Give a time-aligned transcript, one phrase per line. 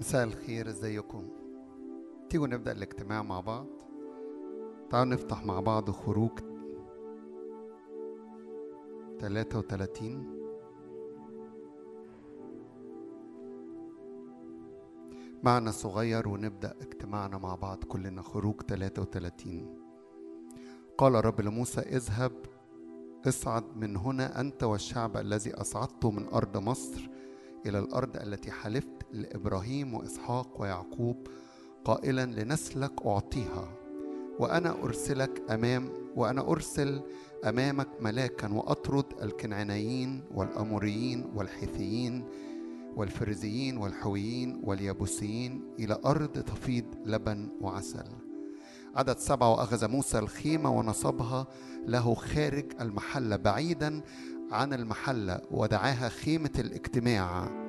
[0.00, 1.28] مساء الخير إزيكم؟
[2.30, 3.66] تيجوا نبدأ الاجتماع مع بعض.
[4.90, 6.38] تعالوا نفتح مع بعض خروج
[9.20, 10.36] 33
[15.42, 19.76] معنى صغير ونبدأ اجتماعنا مع بعض كلنا خروج 33
[20.98, 22.32] قال رب لموسى اذهب
[23.28, 27.10] اصعد من هنا أنت والشعب الذي أصعدته من أرض مصر
[27.66, 31.26] إلى الأرض التي حلفت لإبراهيم وإسحاق ويعقوب
[31.84, 33.68] قائلا لنسلك أعطيها
[34.38, 37.02] وأنا أرسلك أمام وأنا أرسل
[37.44, 42.24] أمامك ملاكا وأطرد الكنعانيين والأموريين والحيثيين
[42.96, 48.04] والفرزيين والحويين واليابوسيين إلى أرض تفيض لبن وعسل.
[48.96, 51.46] عدد سبعة وأخذ موسى الخيمة ونصبها
[51.86, 54.02] له خارج المحلة بعيدا
[54.50, 57.65] عن المحلة ودعاها خيمة الاجتماع.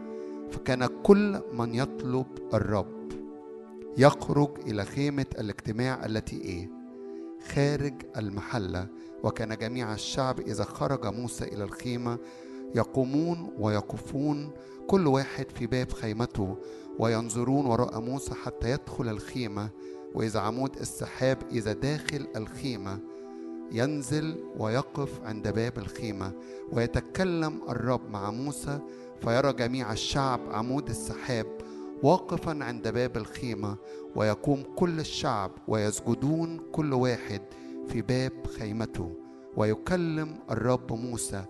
[0.51, 2.97] فكان كل من يطلب الرب
[3.97, 6.69] يخرج إلى خيمة الاجتماع التي إيه؟
[7.53, 8.87] خارج المحلة.
[9.23, 12.17] وكان جميع الشعب إذا خرج موسى إلى الخيمة
[12.75, 14.51] يقومون ويقفون
[14.87, 16.57] كل واحد في باب خيمته
[16.99, 19.69] وينظرون وراء موسى حتى يدخل الخيمة.
[20.15, 22.99] وإذا عمود السحاب إذا داخل الخيمة
[23.71, 26.31] ينزل ويقف عند باب الخيمة.
[26.71, 28.79] ويتكلم الرب مع موسى
[29.21, 31.45] فيرى جميع الشعب عمود السحاب
[32.03, 33.77] واقفا عند باب الخيمة
[34.15, 37.41] ويقوم كل الشعب ويسجدون كل واحد
[37.87, 39.11] في باب خيمته
[39.57, 41.45] ويكلم الرب موسى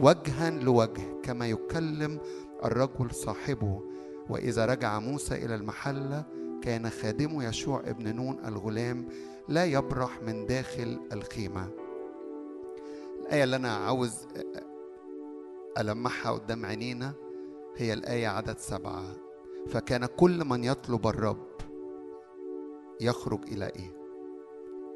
[0.00, 2.18] وجها لوجه كما يكلم
[2.64, 3.82] الرجل صاحبه.
[4.28, 6.24] وإذا رجع موسى إلى المحلة
[6.62, 9.08] كان خادمه يشوع ابن نون الغلام
[9.48, 11.68] لا يبرح من داخل الخيمة.
[13.20, 14.26] الآية اللي أنا عاوز
[15.78, 17.14] ألمحها قدام عينينا
[17.76, 19.04] هي الآية عدد سبعة.
[19.68, 21.46] فكان كل من يطلب الرب
[23.00, 23.96] يخرج إلى إيه؟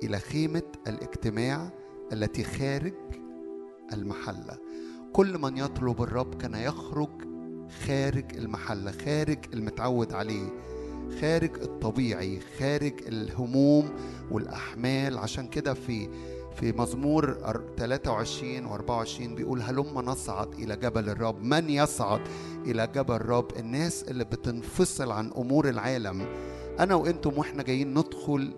[0.02, 1.70] إلى خيمة الاجتماع
[2.12, 2.94] التي خارج
[3.92, 4.58] المحلة.
[5.12, 7.10] كل من يطلب الرب كان يخرج
[7.86, 10.48] خارج المحلة خارج المتعود عليه
[11.20, 13.90] خارج الطبيعي خارج الهموم
[14.30, 15.18] والأحمال.
[15.18, 16.08] عشان كده في
[16.56, 17.36] في مزمور
[17.76, 21.42] 23 و24 بيقول هلم نصعد إلى جبل الرب.
[21.42, 22.20] من يصعد
[22.66, 26.26] إلى جبل الرب؟ الناس اللي بتنفصل عن أمور العالم.
[26.80, 28.54] أنا وأنتم وإحنا جايين ندخل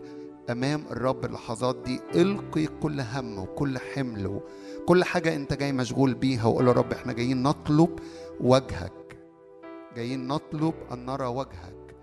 [0.51, 2.01] أمام الرب اللحظات دي.
[2.15, 4.41] القي كل هم وكل حمل
[4.87, 6.45] كل حاجة أنت جاي مشغول بيها.
[6.47, 7.99] وقول يا رب إحنا جايين نطلب
[8.41, 9.19] وجهك.
[9.97, 11.97] جايين نطلب أن نرى وجهك.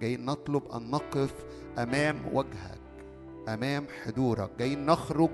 [0.00, 1.34] جايين نطلب أن نقف
[1.78, 2.81] أمام وجهك.
[3.48, 4.50] أمام حضورك.
[4.58, 5.30] جايين نخرج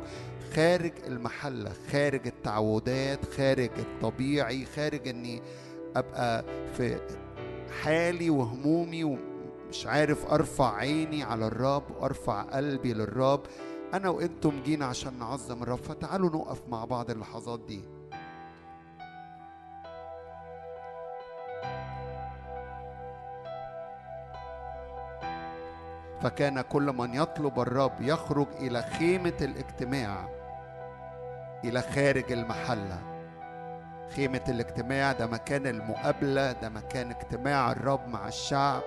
[0.54, 5.42] خارج المحلة خارج التعودات خارج الطبيعي خارج أني
[5.96, 6.44] أبقى
[6.76, 7.00] في
[7.82, 13.40] حالي وهمومي ومش عارف أرفع عيني على الرب وأرفع قلبي للرب.
[13.94, 15.78] أنا وأنتم جينا عشان نعظم الرب.
[15.78, 17.80] فتعالوا نقف مع بعض اللحظات دي.
[26.22, 30.28] فكان كل من يطلب الرب يخرج إلى خيمة الاجتماع
[31.64, 32.98] إلى خارج المحلة.
[34.16, 38.82] خيمة الاجتماع ده مكان المقابلة ده مكان اجتماع الرب مع الشعب.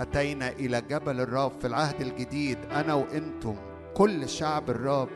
[0.00, 3.56] أتينا إلى جبل الرب في العهد الجديد أنا وأنتم.
[3.94, 5.08] كل شعب الرب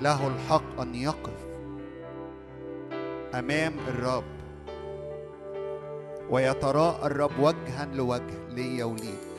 [0.00, 1.51] له الحق أن يقف.
[3.34, 4.24] أمام الرب.
[6.30, 9.32] ويتراءى الرب وجها لوجه ليا وليك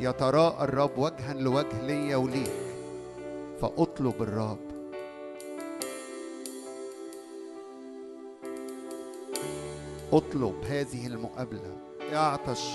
[0.00, 2.52] يتراءى الرب وجها لوجه ليا وليك
[3.60, 4.58] فأطلب الرب.
[10.12, 11.76] أطلب هذه المقابلة.
[12.14, 12.68] أعطش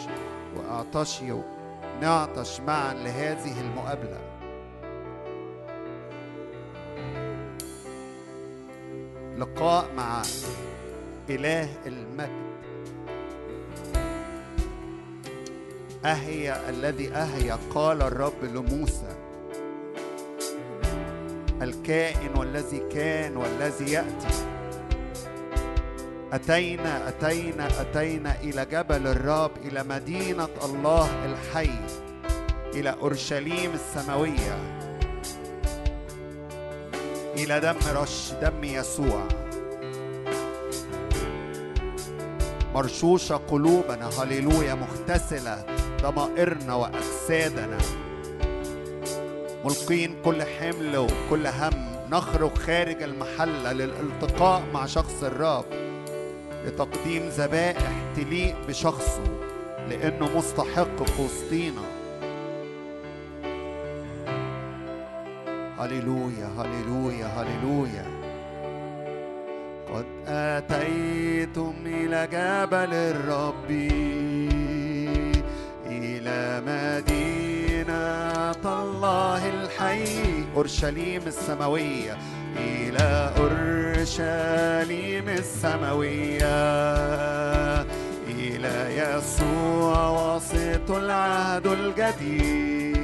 [0.58, 1.34] وأعطشي.
[2.02, 4.34] نعطش معا لهذه المقابلة.
[9.37, 10.22] لقاء مع
[11.29, 12.46] إله المجد.
[16.05, 19.16] أهي الذي أهي قال الرب لموسى.
[21.61, 24.35] الكائن والذي كان والذي يأتي.
[26.34, 31.79] أتينا أتينا أتينا إلى جبل الرب إلى مدينة الله الحي
[32.73, 34.74] إلى أورشليم السماوية.
[37.37, 39.28] إلى دم رش دم يسوع.
[42.73, 45.66] مرشوشة قلوبنا هللويا مغتسلة
[46.02, 47.78] ضمائرنا وأجسادنا.
[49.66, 51.96] ملقين كل حمل وكل هم.
[52.09, 55.66] نخرج خارج المحلة للالتقاء مع شخص الرب
[56.66, 59.23] لتقديم ذبائح تليق بشخصه
[59.90, 61.95] لأنه مستحق في وسطينا.
[65.79, 68.05] هللويا هللويا هللويا
[69.93, 73.72] قد أتيتم إلى جبل الرب
[75.85, 80.43] إلى مدينة الله الحي.
[80.55, 82.17] أورشليم السماوية
[82.57, 86.55] إلى أورشليم السماوية
[88.27, 92.95] إلى يسوع واسط العهد الجديد.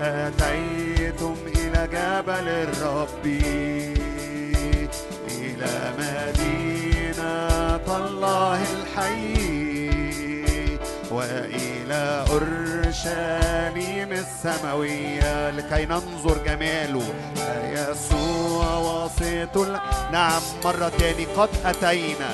[0.00, 3.26] أتيتم إلى جبل الرب
[5.30, 9.34] إلى مدينة الله الحي
[11.10, 17.14] وإلى أورشليم السماوية لكي ننظر جماله.
[17.74, 19.56] يسوع واسط
[20.12, 21.24] نعم مرة تاني.
[21.24, 22.30] قد أتينا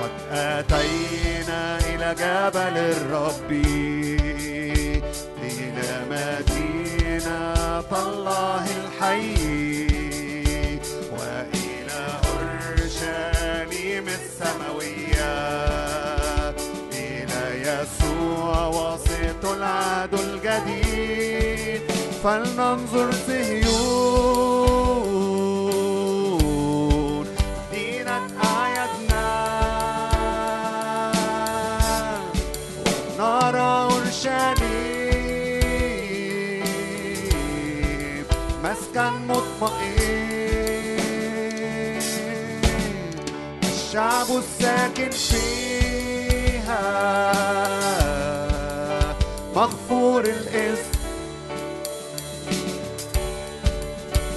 [0.00, 3.50] قد أتينا إلى جبل الرب.
[5.42, 9.34] إلى مدينة الله الحي
[11.12, 15.36] وإلى أورشليم السماوية.
[17.66, 21.82] يسوع واسط العهد الجديد.
[22.24, 24.85] فلننظر صهيون
[39.62, 39.96] مطمئن
[43.64, 46.82] الشعب الساكن فيها
[49.56, 50.96] مغفور الاسم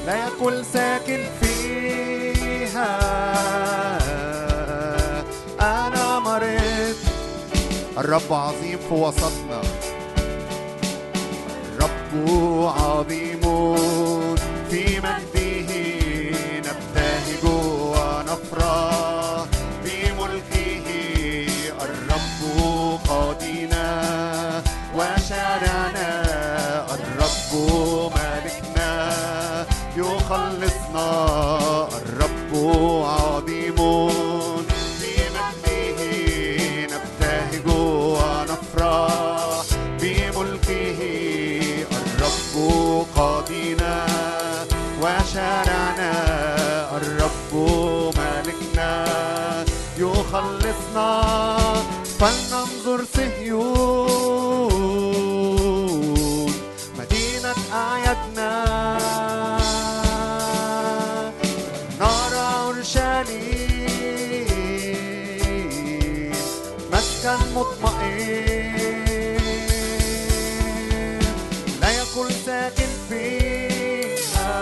[0.05, 2.99] لا يكن ساكن فيها
[5.61, 6.95] أنا مريض
[7.97, 9.61] الرب عظيم في وسطنا
[11.77, 13.39] الرب عظيم
[25.29, 26.09] وشارعنا
[26.95, 27.51] الرب
[28.15, 28.91] مالكنا
[29.97, 31.09] يخلصنا.
[32.01, 32.51] الرب
[33.05, 33.77] عظيم
[34.99, 35.99] في مجده
[36.93, 39.65] نبتهج ونفرح
[40.01, 40.99] بملكه.
[41.91, 42.53] الرب
[43.15, 44.05] قاضينا
[45.01, 46.11] وشارعنا.
[46.97, 47.53] الرب
[48.17, 48.91] مالكنا
[49.97, 51.09] يخلصنا.
[52.19, 54.18] فلننظر صهيون
[67.59, 69.37] مطمئن.
[71.81, 71.89] لا
[72.45, 74.61] ساكن فيها.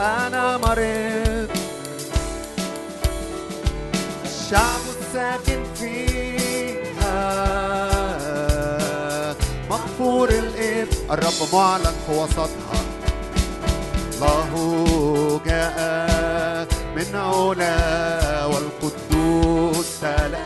[0.00, 1.48] أنا مريض.
[4.24, 7.20] الشعب الساكن فيها.
[9.70, 10.28] مغفور
[11.10, 12.80] الرب معلن في وسطها.
[14.12, 20.43] الله جاء من علا والقدوس تلألأ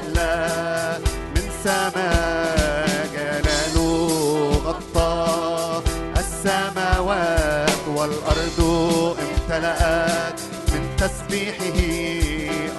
[1.58, 5.82] من سماء جلاله غطى
[6.18, 8.60] السماوات والأرض
[9.18, 10.40] امتلأت
[10.72, 11.78] من تسبيحه.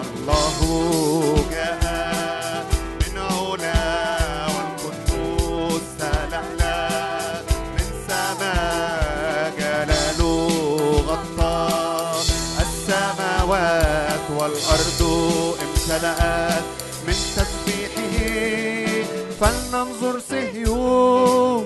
[0.03, 0.57] الله
[1.51, 1.88] جاء
[19.39, 21.63] فلننظر صهيون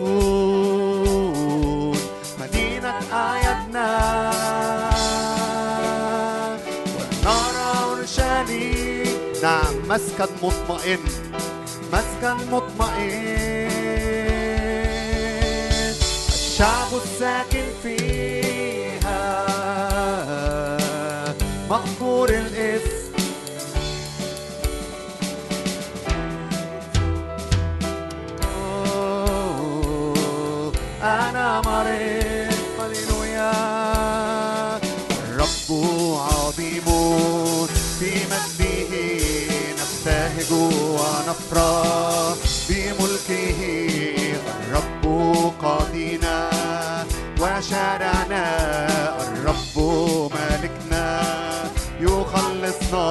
[2.39, 3.89] مدينة أعيادنا.
[7.25, 9.17] ونرى أورشليم.
[9.43, 10.99] نعم مسكن مطمئن.
[11.93, 13.69] مسكن مطمئن.
[16.27, 19.23] الشعب الساكن فيها.
[21.69, 22.92] مغفور الاسم
[36.31, 36.85] عظيم
[37.99, 38.93] في مجده
[39.79, 42.35] نبتهج ونفرح
[42.69, 43.59] بملكه
[44.45, 45.03] الرب
[45.61, 46.49] قاضينا
[47.41, 48.45] وشارعنا
[49.27, 49.75] الرب
[50.33, 51.21] مالكنا
[51.99, 53.07] يخلصنا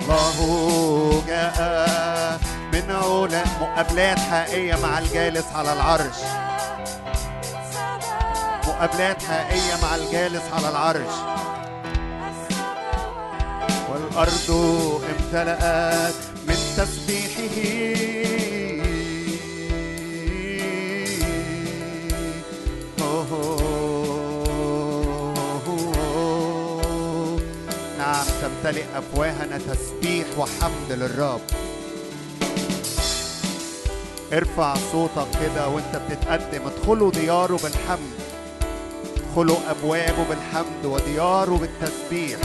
[0.00, 2.40] الله جاء
[2.72, 6.16] من علا مقابلات حقيقية مع الجالس على العرش.
[8.68, 11.14] مقابلات حقيقية مع الجالس على العرش.
[14.18, 14.50] والأرض
[15.10, 16.14] امتلأت
[16.48, 17.58] من تسبيحه.
[27.98, 31.40] نعم تمتلئ أفواهنا تسبيح وحمد للرب.
[34.32, 36.66] ارفع صوتك كده وانت بتتقدم.
[36.66, 38.18] ادخلوا دياره بالحمد.
[39.16, 42.38] ادخلوا أبوابه بالحمد ودياره بالتسبيح.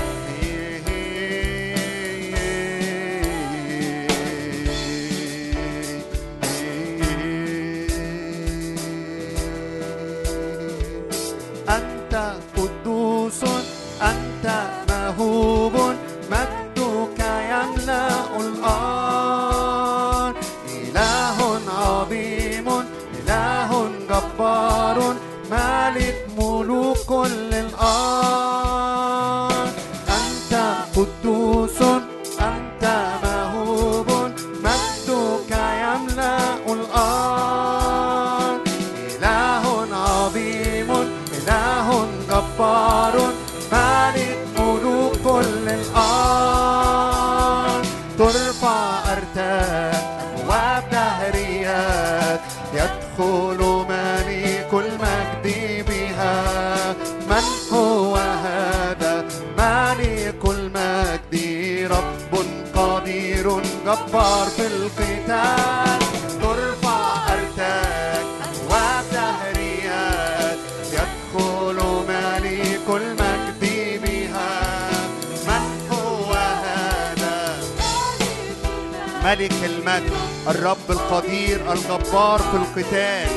[79.43, 80.11] ملك المجد
[80.47, 83.27] الرب القدير الجبار في القتال.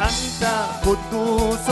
[0.00, 0.42] أنت
[0.86, 1.68] قدوس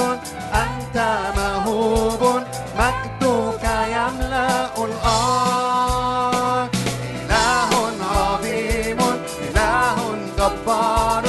[0.54, 0.96] أنت
[1.36, 2.42] مهوب
[2.78, 6.68] مجدك يملأ الأرض
[7.24, 7.70] إله
[8.16, 8.98] عظيم
[9.50, 9.96] إله
[10.38, 11.24] جبار.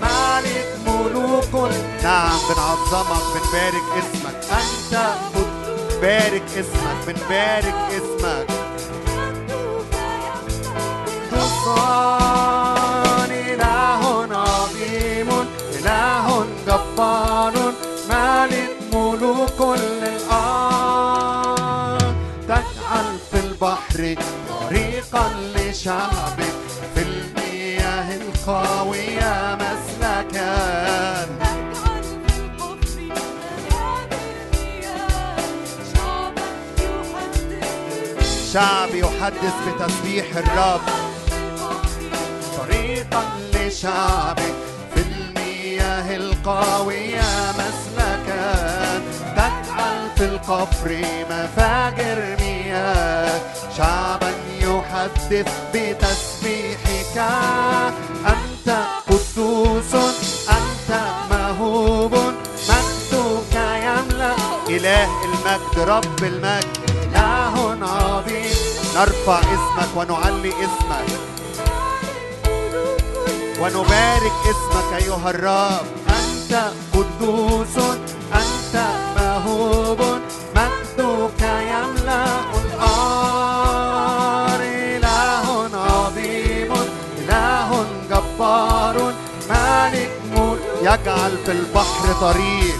[0.00, 1.70] مالك ملوك.
[2.02, 4.38] نعم بنعظمك بنبارك اسمك.
[4.52, 4.94] أنت
[6.02, 8.57] بارك اسمك بنبارك اسمك.
[11.68, 14.02] قدوسان إله
[14.36, 15.28] عظيم
[15.78, 16.26] إله
[16.66, 17.54] جبار
[18.08, 22.14] مالك ملوك كل الأرض
[22.48, 24.00] تجعل في البحر
[24.48, 26.56] طريقا لشعبك
[26.94, 30.54] في المياه القوية مسلكا.
[31.24, 35.36] تجعل في القفر مياه المياه
[35.94, 36.48] شعبا
[36.78, 38.52] يحدث.
[38.52, 40.80] شعب يحدث بتسبيح الرب.
[43.68, 44.54] لشعبك
[44.94, 49.02] في المياه القوية مسلكا
[49.36, 53.40] تجعل في القفر مفاجر مياه.
[53.76, 57.18] شعبا يحدث بتسبيحك.
[58.26, 59.94] أنت قدوس
[60.48, 62.14] أنت مهوب.
[62.68, 64.34] مجدك يملأ.
[64.68, 68.56] إله المجد رب المجد إله عظيم.
[68.96, 71.37] نرفع اسمك ونعلي اسمك.
[73.60, 75.86] ونبارك اسمك أيها الرب.
[76.08, 77.76] أنت قدوس
[78.34, 78.74] أنت
[79.16, 80.00] مهوب
[80.56, 82.24] مجدك يملأ
[82.64, 86.72] الأرض إله عظيم
[87.18, 88.96] إله جبار
[89.50, 90.60] مالك ملك.
[90.82, 92.78] يجعل في البحر طريق.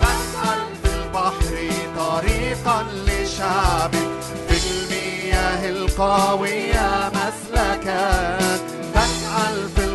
[0.00, 1.54] تجعل في البحر
[1.98, 4.10] طريقا لشعبك.
[4.48, 8.38] في المياه القوية مسلكا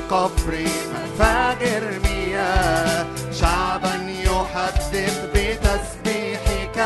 [0.08, 3.06] القفر مفاجر مياه.
[3.34, 6.78] شعبا يحدث بتسبيحك.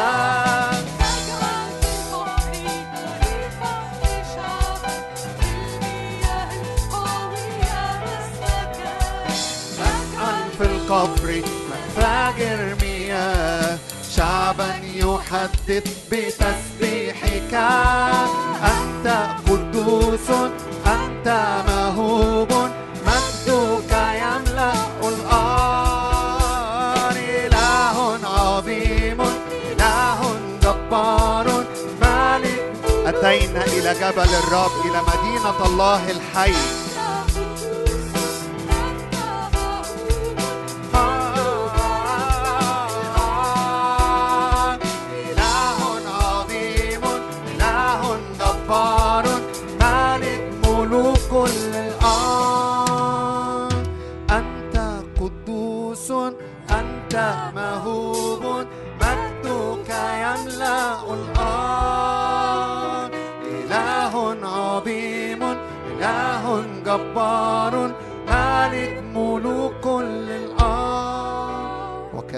[10.57, 10.65] في
[11.71, 13.77] مفاجر مياه.
[14.15, 17.53] شعبا يحدث بتسبيحك.
[18.63, 19.07] أنت
[19.47, 20.29] قدوس
[20.85, 21.27] أنت
[33.31, 36.80] أتينا إلى جبل الرب إلى مدينة الله الحي.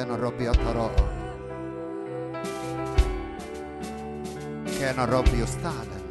[0.03, 1.05] وكان الرب يتراءى
[4.79, 6.03] كان الرب يستعلن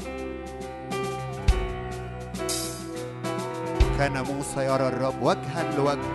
[3.98, 6.12] كان موسى يرى الرب وجها لوجه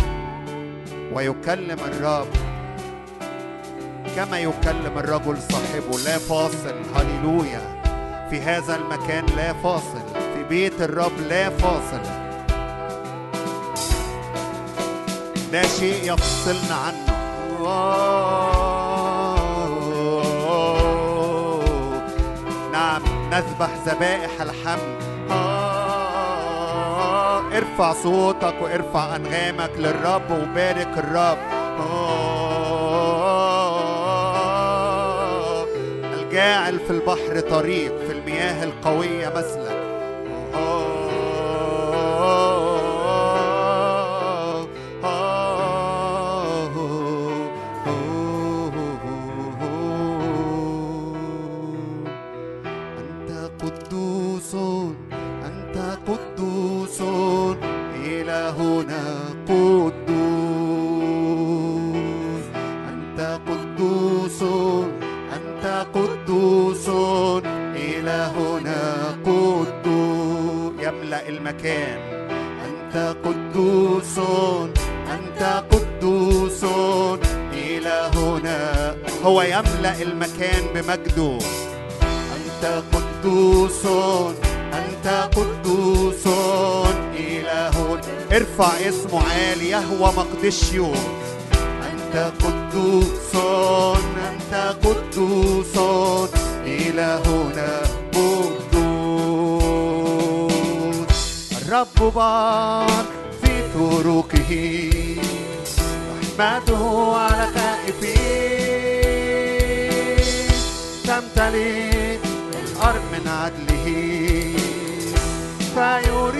[1.14, 2.28] ويكلم الرب
[4.16, 7.82] كما يكلم الرجل صاحبه لا فاصل هللويا
[8.30, 10.02] في هذا المكان لا فاصل
[10.34, 12.02] في بيت الرب لا فاصل
[15.52, 17.07] لا شيء يفصلنا عنه
[22.72, 24.98] نعم نذبح ذبائح الحمد
[25.32, 31.38] آه، ارفع صوتك وارفع أنغامك للرب وبارك الرب.
[34.78, 35.66] آه،
[36.14, 39.67] الجاعل في البحر طريق في المياه القوية مسلك
[90.38, 90.94] يهوى مقدشيو
[91.92, 93.36] أنت قدوس
[94.30, 94.54] أنت
[94.86, 95.76] قدوس
[96.66, 97.82] إلهنا
[98.14, 98.78] قدوس.
[101.62, 103.06] الرب بار
[103.42, 104.52] في طرقه
[106.40, 106.84] رحمته
[107.18, 108.28] على خائفين
[111.08, 112.18] تمتلئ
[112.64, 113.88] الأرض من عدله.
[115.76, 116.37] فيريح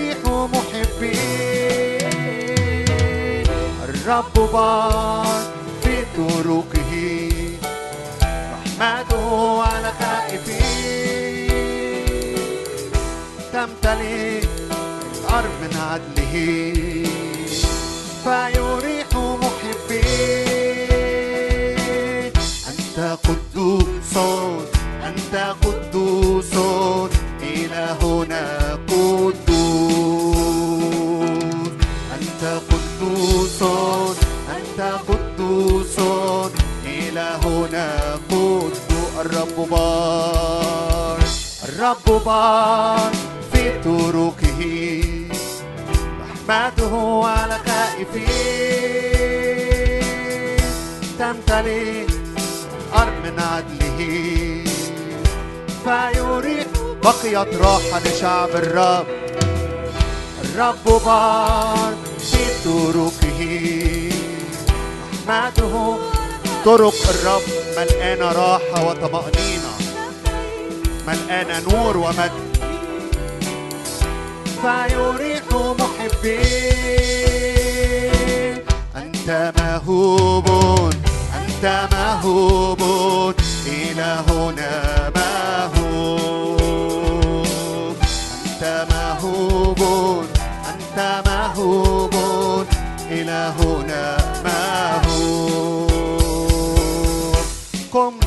[4.08, 5.44] الرب بار
[5.82, 6.92] في طرقه.
[8.52, 11.48] رحمته على خائفين
[13.52, 14.42] تمتلئ
[15.18, 16.34] الأرض من عدله.
[18.24, 19.08] فيريح
[19.42, 20.48] محبين
[22.68, 24.14] أنت قدوس
[25.04, 26.54] أنت قدوس
[27.42, 28.57] إلهنا.
[37.68, 38.78] إلهنا قدوس
[39.20, 41.18] الرب بار.
[41.68, 43.12] الرب بار
[43.52, 44.60] في طرقه.
[46.48, 48.28] رحمته على خائفين
[51.18, 52.06] تمتلئ
[52.88, 54.00] الأرض من عدله.
[55.84, 56.66] فيريح
[57.02, 59.06] بقيت راحة لشعب الرب.
[60.44, 63.40] الرب بار في طرقه.
[65.28, 66.07] رحمته
[66.68, 67.42] طرق الرب
[67.76, 69.72] ملقانة راحة وطمأنينة.
[71.06, 72.32] ملقانة نور ومجد
[74.62, 76.48] فيريح محبين.
[78.96, 80.48] أنت مهوب.
[81.40, 82.82] أنت مهوب.
[83.66, 84.72] إلهنا
[85.16, 86.60] مهوب.
[88.44, 89.80] أنت مهوب.
[90.68, 92.14] أنت مهوب.
[93.10, 94.04] إلهنا
[94.44, 95.87] مهوب.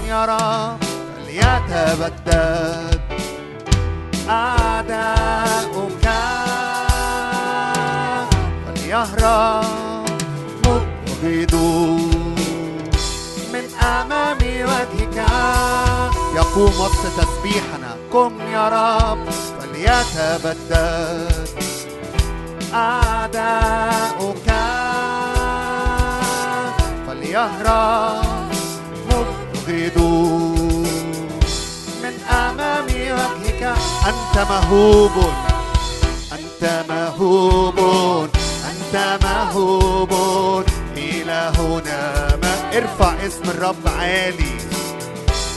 [0.08, 0.78] يا رب
[1.16, 3.02] فليتبدد
[4.30, 6.06] أعداؤك.
[8.68, 10.06] فليهرب
[10.66, 12.36] مبغضون
[13.54, 15.26] من أمام وجهك.
[16.36, 17.92] يقوم وقت تسبيحنا.
[18.14, 19.30] قم يا رب.
[19.60, 21.50] فليتبدد
[22.74, 24.50] أعداؤك.
[27.08, 28.42] فليهرب
[32.04, 33.64] من أمام وجهك
[34.08, 35.12] أنت مهوب
[36.32, 37.80] أنت مهوب
[38.72, 40.14] أنت مهوب
[40.98, 42.00] إلهنا
[42.42, 44.58] ما ارفع اسم الرب عالي.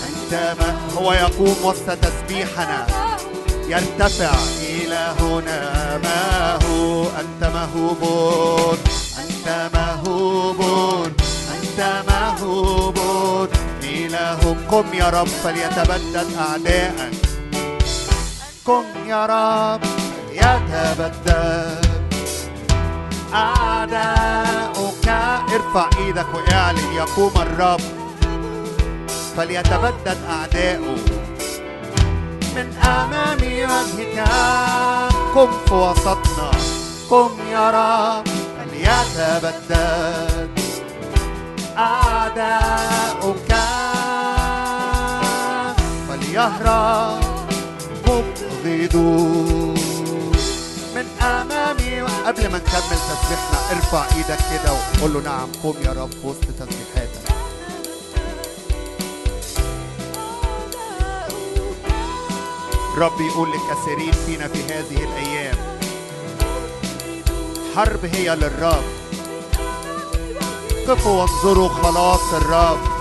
[0.09, 2.87] أنت ما هو يقوم وسط تسبيحنا.
[3.69, 4.35] يرتفع.
[4.63, 6.25] إلهنا ما
[7.21, 8.79] أنت مهوب
[9.19, 10.61] أنت مهوب
[11.55, 12.99] أنت مهوب
[14.71, 17.15] قم يا رب فليتبدد أعدائك
[18.65, 19.81] قم يا رب
[20.33, 21.87] يتبدد
[23.35, 25.09] أعداؤك.
[25.55, 27.81] ارفع إيدك واعلن يقوم الرب
[29.37, 31.05] فليتبدد أعداؤه.
[32.57, 36.51] من أمام وجهك قم في وسطنا.
[37.11, 40.51] قم يا رب فليتبدد
[41.79, 43.51] أعداؤك.
[46.35, 47.25] فليهرب
[48.09, 49.75] مبغضون
[50.95, 56.25] من أمامي قبل ما نكمل تسبيحنا ارفع إيدك كده وقول له نعم قم يا رب
[56.25, 57.35] وسط تسبيحاتك.
[62.97, 65.57] رب يقول للكثيرين فينا في هذه الأيام
[67.77, 68.85] حرب هي للرب.
[70.89, 72.94] قفوا وانظروا خلاص الرب.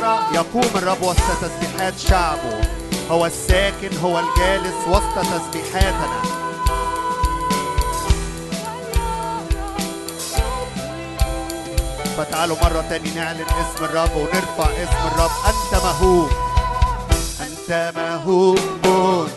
[0.00, 2.60] رب يقوم الرب وسط تسبيحات شعبه.
[3.10, 6.22] هو الساكن هو الجالس وسط تسبيحاتنا.
[12.16, 15.30] فتعالوا مرة تاني نعلن اسم الرب ونرفع اسم الرب.
[15.46, 16.30] أنت مهوب.
[17.40, 19.28] أنت مهوب.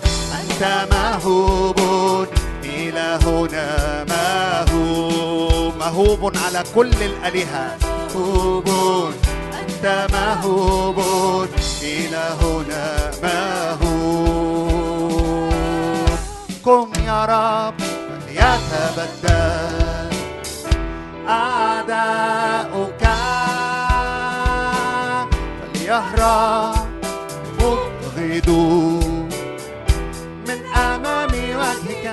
[0.41, 2.27] أنت مهوب.
[2.63, 5.73] إلهنا مهوب.
[5.79, 7.77] مهوب على كل الآلهة.
[8.15, 9.13] مهوب.
[9.83, 10.97] أنت مهوب
[11.83, 14.71] إلهنا مهوب
[16.65, 17.73] قم يا رب
[18.27, 20.09] فليتبدل
[21.29, 23.03] أعداؤك.
[25.73, 26.75] فليهرب
[27.59, 29.29] مبغضون
[30.47, 32.05] من أمام وجهك.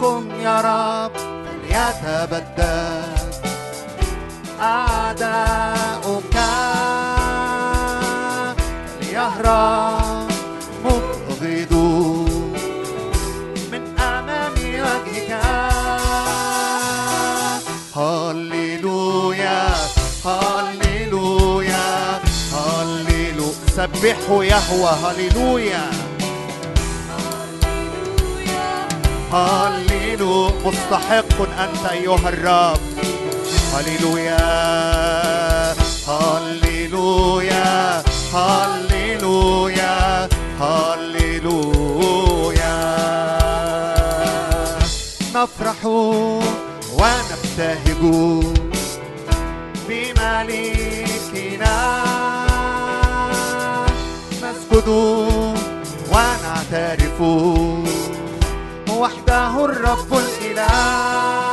[0.00, 1.12] قم يا رب
[1.44, 2.69] فليتبدل.
[4.60, 6.36] أعداؤك.
[9.00, 10.28] فليهرب
[10.84, 12.52] مبغضون
[13.72, 15.30] من أمام وجهك.
[17.96, 19.68] هللويا
[20.24, 21.88] هللويا
[22.52, 25.90] هللويا سبحوا يهوى هللويا.
[29.32, 32.80] هللويا مستحق أنت أيها الرب.
[33.72, 34.40] هللويا
[36.08, 38.02] هللويا
[38.34, 40.28] هللويا
[40.60, 42.10] هللويا
[45.34, 45.84] نفرح
[47.00, 48.02] ونبتهج
[49.88, 51.76] بملكنا.
[54.42, 54.88] نسجد
[56.12, 57.18] ونعترف.
[58.90, 61.49] وحده الرب الإله.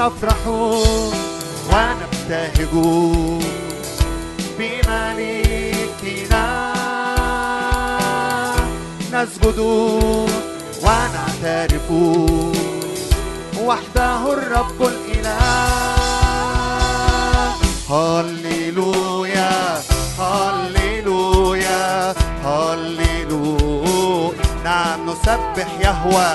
[0.00, 0.42] نفرح
[1.72, 2.72] ونبتهج
[4.58, 6.46] بملكنا
[9.12, 9.58] نسجد
[10.82, 11.88] ونعترف
[13.60, 15.38] وحده الرب الإله.
[17.90, 19.52] هللويا
[20.18, 24.32] هللويا هللويا.
[24.64, 26.32] نعم نسبح يهوى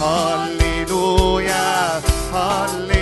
[0.00, 2.00] هللويا
[2.34, 2.93] هللويا.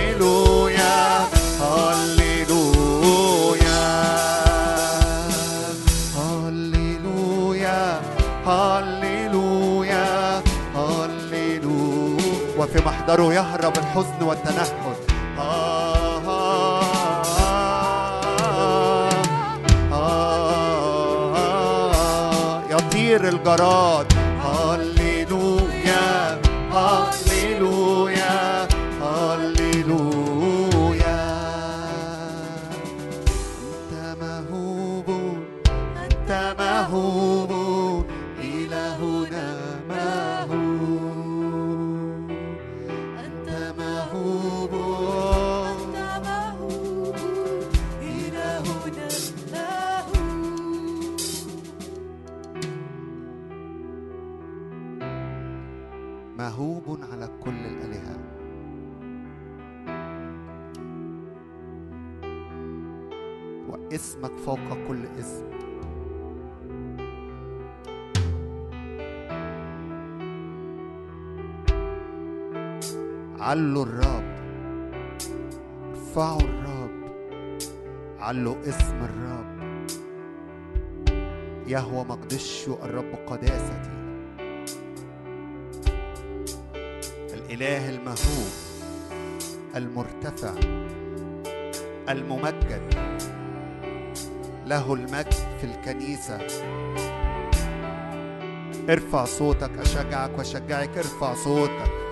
[12.85, 14.73] محضره يهرب الحزن والتنهد.
[15.39, 16.83] آه آه
[19.93, 20.53] آه.
[22.69, 24.12] يطير الجراد.
[73.53, 74.23] علوا الرب.
[75.89, 77.11] ارفعوا الرب.
[78.19, 79.87] علوا اسم الرب.
[81.67, 83.89] يهوى مقدش الرب قداستي
[87.33, 88.51] الإله المهوب
[89.75, 90.53] المرتفع
[92.09, 92.93] الممجد.
[94.65, 96.37] له المجد في الكنيسة.
[98.89, 102.02] ارفع صوتك أشجعك وأشجعك ارفع صوتك.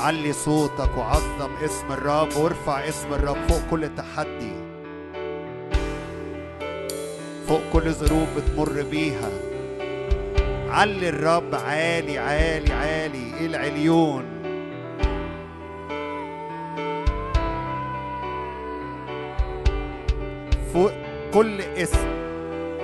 [0.00, 4.52] علي صوتك وعظم اسم الرب وارفع اسم الرب فوق كل تحدي.
[7.48, 9.30] فوق كل ظروف بتمر بيها.
[10.70, 14.24] علي الرب عالي عالي عالي العليون.
[20.72, 20.92] فوق
[21.34, 22.08] كل اسم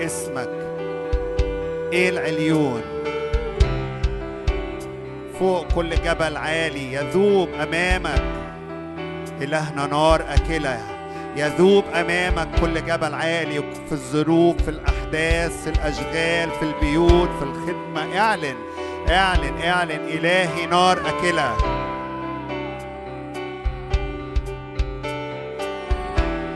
[0.01, 0.51] اسمك
[1.93, 2.96] العليون.
[5.39, 8.23] فوق كل جبل عالي يذوب أمامك.
[9.43, 10.79] إلهنا نار أكلة
[11.37, 18.19] يذوب أمامك كل جبل عالي في الظروف في الأحداث في الأشغال في البيوت في الخدمة.
[18.19, 18.57] اعلن
[19.11, 21.57] اعلن اعلن إلهي نار أكلة.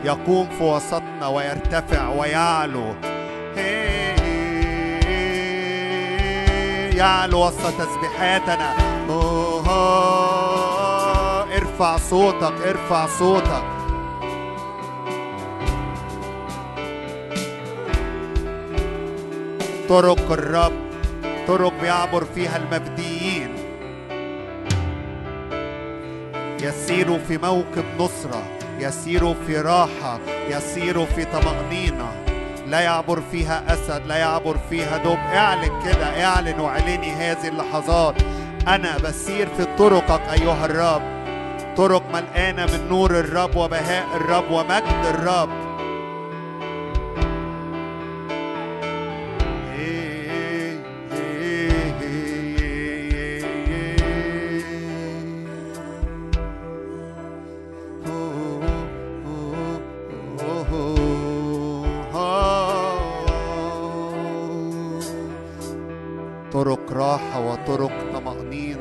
[0.05, 2.95] يقوم في وسطنا ويرتفع ويعلو.
[6.95, 8.75] يعلو وسط تسبيحاتنا.
[11.55, 13.63] ارفع صوتك ارفع صوتك.
[19.89, 20.73] طرق الرب
[21.47, 23.55] طرق بيعبر فيها المبديين.
[26.61, 28.43] يسيروا في موكب نصرة
[28.79, 32.30] يسيروا في راحة يسيروا في طمأنينة.
[32.71, 38.15] لا يعبر فيها أسد لا يعبر فيها دب اعلن كده اعلن واعلني هذه اللحظات.
[38.67, 41.01] أنا بسير في طرقك أيها الرب.
[41.77, 45.49] طرق ملقانة من نور الرب وبهاء الرب ومجد الرب.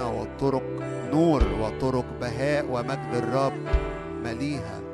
[0.03, 0.63] وطرق
[1.13, 3.67] نور وطرق بهاء ومجد الرب
[4.25, 4.90] مليها.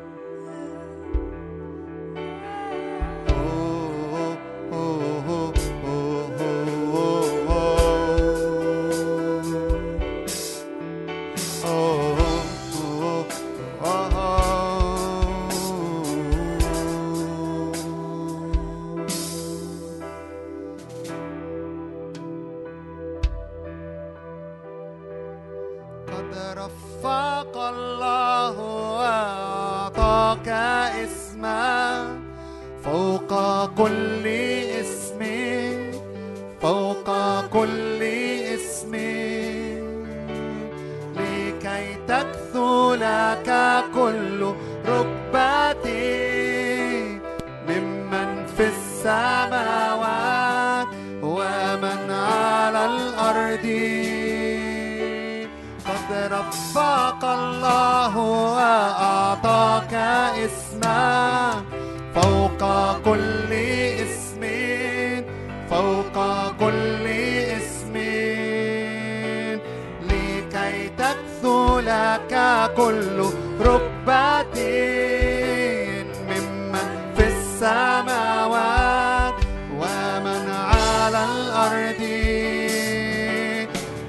[81.33, 82.03] الأرض.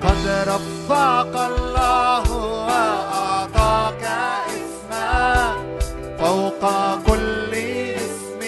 [0.04, 2.26] قد رفعك الله
[2.68, 4.04] وأعطاك
[4.58, 5.26] اسما
[6.20, 6.64] فوق
[7.08, 7.54] كل
[7.96, 8.42] اسم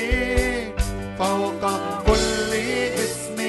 [1.19, 1.63] فوق
[2.07, 2.51] كل
[3.03, 3.39] اسم.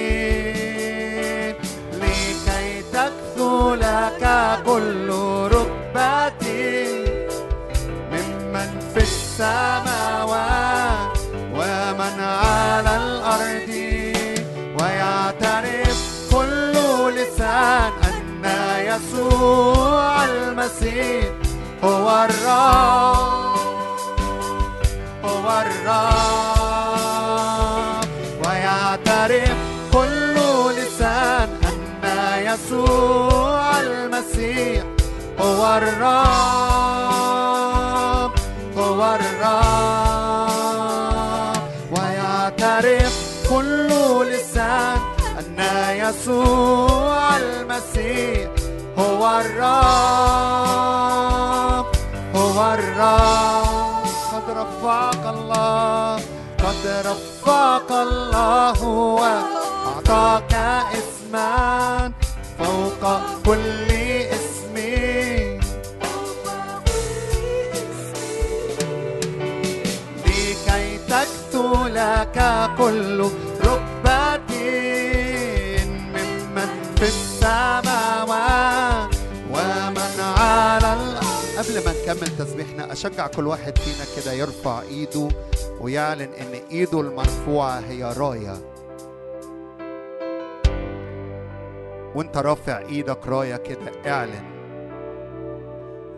[2.02, 4.24] لكي تكثو لك
[4.66, 5.08] كل
[5.56, 6.44] ركبة.
[8.12, 9.79] ممن في السماوات
[19.00, 21.32] يسوع المسيح
[21.84, 23.56] هو الرب
[25.24, 26.50] هو الرب.
[28.46, 29.56] ويعترف
[29.92, 30.36] كل
[30.76, 31.48] لسان
[32.04, 34.82] أن يسوع المسيح
[35.40, 37.10] هو الرب
[38.78, 40.50] هو الرب.
[41.92, 43.14] ويعترف
[43.50, 43.88] كل
[44.32, 44.98] لسان
[45.38, 45.58] أن
[45.96, 48.50] يسوع المسيح
[49.00, 50.90] هو الرب
[52.36, 56.20] هو الرب قد رفعك الله.
[56.60, 60.54] قد رفعك الله وأعطاك
[61.00, 62.12] اسما
[62.58, 63.02] فوق
[63.46, 63.88] كل
[64.36, 64.74] اسم
[70.26, 72.36] لكي تكتو لك
[72.78, 73.18] كل
[82.10, 82.92] نكمل تسبيحنا.
[82.92, 85.28] أشجع كل واحد فينا كده يرفع إيده
[85.80, 88.54] ويعلن إن إيده المرفوعة هي راية.
[92.14, 94.44] وانت رافع إيدك راية كده اعلن.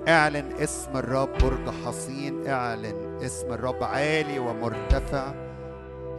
[0.09, 5.35] اعلن اسم الرب برج حصين اعلن اسم الرب عالي ومرتفع.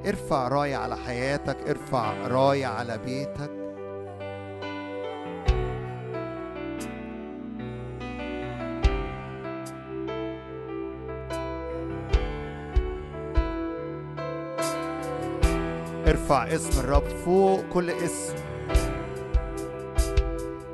[0.07, 3.62] ارفع راية على حياتك ارفع راية على بيتك.
[16.13, 18.36] ارفع اسم الرب فوق كل اسم.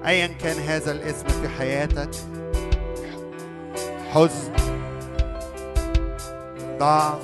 [0.06, 2.10] ايا كان هذا الاسم في حياتك؟
[4.14, 4.54] حزن
[6.80, 7.22] ضعف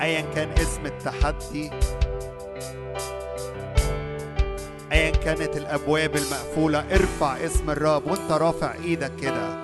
[0.00, 1.70] ايا كان اسم التحدي
[4.92, 9.61] ايا كانت الأبواب المقفولة ارفع اسم الرب وانت رافع إيدك كده.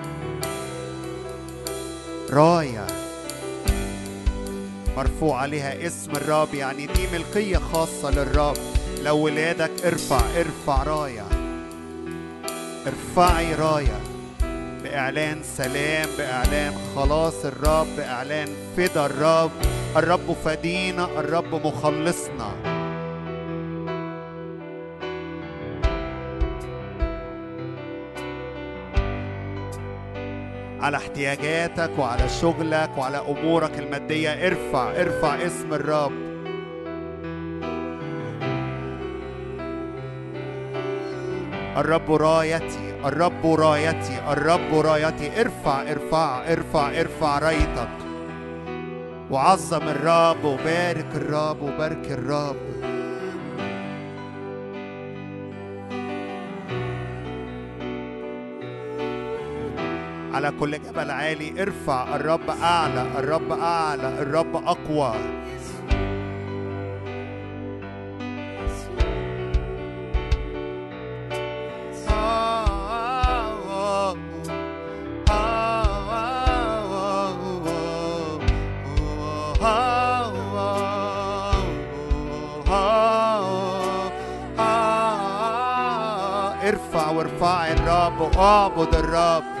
[2.33, 2.87] راية.
[4.97, 8.57] مرفوع عليها اسم الرب يعني دي ملكية خاصة للرب.
[9.03, 11.25] لو ولادك ارفع ارفع راية.
[12.87, 13.99] ارفعي راية.
[14.83, 19.51] بإعلان سلام بإعلان خلاص الرب بإعلان فدا الرب.
[19.97, 22.78] الرب فدينا الرب مخلصنا.
[30.81, 34.47] على احتياجاتك وعلى شغلك وعلى أمورك المادية.
[34.47, 36.11] ارفع ارفع اسم الرب.
[41.77, 45.41] الرب رايتي الرب رايتي الرب رايتي.
[45.41, 47.89] ارفع ارفع ارفع ارفع رايتك.
[49.31, 52.57] وعظم الرب وبارك الرب وبارك الرب.
[60.33, 65.13] على كل جبل عالي ارفع الرب أعلى الرب أعلى الرب أقوى.
[86.63, 89.58] ارفع وارفعي الرب واعبد الرب.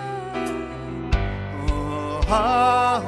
[2.29, 3.01] أبرع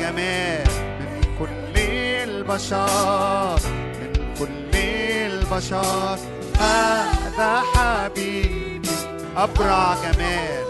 [0.00, 0.68] جمال
[1.00, 3.60] من كل البشر
[4.00, 6.18] من كل البشر.
[6.58, 8.88] هذا حبيبي
[9.36, 10.64] أبرع جمال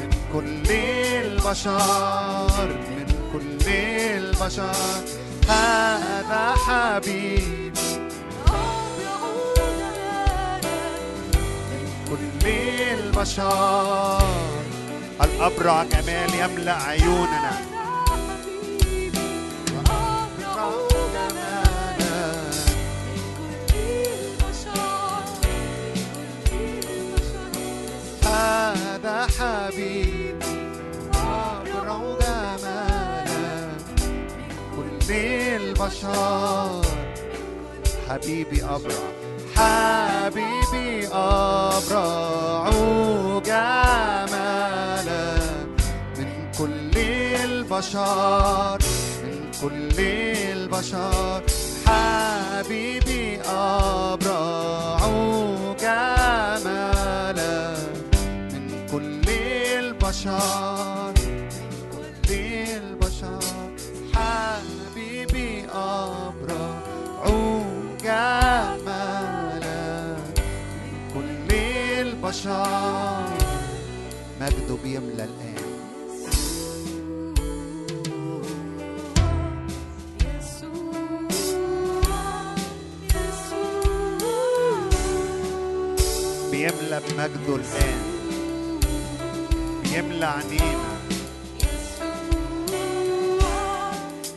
[0.00, 0.70] من كل
[1.24, 5.04] البشر من كل البشر.
[5.48, 7.76] هذا حبيبي.
[12.10, 14.22] كل البشر.
[15.22, 17.75] الأبرع جمال يملأ عيوننا.
[35.86, 36.82] البشر
[38.08, 39.02] حبيبي أبرع.
[39.56, 42.70] حبيبي أبرع.
[43.46, 45.38] جمالا
[46.18, 46.98] من كل
[47.44, 48.78] البشر.
[49.24, 51.42] من كل البشر.
[51.86, 54.98] حبيبي أبرع.
[55.80, 57.76] جمالا
[58.52, 59.28] من كل
[59.78, 61.15] البشر.
[68.06, 69.90] جمالا
[70.82, 71.48] من كل
[72.00, 73.26] البشر.
[74.40, 75.56] مجده بيملى الآن.
[86.50, 88.00] بيملى بمجده الآن.
[89.82, 90.92] بيملى عينينا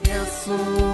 [0.08, 0.89] يسوع.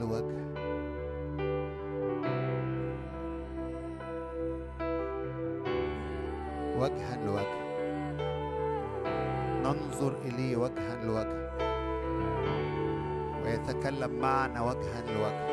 [0.00, 0.44] لوجه
[6.78, 7.64] وجها لوجه.
[9.62, 11.44] ننظر إليه وجها لوجه.
[13.44, 15.43] ويتكلم معنا وجها لوجه.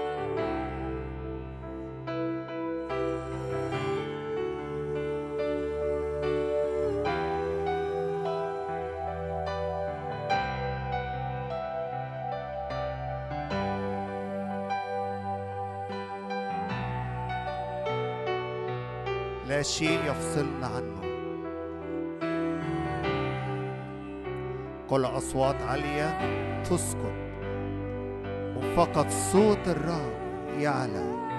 [19.62, 21.02] لا شيء يفصلنا عنه.
[24.90, 26.20] كل أصوات عالية
[26.64, 27.14] تسكت
[28.58, 31.31] وفقط صوت الرب يعلى.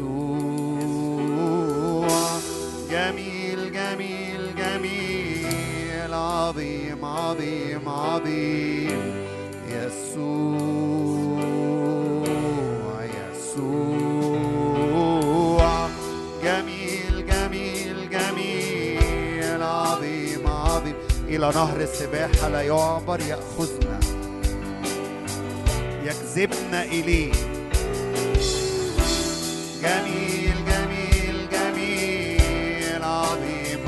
[0.00, 0.80] يسوع.
[2.90, 9.26] جميل جميل جميل عظيم عظيم عظيم.
[9.68, 10.20] يسوع
[13.32, 13.88] يسوع.
[16.44, 20.94] جميل جميل جميل عظيم عظيم.
[21.28, 24.00] إلى نهر السباحة لا يعبر يأخذنا.
[26.04, 27.49] يجذبنا إليه.
[29.82, 33.84] جميل جميل جميل عظيم.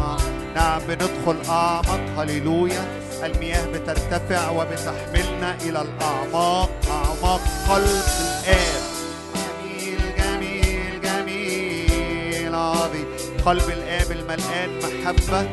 [0.55, 2.85] نعم بندخل أعمق هللويا.
[3.25, 8.83] المياه بترتفع وبتحملنا إلى الأعماق أعماق قلب الآب.
[9.35, 13.07] جميل جميل جميل عظيم.
[13.47, 15.49] قلب الآب الملآن محبة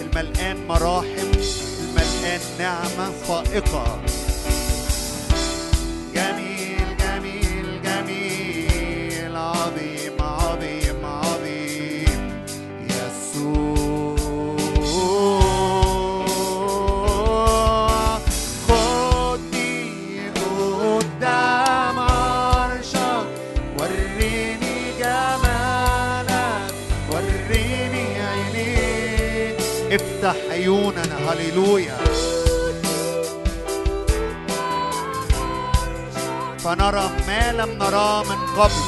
[0.00, 4.00] الملآن مراحم الملآن نعمة فائقة
[30.64, 31.16] عيوننا.
[31.32, 31.96] هللويا.
[36.58, 38.83] فنرى ما لم نراه من قبل.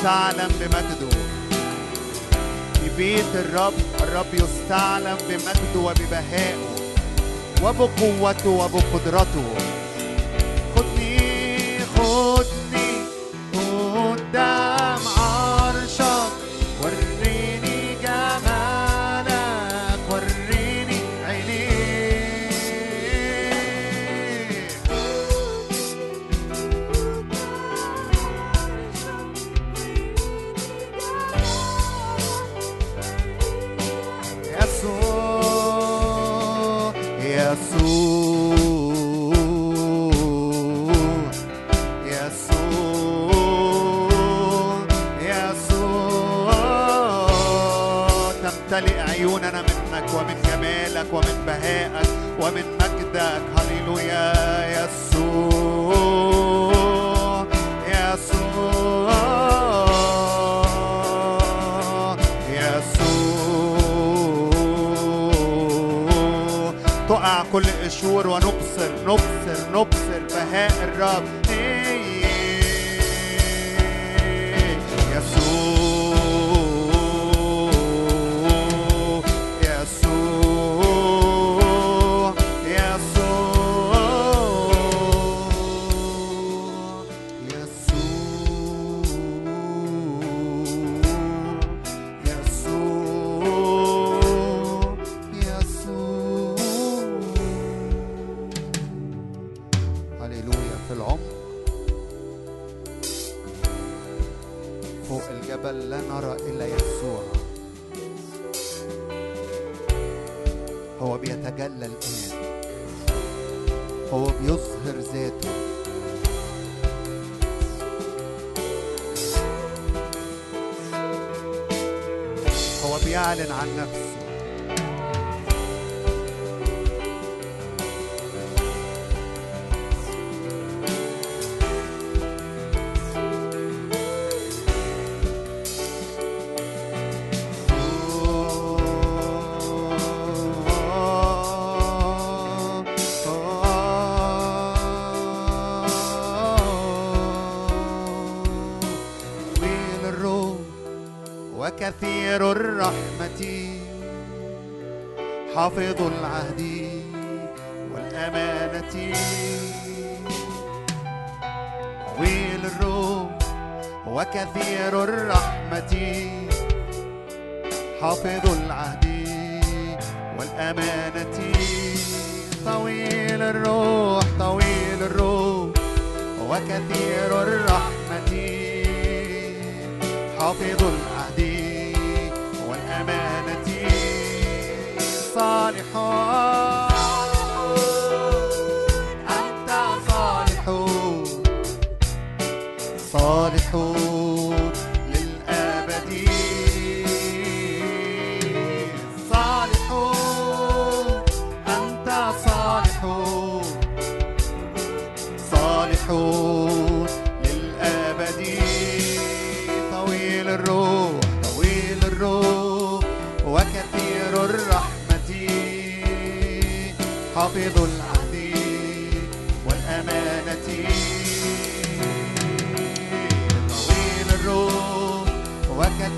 [0.00, 1.16] بيستعلم بمجده.
[2.74, 6.56] في بيت الرب الرب يستعلم بمجده وببهائه
[7.62, 9.69] وبقوته وبقدرته.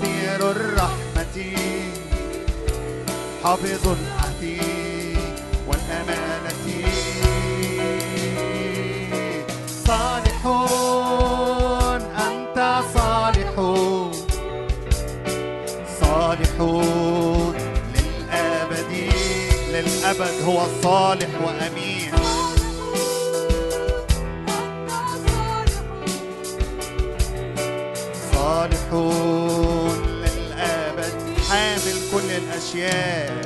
[0.01, 1.37] كثير الرحمة.
[3.43, 4.43] حافظ العهد
[5.67, 6.65] والأمانة.
[9.87, 10.45] صالح
[12.27, 12.57] أنت
[12.93, 13.53] صالح.
[16.01, 16.55] صالح
[17.95, 18.91] للأبد.
[19.71, 22.13] للأبد هو صالح وأمين.
[28.33, 28.93] صالح
[32.73, 33.42] yeah.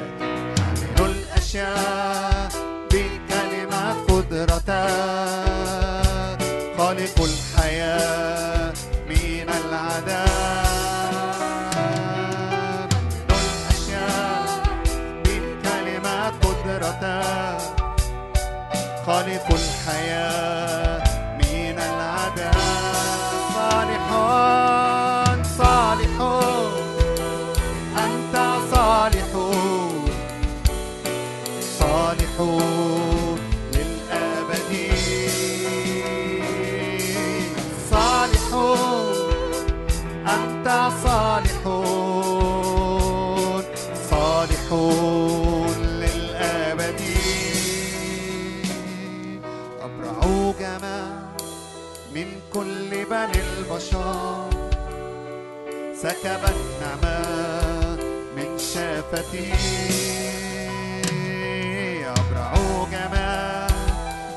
[62.17, 62.51] أبرع
[62.91, 63.73] جمال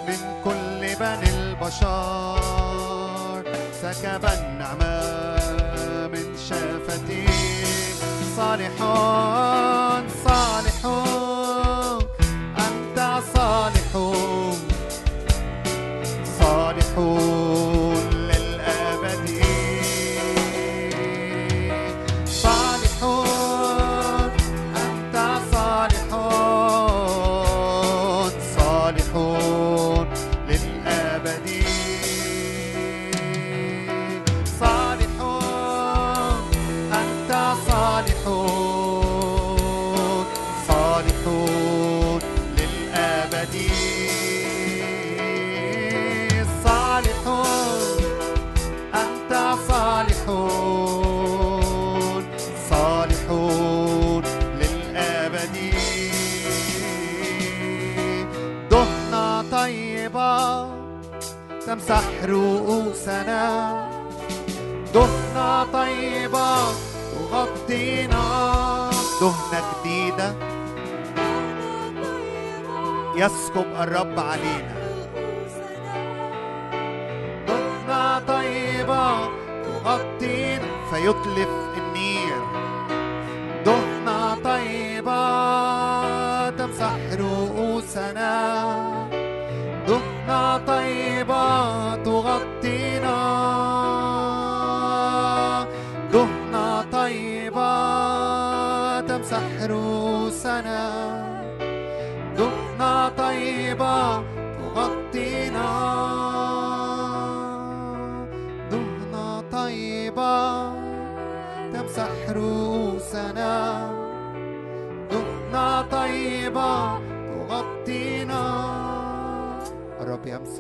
[0.09, 2.40] من كل بني البشر.
[3.82, 4.96] سكب النعمة
[6.12, 7.26] من شفتي
[8.36, 9.89] صالحات
[73.20, 74.74] يسكب الرب علينا.
[77.46, 79.28] ضفنا طيبة
[79.64, 82.40] تغطينا فيتلف النير
[83.64, 85.20] ضفنا طيبة
[86.50, 88.39] تمسح رؤوسنا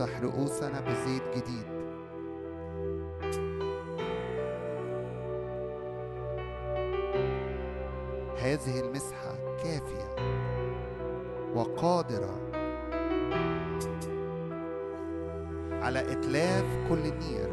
[0.00, 1.66] تمسح رؤوسنا بزيت جديد.
[8.38, 10.14] هذه المسحة كافية
[11.54, 12.40] وقادرة
[15.82, 17.50] على إتلاف كل نير.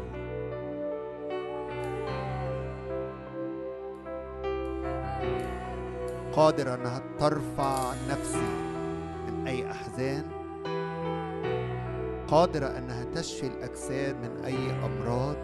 [6.32, 8.48] قادرة أنها ترفع نفسي
[9.26, 10.37] من أي أحزان
[12.28, 15.36] قادرة أنها تشفي الأجساد من أي أمراض؟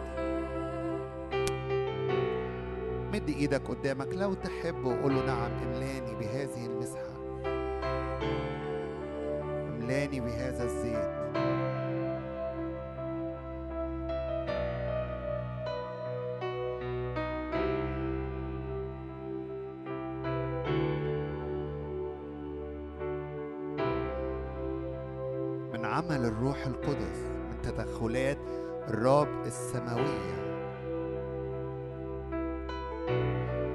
[3.13, 4.07] مد إيدك قدامك.
[4.13, 7.15] لو تحب وقول له نعم املاني بهذه المسحة.
[9.67, 11.24] املاني بهذا الزيت.
[26.55, 28.37] الروح القدس من تدخلات
[28.87, 30.35] الرب السماوية.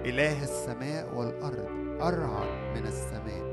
[0.07, 1.69] إله السماء والأرض
[2.03, 3.51] أرعد من السماء.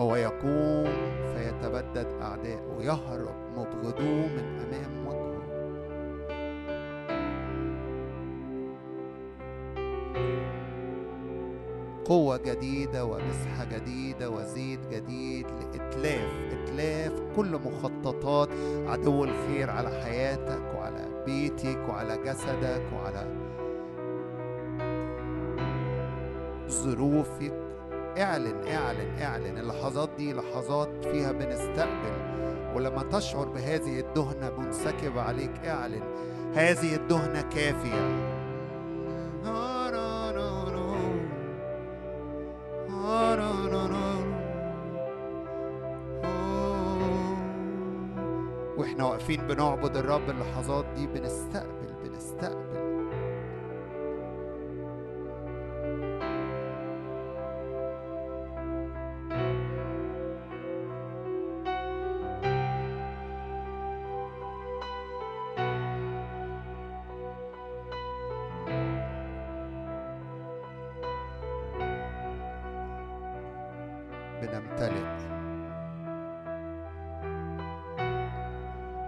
[0.00, 0.92] هو يقوم
[1.34, 5.21] فيتبدد أعداؤه يهرب مبغضوه من أمام وجهه
[12.04, 18.48] قوة جديدة ومسحة جديدة وزيت جديد لإتلاف إتلاف كل مخططات
[18.86, 23.26] عدو الخير على حياتك وعلى بيتك وعلى جسدك وعلى
[26.68, 27.52] ظروفك.
[28.18, 29.58] اعلن اعلن اعلن.
[29.58, 32.32] اللحظات دي لحظات فيها بنستقبل
[32.74, 36.02] ولما تشعر بهذه الدهنة منسكبة عليك اعلن.
[36.54, 38.32] هذه الدهنة كافية.
[48.76, 52.71] وإحنا واقفين بنعبد الرب اللحظات دي بنستقبل بنستقبل.
[74.82, 75.04] بنمتلئ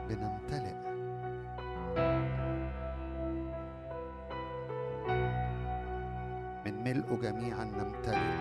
[0.08, 0.76] بنمتلئ.
[6.64, 8.33] من ملئه جميعا نمتلئ.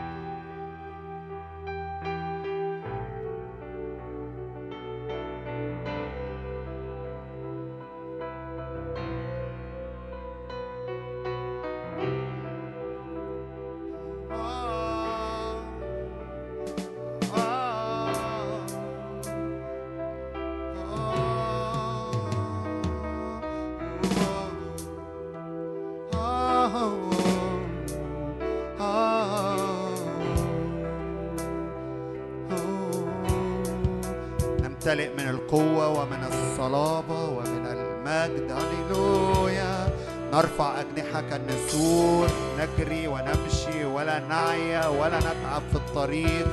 [34.93, 38.51] نمتلئ من القوة ومن الصلابة ومن المجد.
[38.51, 39.89] هللويا.
[40.33, 42.27] نرفع أجنحة كالنسور
[42.59, 46.47] نجري ونمشي ولا نعيا ولا نتعب في الطريق.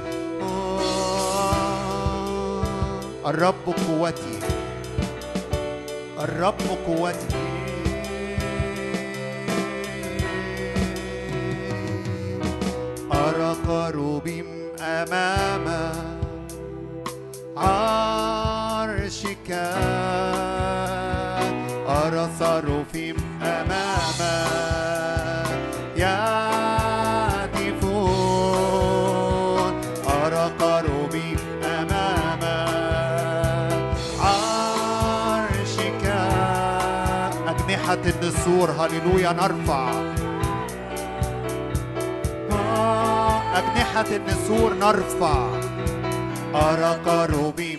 [3.26, 4.38] الرب قوتي.
[6.18, 7.41] الرب قوتي.
[13.12, 14.47] أرى كروبيم
[14.80, 16.20] أمام
[38.41, 39.93] النسور هللويا نرفع.
[43.59, 45.49] أجنحة النسور نرفع.
[46.55, 47.70] أرى كروبيم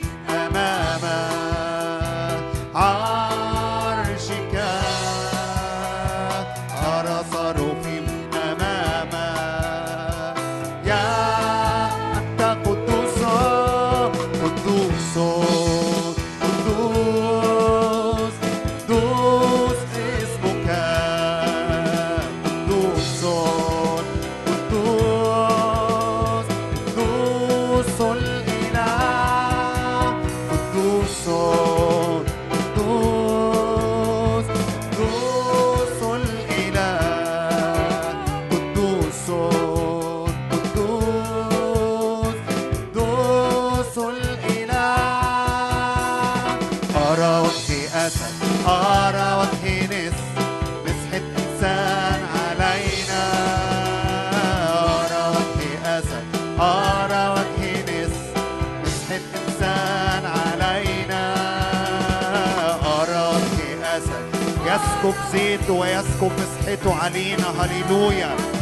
[66.21, 67.47] ويسكب مسحته علينا.
[67.59, 68.60] هللويا.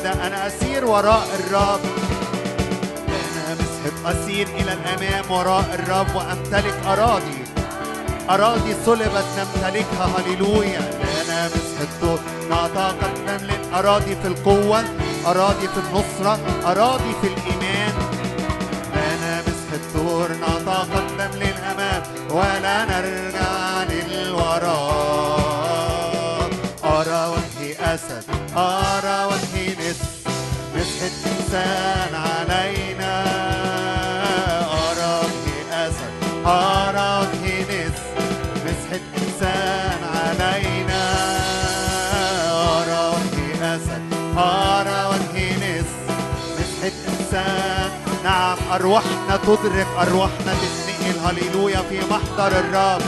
[0.00, 1.80] كده أنا أسير وراء الرب.
[3.08, 7.44] أنا مسحب أسير إلى الأمام وراء الرب وأمتلك أراضي.
[8.30, 10.80] أراضي صلبت نمتلكها هللويا.
[11.24, 12.18] لنا مسح الدور
[12.50, 12.94] نعطاك
[13.26, 14.84] نملك أراضي في القوة
[15.26, 17.59] أراضي في النصرة أراضي في الإيمان.
[48.74, 53.02] أرواحنا تدرك أرواحنا تتنقل هللويا في محضر الرب.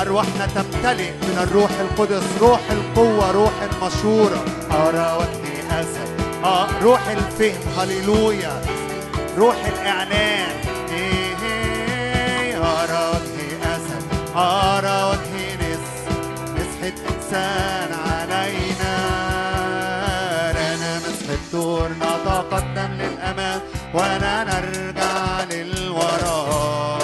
[0.00, 6.08] أرواحنا تمتلئ من الروح القدس روح القوة روح المشورة أرى وجهي أسد
[6.44, 8.62] آه روح الفهم هللويا.
[9.38, 10.54] روح الإعلان.
[10.90, 14.04] إيه إيه أرى وجهي أسد
[14.36, 16.12] أرى وجهي نسر
[16.54, 18.96] مسحة إنسان علينا.
[20.52, 23.60] لنا مسحة دور نتقدم للأمام.
[23.96, 26.96] ولا نرجع للوراء.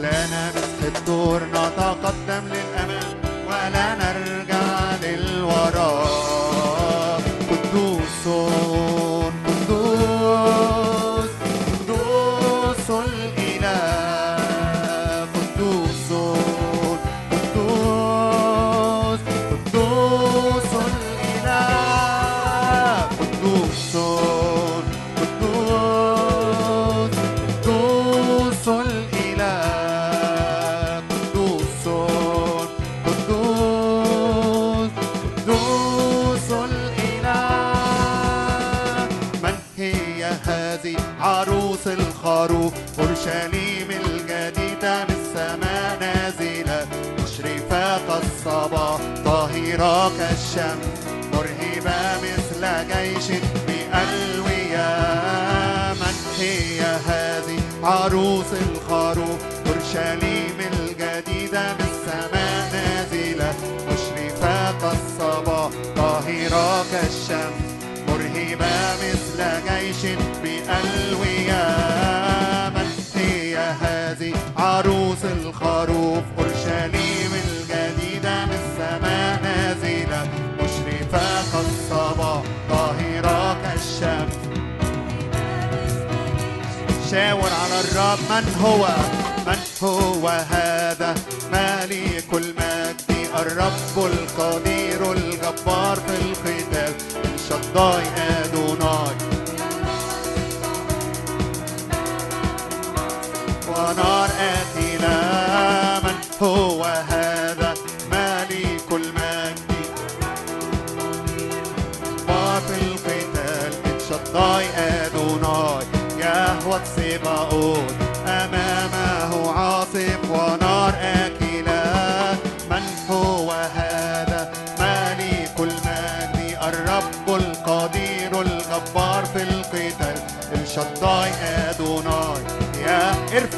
[0.00, 3.14] لنا مسحة دور نتقدم للأمام
[3.48, 4.37] ولا نرجع
[42.28, 46.86] الخروف أورشليم الجديدة من السماء نازلة
[47.18, 51.00] مشرفة كالصباح طاهرة كالشمس
[51.32, 54.88] مرهبة مثل جيش بألوية.
[56.00, 63.54] من هي هذه عروس الخروف أورشليم الجديدة من السماء نازلة
[63.88, 67.77] مشرفة كالصباح طاهرة كالشمس.
[68.56, 69.38] مثل
[69.68, 71.64] جيش بألوية.
[72.74, 79.38] من هي هذه؟ عروس الخروف أورشليم الجديدة من السماء
[80.62, 84.34] مشرفة كالصباح طاهرة كالشمس.
[87.10, 88.88] شاور على الرب من هو؟
[89.46, 91.14] من هو هذا؟
[91.52, 93.08] ملك المجد
[93.40, 96.94] الرب القدير الجبار في القتال
[97.34, 98.04] الشداي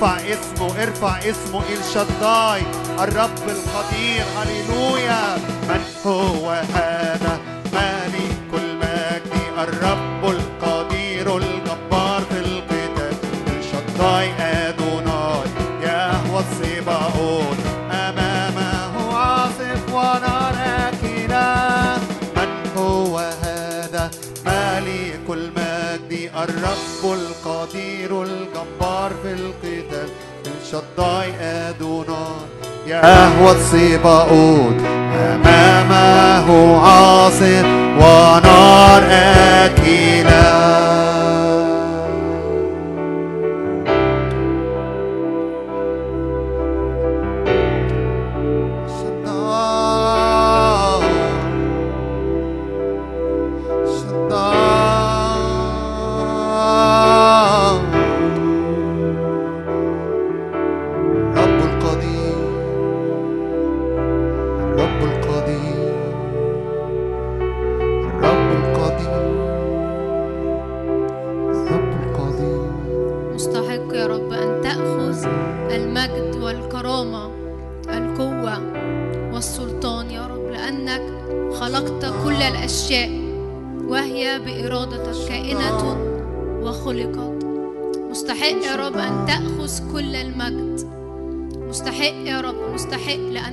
[0.03, 2.62] ارفع اسمه ارفع اسمه الشداي
[2.98, 5.36] الرب القدير هللويا.
[5.68, 7.40] من هو هذا؟
[7.72, 10.09] ملك المجد الرب
[31.01, 32.51] الشداي ادوناي
[32.86, 34.84] يهوى السباؤون
[35.14, 37.64] امامه عاصف
[38.01, 39.03] ونار
[39.64, 40.89] اكله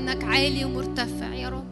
[0.08, 1.34] لأنك عالي ومرتفع.
[1.34, 1.68] يا رب.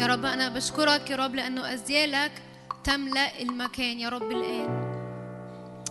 [0.00, 2.32] يا رب أنا بشكرك يا رب لأنه أزيالك
[2.84, 3.98] تملأ المكان.
[3.98, 4.94] يا رب الآن.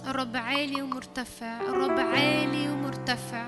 [0.08, 1.62] الرب عالي ومرتفع.
[1.62, 3.46] الرب عالي ومرتفع.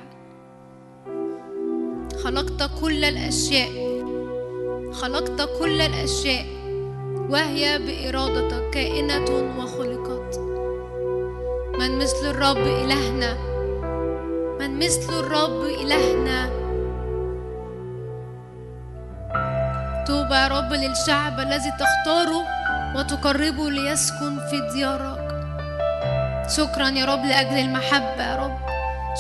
[2.24, 4.04] خلقت كل الأشياء.
[4.92, 6.46] خلقت كل الأشياء.
[7.30, 8.70] وهي بإرادتك.
[8.70, 10.40] كائنة وخلقت.
[11.80, 13.38] من مثل الرب إلهنا؟
[14.60, 16.67] من مثل الرب إلهنا؟
[20.08, 22.44] توبة يا رب للشعب الذي تختاره
[22.96, 25.28] وتقربه ليسكن في ديارك.
[26.58, 28.58] شكرا يا رب لأجل المحبة يا رب.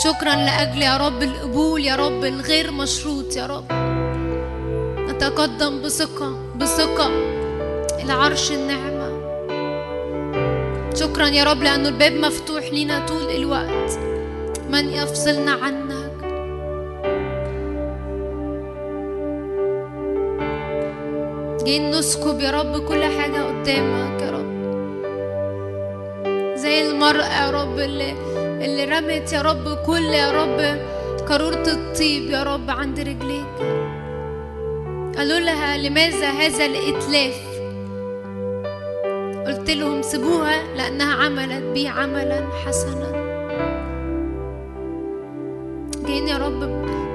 [0.03, 3.71] شكرا لأجل يا رب القبول يا رب الغير مشروط يا رب.
[5.09, 7.07] نتقدم بثقة بثقة
[7.99, 9.07] إلى عرش النعمة.
[10.95, 13.99] شكرا يا رب لأنه الباب مفتوح لينا طول الوقت.
[14.69, 15.86] من يفصلنا عنك
[21.67, 24.51] جايين نسكب يا رب كل حاجة قدامك يا رب.
[26.57, 28.11] زي المرأة يا رب اللي
[28.65, 30.79] اللي رمت يا رب كل يا رب
[31.29, 33.55] قارورة الطيب يا رب عند رجليك.
[35.17, 37.35] قالوا لها لماذا هذا الإتلاف؟
[39.47, 43.11] قلت لهم سيبوها لأنها عملت بي عملا حسنا.
[46.07, 46.59] جايين يا رب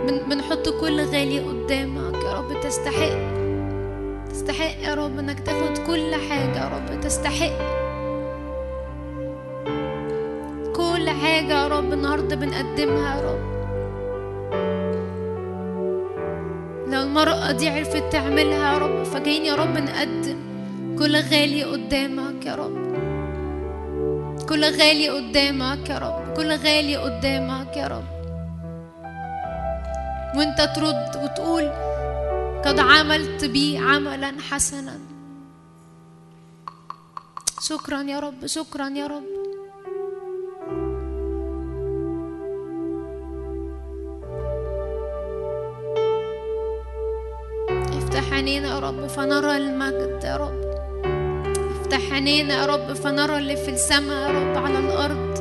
[0.07, 3.42] بن- بنحط كل غالي قدامك يا رب تستحق.
[4.33, 7.01] تستحق يا رب إنك تاخد كل حاجة يا رب.
[7.01, 7.59] تستحق
[10.77, 13.53] كل حاجة يا رب النهاردة بنقدمها يا رب.
[16.93, 20.37] لو المرأة دي عرفت تعملها يا رب فجايين يا رب نقدم.
[20.99, 22.83] كل غالي قدامك يا رب.
[24.49, 26.35] كل غالي قدامك يا رب.
[26.37, 28.05] كل غالي قدامك يا رب.
[30.37, 31.92] وانت ترد وتقول
[32.65, 34.99] قد عملت بي عملا حسنا.
[37.61, 39.25] شكرا يا رب شكرا يا رب.
[47.99, 50.63] افتح عينينا يا رب فنرى المجد يا رب.
[51.71, 55.32] افتح عينينا يا رب فنرى اللي في السماء يا رب على الأرض.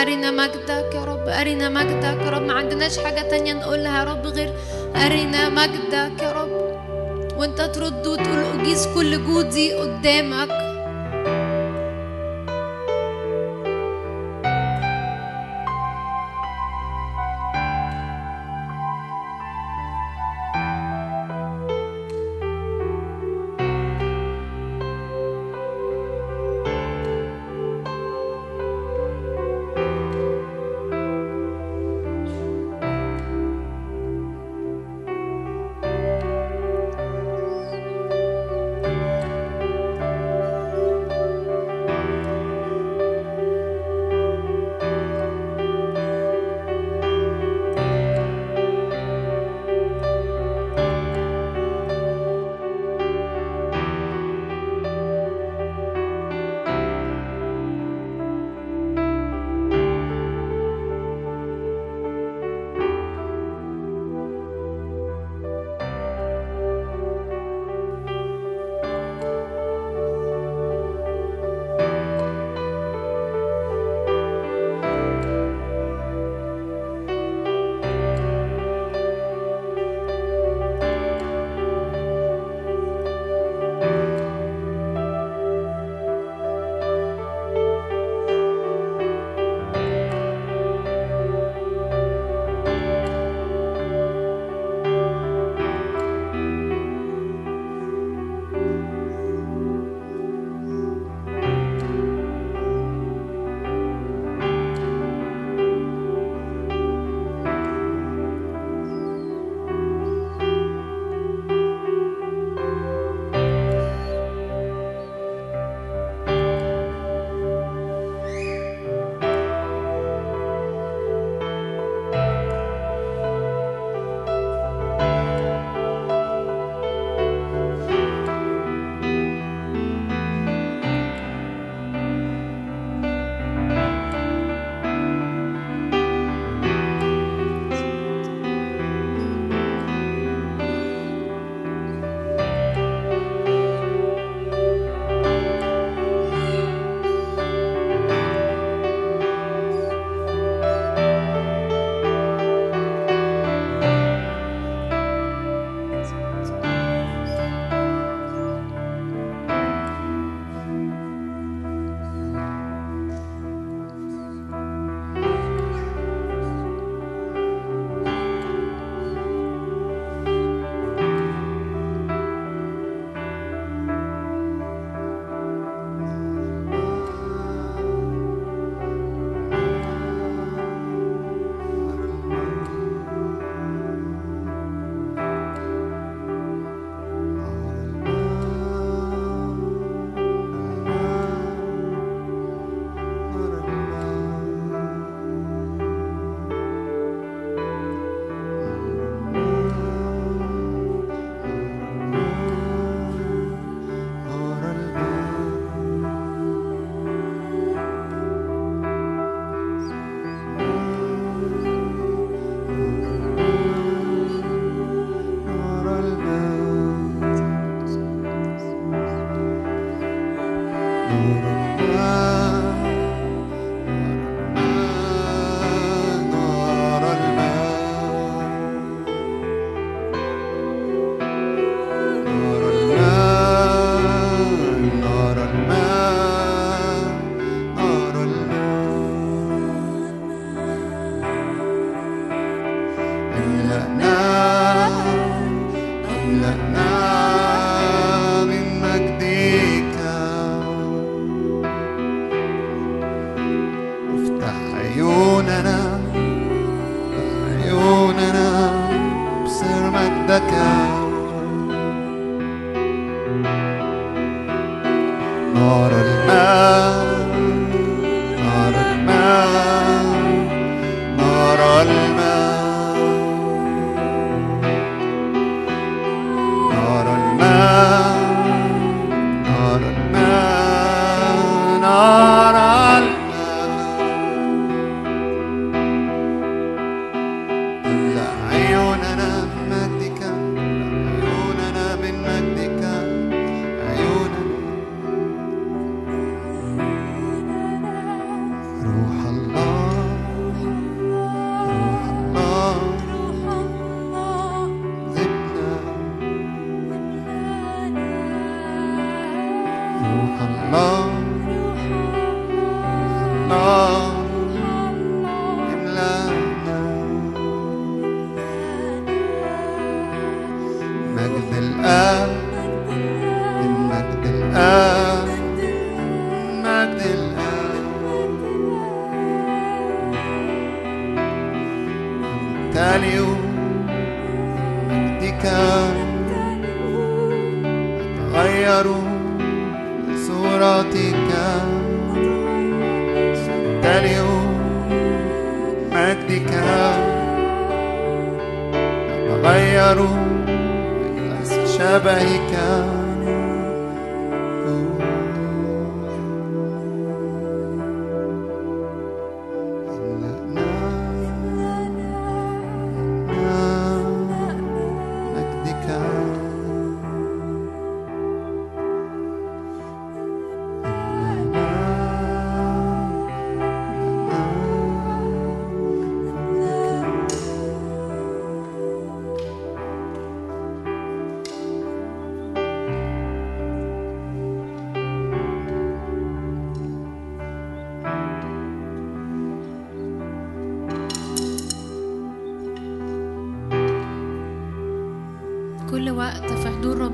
[0.00, 2.42] أرنا مجدك يا رب أرنا مجدك يا رب.
[2.42, 4.52] ما عندناش حاجة تانية نقولها يا رب غير
[4.96, 6.52] أرنا مجدك يا رب.
[7.38, 10.71] وأنت ترد وتقول أجيز كل جودي قدامك.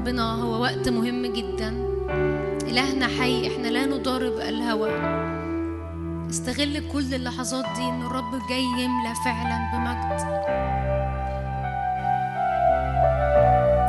[0.08, 1.74] ربنا هو وقت مهم جدا.
[2.62, 4.90] إلهنا حي إحنا لا نضارب الهوى.
[6.30, 10.20] استغل كل اللحظات دي إن الرب جاي يملى فعلا بمجد.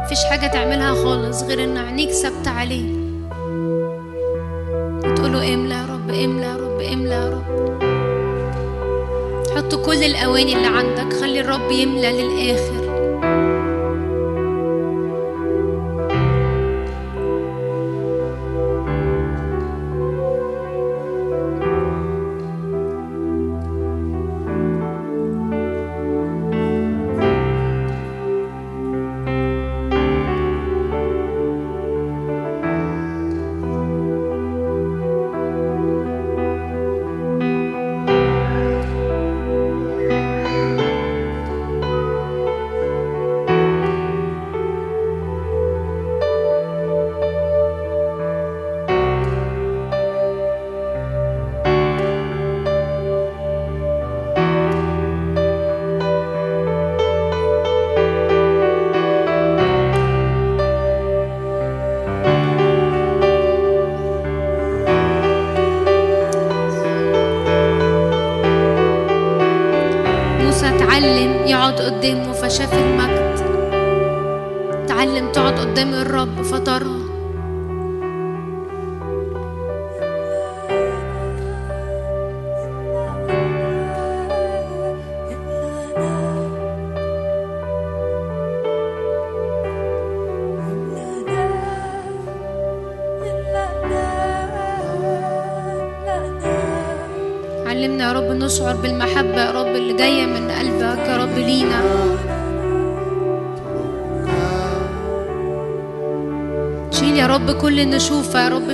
[0.05, 2.93] مفيش حاجة تعملها خالص غير إن عينيك ثابتة عليه.
[5.15, 7.79] تقوله املى يا رب املى يا رب املى يا رب.
[9.57, 12.88] حط كل الأواني اللي عندك خلي الرب يملى للآخر.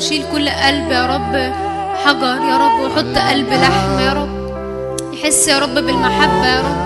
[0.09, 1.35] شيل كل قلب يا رب
[2.05, 4.35] حجر يا رب وحط قلب لحم يا رب.
[5.13, 6.85] يحس يا رب بالمحبة يا رب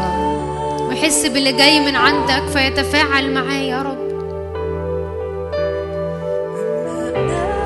[0.89, 4.09] ويحس باللي جاي من عندك فيتفاعل معاه يا رب.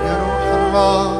[0.07, 1.12] يا روح الله.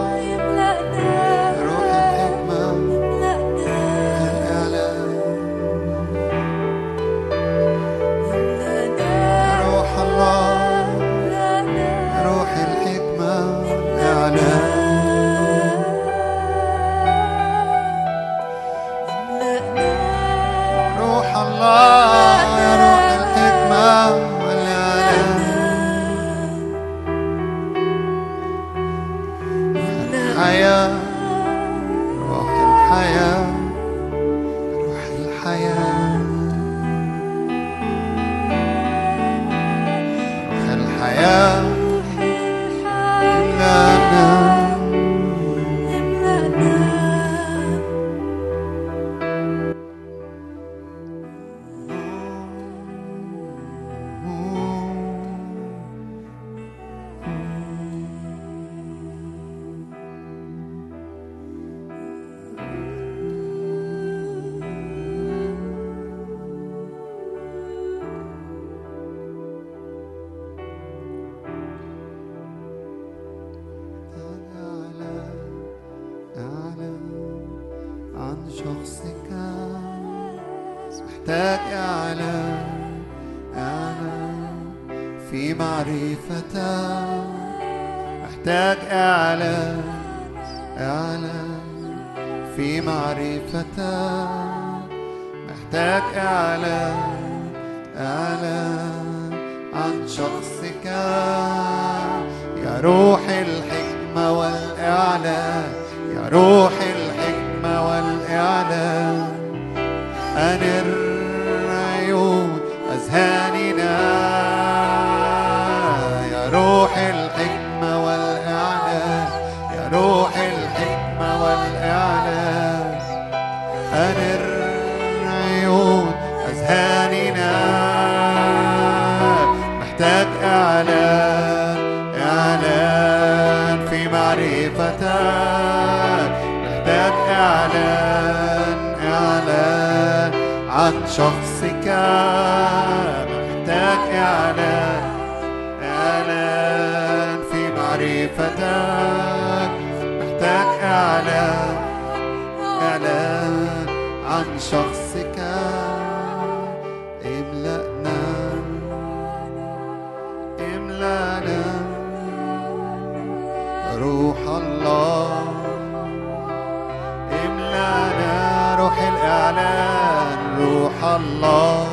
[169.44, 171.88] الإعلان روح الله.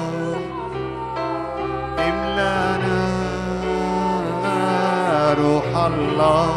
[1.98, 3.00] املأنا
[5.34, 6.52] روح الله.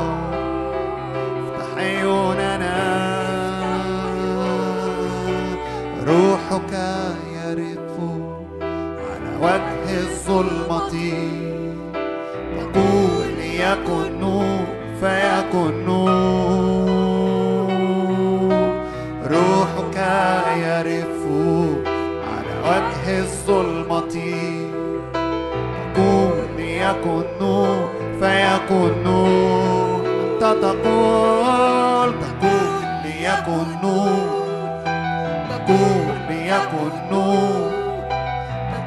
[6.07, 6.73] روحك
[7.45, 7.75] على
[9.41, 10.93] وجه الظلمة.
[13.37, 14.65] ليكن نور
[14.99, 16.72] فيكن نور
[23.47, 23.99] الظلمة
[25.93, 27.89] تقول ليكن نور
[28.19, 34.27] فيكن نور أنت تقول تقول ليكن نور
[35.49, 37.71] تقول ليكن نور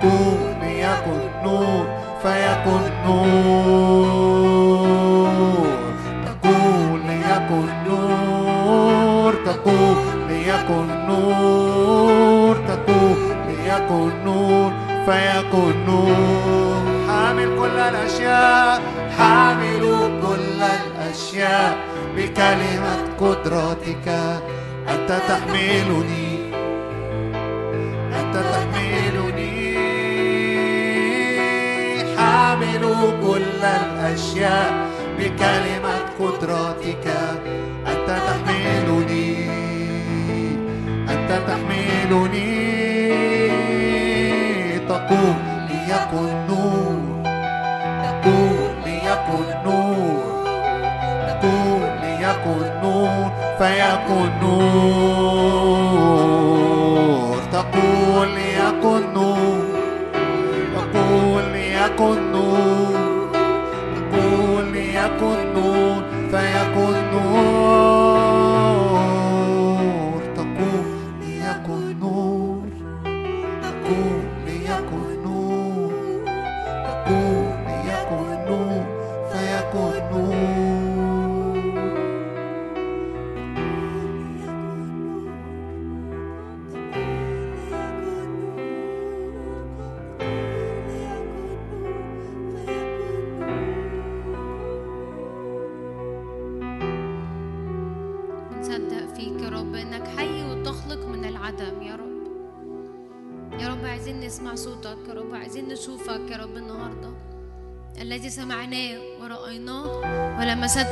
[0.00, 1.84] تقول ليكن نور
[2.22, 4.36] فيكن نور
[6.26, 9.96] تقول ليكن نور تقول
[10.28, 13.16] ليكن نور تقول
[13.48, 14.45] ليكن نور
[15.06, 18.82] فيكن نور حامل كل الأشياء
[19.18, 19.84] حامل
[20.22, 21.76] كل الأشياء.
[22.16, 24.08] بكلمة قدرتك
[24.88, 26.52] أنت تحملني
[28.20, 29.76] أنت تحملني.
[32.18, 32.82] حامل
[33.22, 34.86] كل الأشياء.
[35.18, 37.06] بكلمة قدرتك
[53.58, 54.30] فيكن
[55.66, 56.16] نور
[57.52, 59.64] تقول ليكن نور
[60.76, 62.96] تقول ليكن نور
[63.96, 67.55] تقول ليكن نور فيكن نور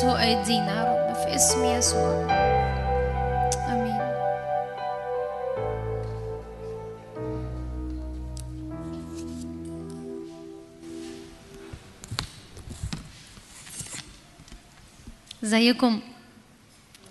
[0.05, 2.31] ولمسته أيدينا يا رب في اسم يسوع
[3.69, 4.01] آمين
[15.45, 16.01] ازيكم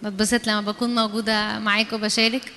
[0.04, 2.52] بتبسط لما بكون موجودة معاكم بشارك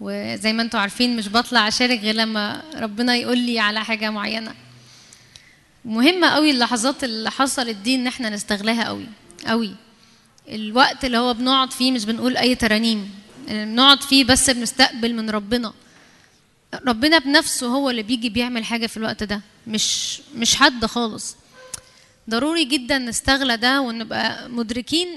[0.00, 4.54] وزي ما أنتوا عارفين مش بطلع اشارك غير لما ربنا يقول لي على حاجة معينة
[5.84, 9.06] مهمة قوي اللحظات اللي حصلت دي ان إحنا نستغلها قوي
[9.46, 9.74] قوي.
[10.48, 13.10] الوقت اللي هو بنقعد فيه مش بنقول أي ترانيم.
[13.48, 15.72] بنقعد فيه بس بنستقبل من ربنا.
[16.86, 21.36] ربنا بنفسه هو اللي بيجي بيعمل حاجة في الوقت ده مش مش حد خالص.
[22.30, 25.08] ضروري جدا نستغلى ده ونبقى مدركين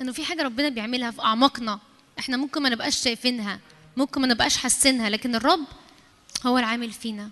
[0.00, 1.78] إنه في حاجة ربنا بيعملها في أعماقنا.
[2.18, 3.60] إحنا ممكن ما نبقاش شايفينها
[3.96, 5.64] ممكن ما نبقاش حاسينها لكن الرب
[6.46, 7.30] هو العامل فينا.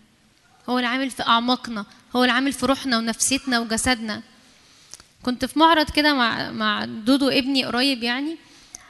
[0.69, 4.23] هو العامل في أعماقنا هو العامل في روحنا ونفسيتنا وجسدنا.
[5.25, 8.37] كنت في معرض كده مع مع دودو ابني قريب يعني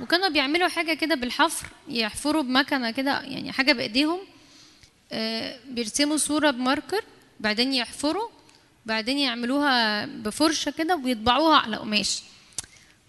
[0.01, 4.19] وكانوا بيعملوا حاجة كده بالحفر يحفروا بمكنة كده يعني حاجة بإيديهم
[5.13, 7.05] آه، بيرسموا صورة بماركر
[7.41, 8.29] بعدين يحفروا
[8.87, 12.23] بعدين يعملوها بفرشة كده ويطبعوها على قماش.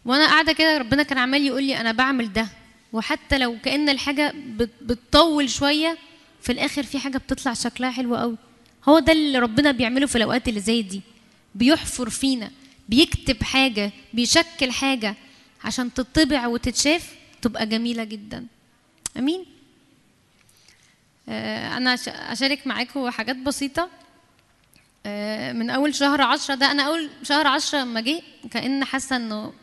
[0.05, 2.47] وأنا قاعدة كده ربنا كان عمال يقول لي أنا بعمل ده
[2.93, 5.97] وحتى لو كأن الحاجة بت- بتطول شوية
[6.41, 8.37] في الآخر في حاجة بتطلع شكلها حلو قوي
[8.89, 11.01] هو ده اللي ربنا بيعمله في الأوقات اللي زي دي
[11.55, 12.51] بيحفر فينا.
[12.89, 15.15] بيكتب حاجة بيشكل حاجة
[15.63, 18.45] عشان تطبع وتتشاف تبقى جميلة جدا.
[19.17, 19.45] أمين؟
[21.29, 23.89] آه، أنا أشارك معاكم حاجات بسيطة.
[25.05, 28.21] آه، من أول شهر عشرة ده أنا أول شهر عشرة لما جه
[28.51, 29.53] كأن حاسة إنه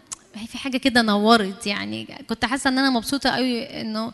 [0.49, 2.05] في حاجة كده نورت يعني.
[2.29, 4.13] كنت حاسة إن أنا مبسوطة قوي إنه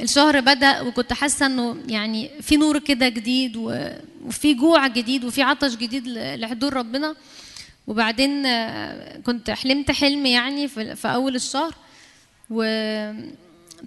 [0.00, 5.74] الشهر بدأ وكنت حاسة إنه يعني في نور كده جديد وفي جوع جديد وفي عطش
[5.76, 7.14] جديد لحضور ربنا.
[7.88, 11.74] وبعدين آه، كنت حلمت حلم يعني في أول الشهر.
[12.50, 12.62] و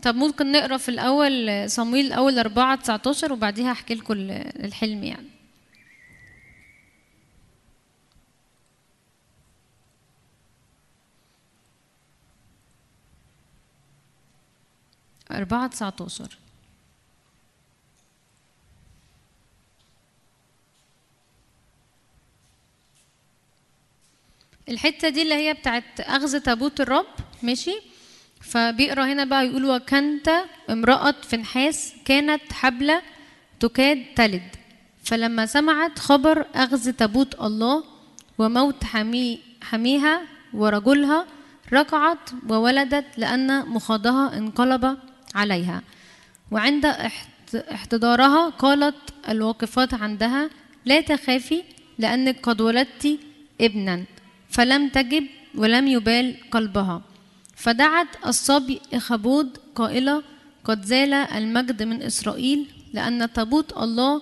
[0.01, 5.27] طب ممكن نقرأ في الأول صمويل الأول 4 19 وبعديها أحكي لكم ال- الحلم يعني.
[15.31, 16.37] أربعة تسعتاشر.
[24.69, 27.05] الحتة دي اللي هي بتاعت أخذ تابوت الرب
[27.43, 27.75] ماشي؟
[28.41, 30.29] فبيقرأ هنا بقى يقول وكنت
[30.69, 33.01] امرأة فنحاس كانت حبلة
[33.59, 34.41] تكاد تلد.
[35.03, 37.83] فلما سمعت خبر أخذ تابوت الله
[38.37, 40.21] وموت حمي حميها
[40.53, 41.25] ورجلها
[41.73, 44.97] ركعت وولدت لأن مخاضها انقلب
[45.35, 45.81] عليها.
[46.51, 48.95] وعند احت- احتضارها قالت
[49.29, 50.49] الواقفات عندها
[50.85, 51.63] لا تخافي
[51.99, 53.19] لأنك قد ولدت
[53.61, 54.03] ابنا.
[54.51, 57.01] فلم تجب ولم يبال قلبها.
[57.55, 60.23] فدعت الصبي إخبود قائلة
[60.63, 64.21] قد زال المجد من إسرائيل لأن تابوت الله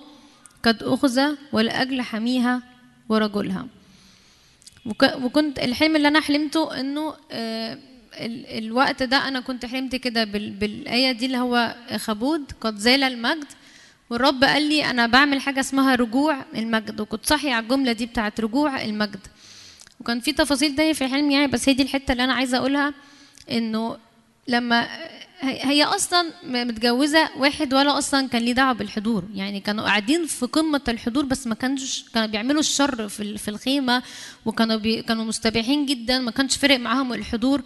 [0.62, 1.20] قد أخذ
[1.52, 2.62] ولأجل حميها
[3.08, 3.66] ورجلها.
[4.86, 7.78] وك- وكنت الحلم اللي أنا حلمته إنه آه،
[8.14, 13.02] ال- الوقت ده أنا كنت حلمت كده بال- بالآية دي اللي هو خبود قد زال
[13.02, 13.46] المجد.
[14.10, 18.40] والرب قال لي أنا بعمل حاجة اسمها رجوع المجد وكنت صاحيه على الجملة دي بتاعت
[18.40, 19.20] رجوع المجد.
[20.00, 22.94] وكان في تفاصيل تانية في الحلم يعني بس هي دي الحتة اللي أنا عايزة أقولها
[23.50, 23.96] إنه
[24.48, 24.88] لما
[25.42, 29.24] هي أصلا متجوزة واحد ولا أصلا كان ليه دعوة بالحضور.
[29.34, 34.02] يعني كانوا قاعدين في قمة الحضور بس ما كانش كانوا بيعملوا الشر في في الخيمة
[34.46, 37.62] وكانوا بي كانوا مستبيحين جدا ما كانش فارق معاهم الحضور.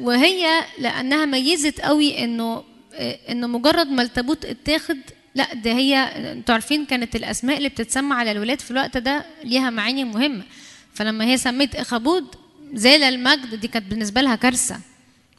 [0.00, 0.46] وهي
[0.78, 2.64] لأنها ميزت قوي إنه
[3.28, 4.98] إنه مجرد ما التابوت اتاخد
[5.34, 5.96] لأ ده هي
[6.32, 10.42] أنتوا عارفين كانت الأسماء اللي بتتسمى على الولاد في الوقت ده ليها معاني مهمة.
[10.94, 12.24] فلما هي سميت إخابود
[12.74, 14.80] زال المجد دي كانت بالنسبة لها كارثة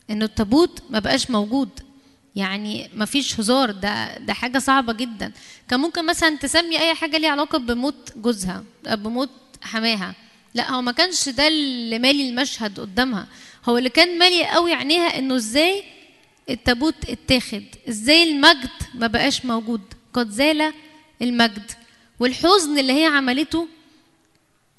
[0.10, 1.70] إنه التابوت ما بقاش موجود.
[2.36, 5.32] يعني ما فيش هزار ده ده حاجة صعبة جدا.
[5.70, 9.30] كان ممكن مثلا تسمي أي حاجة ليها علاقة بموت جوزها بموت
[9.62, 10.16] حماها.
[10.54, 13.28] لا هو ما كانش ده اللي مالي المشهد قدامها.
[13.66, 15.84] هو اللي كان مالي قوي عينيها إنه إزاي
[16.50, 19.82] التابوت اتاخد إزاي المجد ما بقاش موجود.
[20.14, 20.74] قد زال
[21.22, 21.72] المجد.
[22.20, 23.68] والحزن اللي هي عملته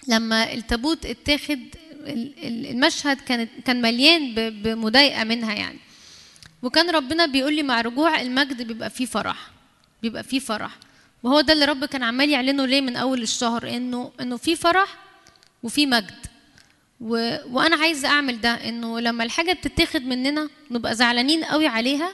[0.09, 1.59] لما التابوت اتاخد
[2.07, 5.79] ال- ال- المشهد كان كان مليان بمضايقة منها يعني.
[6.63, 9.51] وكان ربنا بيقول لي مع رجوع المجد بيبقى فيه فرح
[10.03, 10.71] بيبقى فيه فرح.
[11.23, 14.97] وهو ده اللي رب كان عمال يعلنه ليه من أول الشهر إنه إنه في فرح
[15.63, 16.15] وفي مجد.
[17.01, 17.37] و...
[17.51, 22.13] وأنا عايزه أعمل ده إنه لما الحاجة بتتاخد مننا نبقى زعلانين قوي عليها.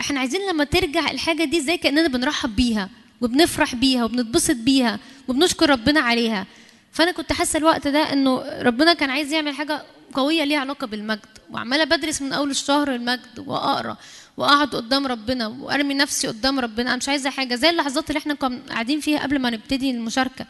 [0.00, 2.90] إحنا عايزين لما ترجع الحاجة دي زي كأننا بنرحب بيها
[3.20, 4.98] وبنفرح بيها وبنتبسط بيها
[5.28, 6.46] وبنشكر ربنا عليها.
[6.92, 9.82] فأنا كنت حاسة الوقت ده إنه ربنا كان عايز يعمل حاجة
[10.14, 11.26] قوية ليها علاقة بالمجد.
[11.50, 13.96] وعمالة بدرس من أول الشهر المجد وأقرأ
[14.36, 16.88] وأقعد قدام ربنا وأرمي نفسي قدام ربنا.
[16.88, 17.54] أنا مش عايزة حاجة.
[17.54, 20.46] زي اللحظات اللي إحنا كنا قاعدين فيها قبل ما نبتدي المشاركة.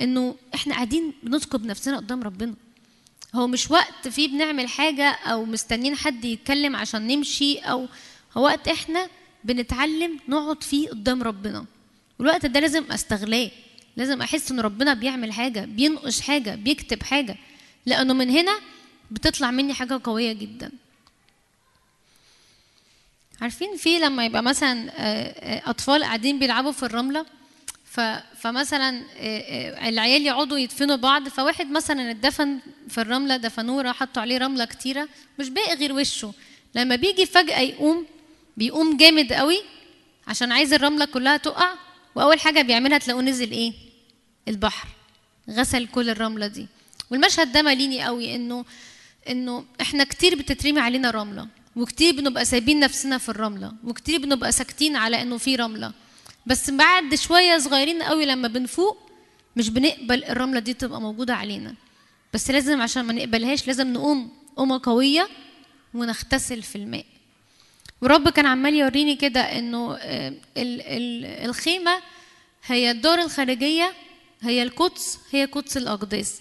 [0.00, 2.54] إنه إحنا قاعدين بنسكب نفسنا قدام ربنا.
[3.34, 7.86] هو مش وقت فيه بنعمل حاجة أو مستنيين حد يتكلم عشان نمشي أو
[8.36, 9.08] هو وقت إحنا
[9.44, 11.64] بنتعلم نقعد فيه قدام ربنا.
[12.18, 13.50] والوقت ده لازم أستغلاه.
[13.98, 17.36] لازم أحس إن ربنا بيعمل حاجة بينقش حاجة بيكتب حاجة
[17.86, 18.58] لأنه من هنا
[19.10, 20.72] بتطلع مني حاجة قوية جدا.
[23.40, 27.26] عارفين في لما يبقى مثلا آه، آه، أطفال قاعدين بيلعبوا في الرملة
[27.84, 28.00] ف...
[28.40, 32.58] فمثلا آه، العيال يقعدوا يدفنوا بعض فواحد مثلا اتدفن
[32.88, 35.08] في الرملة دفنوه حطوا عليه رملة كتيرة
[35.38, 36.34] مش باقي غير وشه.
[36.74, 38.06] لما بيجي فجأة يقوم
[38.56, 39.62] بيقوم جامد قوي
[40.26, 41.74] عشان عايز الرملة كلها تقع
[42.14, 43.87] وأول حاجة بيعملها تلاقوه نزل إيه؟
[44.48, 44.88] البحر
[45.50, 46.66] غسل كل الرملة دي.
[47.10, 48.64] والمشهد ده ماليني قوي إنه
[49.28, 54.96] إنه إحنا كتير بتترمي علينا رملة وكتير بنبقى سايبين نفسنا في الرملة وكتير بنبقى ساكتين
[54.96, 55.92] على إنه في رملة.
[56.46, 59.10] بس بعد شوية صغيرين قوي لما بنفوق
[59.56, 61.74] مش بنقبل الرملة دي تبقى موجودة علينا.
[62.34, 65.28] بس لازم عشان ما نقبلهاش لازم نقوم قومة قوية
[65.94, 67.04] ونغتسل في الماء.
[68.02, 72.00] ورب كان عمال يوريني كده إنه آه، ال- ال- الخيمة
[72.66, 73.92] هي الدار الخارجية
[74.42, 76.34] هي القدس هي قدس الاقداس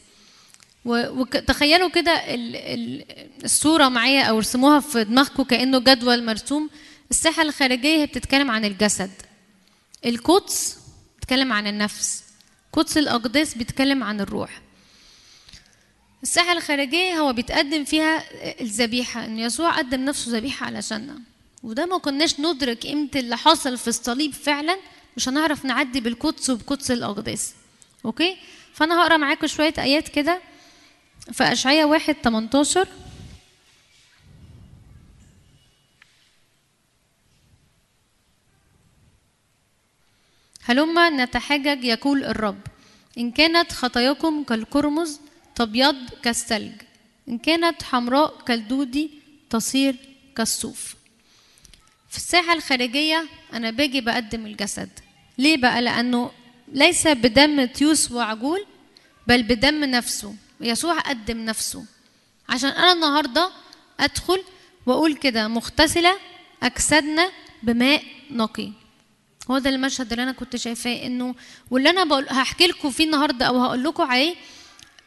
[0.86, 3.06] وتخيلوا كده ال- ال-
[3.44, 6.70] الصورة معايا أو ارسموها في دماغكم كأنه جدول مرسوم.
[7.12, 9.12] الساحة الخارجية هي بتتكلم عن الجسد.
[10.06, 10.78] القدس
[11.20, 12.24] بيتكلم عن النفس.
[12.74, 14.62] قدس الأقداس بيتكلم عن الروح.
[16.24, 18.24] الساحة الخارجية هو بيتقدم فيها
[18.62, 21.20] الذبيحة إن يسوع قدم نفسه ذبيحة علشاننا
[21.64, 24.78] وده ما كناش ندرك قيمة اللي حصل في الصليب فعلا.
[25.18, 27.54] مش هنعرف نعدي بالقدس وبقدس الأقداس
[28.06, 28.38] أوكي؟
[28.74, 30.42] فأنا هقرأ معاكم شوية آيات كده.
[31.32, 32.88] في أشعياء واحد 18
[40.64, 42.62] هلما نتحجج يقول الرب.
[43.18, 45.20] إن كانت خطاياكم كالقرمز
[45.56, 46.82] تبيض كالثلج.
[47.30, 49.10] إن كانت حمراء كالدودي
[49.50, 49.96] تصير
[50.36, 50.96] كالصوف.
[52.10, 54.90] في الساحة الخارجية أنا باجي بقدم الجسد.
[55.38, 56.32] ليه بقى؟ لأنه
[56.74, 58.66] ليس بدم تيوس وعجول
[59.28, 60.36] بل بدم نفسه.
[60.62, 61.86] يسوع قدم نفسه.
[62.50, 63.50] عشان أنا النهاردة
[64.00, 64.44] أدخل
[64.86, 66.18] وأقول كده مغتسلة
[66.64, 67.32] أجسادنا
[67.64, 68.72] بماء نقي.
[69.52, 71.36] هو ده المشهد اللي أنا كنت شايفاه إنه
[71.72, 74.36] واللي أنا بقول هحكي لكم فيه النهارده أو هقول لكم عليه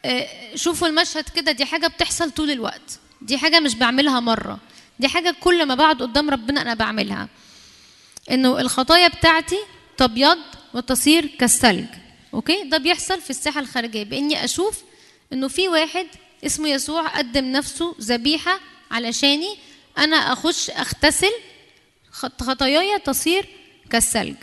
[0.05, 2.99] آه، شوفوا المشهد كده دي حاجة بتحصل طول الوقت.
[3.21, 4.59] دي حاجة مش بعملها مرة.
[4.99, 7.29] دي حاجة كل ما بقعد قدام ربنا أنا بعملها.
[8.31, 9.59] إنه الخطايا بتاعتي
[10.01, 10.37] تبيض
[10.73, 11.85] وتصير كالثلج.
[12.33, 14.03] أوكي؟ ده بيحصل في الساحة الخارجية.
[14.03, 14.81] بإني أشوف
[15.33, 16.07] إنه في واحد
[16.45, 18.59] اسمه يسوع قدم نفسه ذبيحة
[18.91, 19.57] علشاني
[19.97, 21.31] أنا أخش أغتسل
[22.11, 23.45] خط- خطاياي تصير
[23.89, 24.35] كالثلج.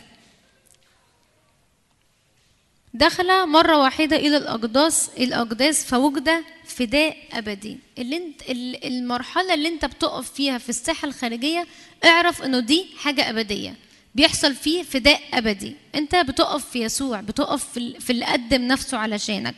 [2.93, 7.77] دخل مرة واحدة إلى الأقداس الأقداس فوجد فداء أبدي.
[7.97, 11.67] اللي انت ال- المرحلة اللي أنت بتقف فيها في الساحة الخارجية
[12.05, 13.75] اعرف إنه دي حاجة أبدية.
[14.15, 15.75] بيحصل فيه فداء أبدي.
[15.95, 19.55] أنت بتقف في يسوع بتقف في ال- في اللي قدم نفسه علشانك.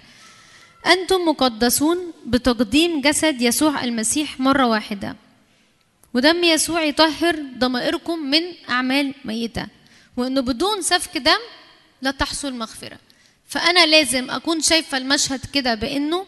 [0.85, 5.15] أنتم مقدسون بتقديم جسد يسوع المسيح مرة واحدة.
[6.13, 9.67] ودم يسوع يطهر ضمائركم من أعمال ميتة.
[10.17, 11.39] وإنه بدون سفك دم
[12.01, 12.97] لا تحصل مغفرة.
[13.47, 16.25] فأنا لازم أكون شايفة المشهد كده بإنه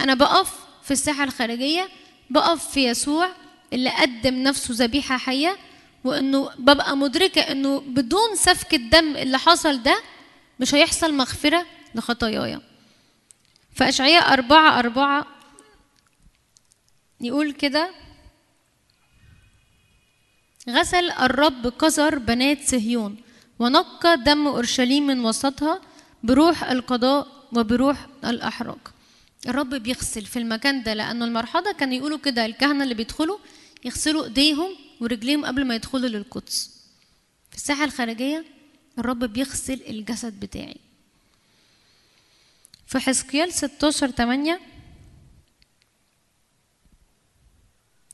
[0.00, 0.52] أنا بقف
[0.84, 1.88] في الساحة الخارجية
[2.30, 3.28] بقف في يسوع
[3.72, 5.56] اللي قدم نفسه ذبيحة حية
[6.08, 10.00] وإنه ببقى مدركة إنه بدون سفك الدم اللي حصل ده
[10.60, 12.60] مش هيحصل مغفرة لخطاياي
[13.74, 15.26] فأشعياء أربعة أربعة
[17.20, 17.90] يقول كده
[20.68, 23.16] غسل الرب قذر بنات صهيون
[23.58, 25.80] ونقى دم أورشليم من وسطها
[26.22, 27.26] بروح القضاء
[27.56, 28.92] وبروح الاحراق
[29.48, 33.38] الرب بيغسل في المكان ده لأنه المرحله كانوا يقولوا كده الكهنة اللي بيدخلوا
[33.84, 36.78] يغسلوا إيديهم ورجليهم قبل ما يدخلوا للقدس.
[37.50, 38.44] في الساحة الخارجية
[38.98, 40.76] الرب بيغسل الجسد بتاعي.
[42.86, 44.60] في حزقيال 16 8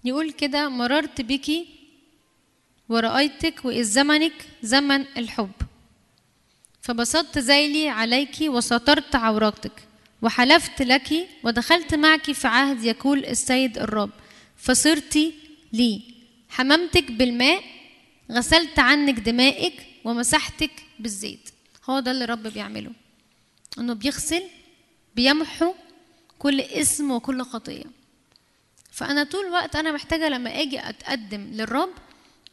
[0.05, 1.51] يقول كده مررت بك
[2.89, 5.53] ورأيتك وإذ زمنك زمن الحب.
[6.83, 9.89] فبسطت ذيلي عليك وسترت عوراتك.
[10.23, 14.11] وحلفت لك ودخلت معك في عهد يقول السيد الرب.
[14.57, 15.19] فصرت
[15.73, 16.14] لي.
[16.55, 17.65] حممتك بالماء
[18.33, 19.75] غسلت عنك دمائك
[20.05, 21.51] ومسحتك بالزيت.
[21.91, 22.91] هو ده اللي الرب بيعمله.
[23.79, 24.43] إنه بيغسل
[25.17, 25.75] بيمحو
[26.39, 27.85] كل اسم وكل خطية.
[28.93, 31.91] فأنا طول الوقت أنا محتاجة لما آجي أتقدم للرب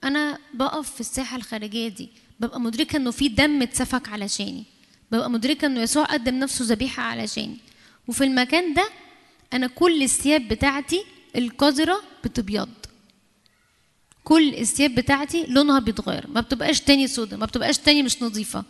[0.04, 2.10] أنا بقف في الساحة الخارجية دي.
[2.40, 4.64] ببقى مدركة إنه في دم اتسفك علشاني.
[5.12, 7.58] ببقى مدركة إنه يسوع قدم نفسه ذبيحة علشاني.
[8.08, 8.90] وفي المكان ده
[9.54, 11.04] أنا كل الثياب بتاعتي
[11.36, 12.70] القذرة بتبيض.
[14.24, 18.64] كل الثياب بتاعتي لونها بيتغير ما بتبقاش تاني سودا ما بتبقاش تاني مش نظيفة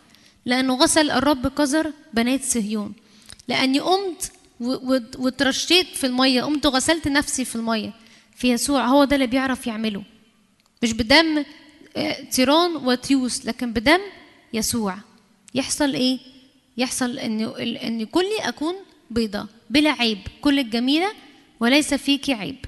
[0.46, 2.94] لأنه غسل الرب قذر بنات صهيون.
[3.48, 7.94] لأني قمت و- و- واترشيت في المية قمت وغسلت نفسي في المية.
[8.36, 10.04] في يسوع هو ده اللي بيعرف يعمله.
[10.84, 11.44] مش بدم
[11.98, 14.00] آه، تيران وتيوس لكن بدم
[14.54, 14.98] يسوع.
[15.56, 16.20] يحصل إيه؟
[16.78, 18.76] يحصل إن إن كلي أكون
[19.12, 20.18] بيضة بلا عيب.
[20.42, 21.12] كل الجميلة
[21.60, 22.66] وليس فيك عيب.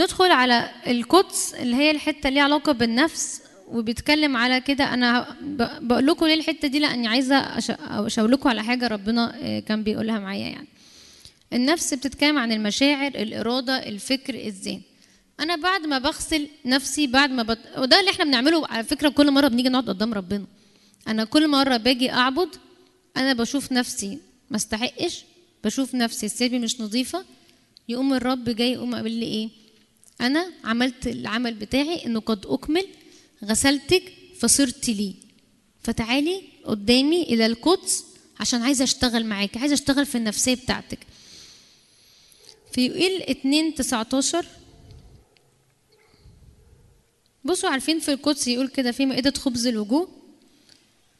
[0.00, 4.94] ندخل على القدس اللي هي الحتة اللي علاقة بالنفس وبيتكلم على كده.
[4.94, 5.36] أنا
[5.80, 7.36] بقول لكم ليه الحتة دي لأني عايزة
[8.06, 10.68] اشاور لكم على حاجة ربنا آه، كان بيقولها معايا يعني.
[11.52, 14.80] النفس بتتكلم عن المشاعر الإرادة الفكر الذهن.
[15.40, 17.58] أنا بعد ما بغسل نفسي بعد ما بت...
[17.78, 20.44] وده اللي إحنا بنعمله على فكرة كل مرة بنيجي نقعد قدام ربنا.
[21.08, 22.48] أنا كل مرة باجي أعبد
[23.16, 24.18] أنا بشوف نفسي
[24.50, 25.24] ما استحقش
[25.64, 27.24] بشوف نفسي سلبي مش نظيفة.
[27.88, 29.48] يقوم الرب جاي يقوم قابل لي إيه؟
[30.26, 32.86] أنا عملت العمل بتاعي إنه قد أكمل
[33.44, 35.14] غسلتك فصرت لي
[35.82, 38.04] فتعالي قدامي إلى القدس
[38.40, 40.98] عشان عايزة أشتغل معاكي عايزة أشتغل في النفسية بتاعتك.
[42.72, 44.46] في يوئيل 2 19
[47.44, 50.08] بصوا عارفين في القدس يقول كده في مائدة خبز الوجوه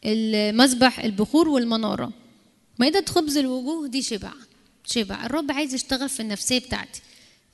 [0.04, 2.12] المذبح البخور والمنارة.
[2.78, 4.32] مائدة خبز الوجوه دي شبع
[4.86, 5.26] شبع.
[5.26, 7.00] الرب عايز يشتغل في النفسية بتاعتي.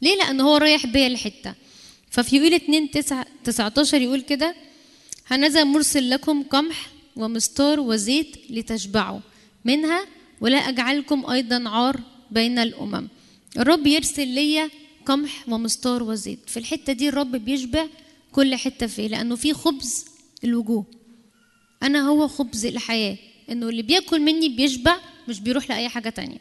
[0.03, 1.55] ليه؟ لأن هو رايح بيا لحتة.
[2.11, 4.55] ففي يوئيل 2 9 19 يقول كده
[5.27, 6.87] هنذا مرسل لكم قمح
[7.17, 9.21] ومستار وزيت لتشبعوا.
[9.65, 10.07] منها
[10.41, 12.01] ولا أجعلكم أيضا عار
[12.31, 13.09] بين الأمم.
[13.59, 14.71] الرب يرسل ليا
[15.07, 16.39] قمح ومستار وزيت.
[16.47, 17.87] في الحتة دي الرب بيشبع
[18.33, 20.05] كل حتة فيه لأنه في خبز
[20.45, 20.85] الوجوه.
[21.83, 23.17] أنا هو خبز الحياة.
[23.51, 24.97] إنه اللي بياكل مني بيشبع
[25.29, 26.39] مش بيروح لأي حاجة تانية.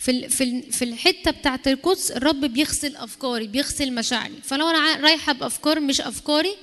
[0.00, 4.34] في في في الحتة بتاعت القدس الرب بيغسل أفكاري بيغسل مشاعري.
[4.42, 6.54] فلو أنا رايحة بأفكار مش أفكاري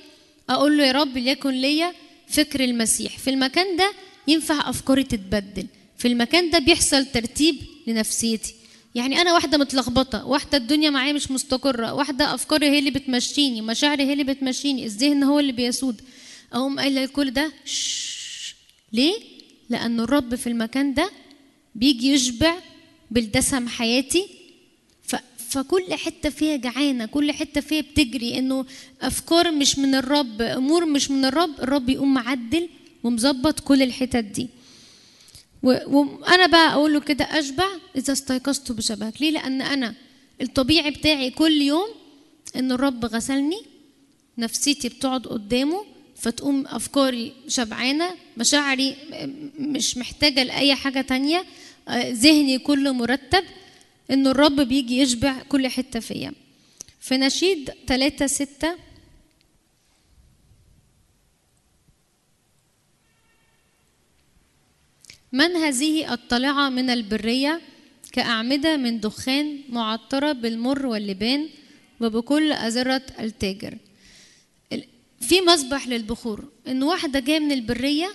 [0.50, 1.94] أقول له يا رب ليكن ليا
[2.28, 3.18] فكر المسيح.
[3.18, 3.92] في المكان ده
[4.28, 5.66] ينفع أفكاري تتبدل.
[5.98, 7.56] في المكان ده بيحصل ترتيب
[7.86, 8.54] لنفسيتي.
[8.94, 14.02] يعني أنا واحدة متلخبطة واحدة الدنيا معايا مش مستقرة واحدة أفكاري هي اللي بتمشيني مشاعري
[14.04, 16.00] هي اللي بتمشيني الذهن هو اللي بيسود.
[16.52, 17.52] أقوم قايلة لكل ده
[18.92, 19.14] ليه؟
[19.70, 21.10] لأن الرب في المكان ده
[21.74, 22.54] بيجي يشبع
[23.10, 24.28] بالدسم حياتي.
[25.50, 28.66] فكل حتة فيها جعانة كل حتة فيها بتجري إنه
[29.02, 32.68] أفكار مش من الرب أمور مش من الرب الرب يقوم معدل
[33.04, 34.48] ومظبط كل الحتت دي.
[35.62, 37.64] و- وأنا بقى أقول له كده أشبع
[37.96, 39.20] إذا استيقظت بشبهك.
[39.22, 39.94] ليه؟ لأن أنا
[40.42, 41.88] الطبيعي بتاعي كل يوم
[42.56, 43.60] إن الرب غسلني
[44.38, 45.84] نفسيتي بتقعد قدامه
[46.16, 48.96] فتقوم أفكاري شبعانة مشاعري
[49.58, 51.44] مش محتاجة لأي حاجة تانية
[51.96, 53.44] ذهني كله مرتب
[54.10, 56.32] ان الرب بيجي يشبع كل حتة فيا.
[57.00, 58.74] في نشيد 3 6
[65.32, 67.60] من هذه الطالعة من البرية
[68.12, 71.48] كأعمدة من دخان معطرة بالمر واللبان
[72.00, 73.78] وبكل أزرة التاجر؟
[74.72, 74.84] ال-
[75.20, 76.48] في مسبح للبخور.
[76.68, 78.08] إن واحدة جاية من البرية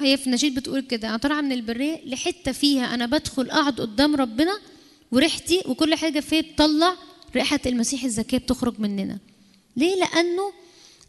[0.00, 4.16] هي في النشيد بتقول كده أنا طالعة من البرية لحتة فيها أنا بدخل أقعد قدام
[4.16, 4.58] ربنا
[5.12, 6.96] وريحتي وكل حاجة فيها بتطلع
[7.36, 9.18] ريحة المسيح الزكية بتخرج مننا
[9.76, 10.52] ليه؟ لأنه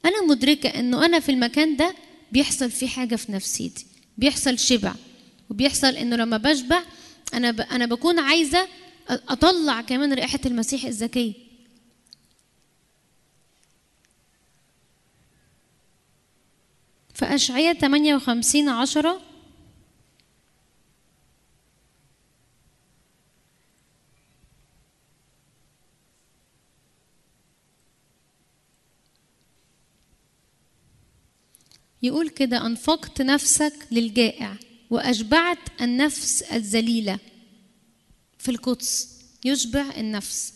[0.05, 1.95] أنا مدركة إنه أنا في المكان ده
[2.31, 3.85] بيحصل فيه حاجة في نفسيتي
[4.17, 4.93] بيحصل شبع
[5.49, 6.81] وبيحصل إنه لما بشبع
[7.33, 7.61] أنا ب...
[7.61, 8.67] أنا بكون عايزة أ-
[9.29, 10.85] أطلع كمان رائحة المسيح
[17.15, 19.21] الزكية فأشعية 58 عشرة.
[32.03, 34.57] يقول كده أنفقت نفسك للجائع
[34.89, 37.19] وأشبعت النفس الذليلة
[38.37, 39.15] في القدس.
[39.45, 40.53] يشبع النفس.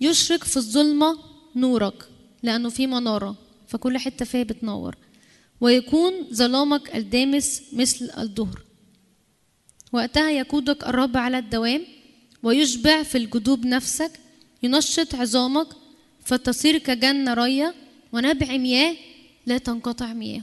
[0.00, 1.18] يشرق في الظلمة
[1.56, 2.08] نورك
[2.42, 3.36] لأنه في منارة
[3.68, 4.96] فكل حتة فيها بتنور.
[5.60, 8.62] ويكون ظلامك الدامس مثل الظهر
[9.92, 11.82] وقتها يقودك الرب على الدوام
[12.42, 14.10] ويشبع في الجدوب نفسك
[14.62, 15.66] ينشط عظامك
[16.24, 17.74] فتصير كجنة رية
[18.12, 18.96] ونبع مياه
[19.46, 20.42] لا تنقطع مياه.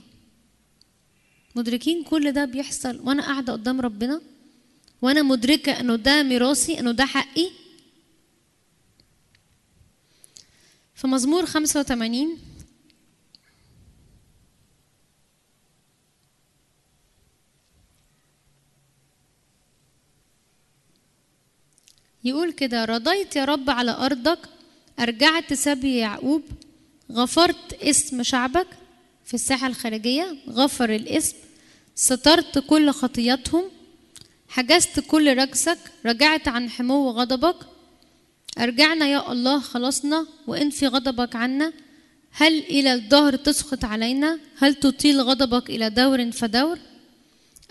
[1.56, 4.22] مدركين كل ده بيحصل وأنا قاعدة قدام ربنا
[5.02, 7.50] وأنا مدركة إنه ده ميراثي إنه ده حقي.
[10.96, 12.38] في مزمور 85
[22.24, 24.40] يقول كده رضيت يا رب على أرضك
[25.00, 26.44] أرجعت سبي يعقوب
[27.12, 28.68] غفرت اسم شعبك
[29.26, 31.36] في الساحة الخارجية غفر الاسم
[31.96, 33.64] سترت كل خطياتهم
[34.50, 37.56] حجزت كل رجسك رجعت عن حمو غضبك
[38.60, 41.74] أرجعنا يا الله خلصنا وإن في غضبك عنا
[42.32, 46.80] هل إلى الدهر تسخط علينا هل تطيل غضبك إلى دور فدور؟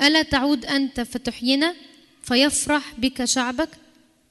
[0.01, 1.75] ألا تعود أنت فتحيينا
[2.23, 3.69] فيفرح بك شعبك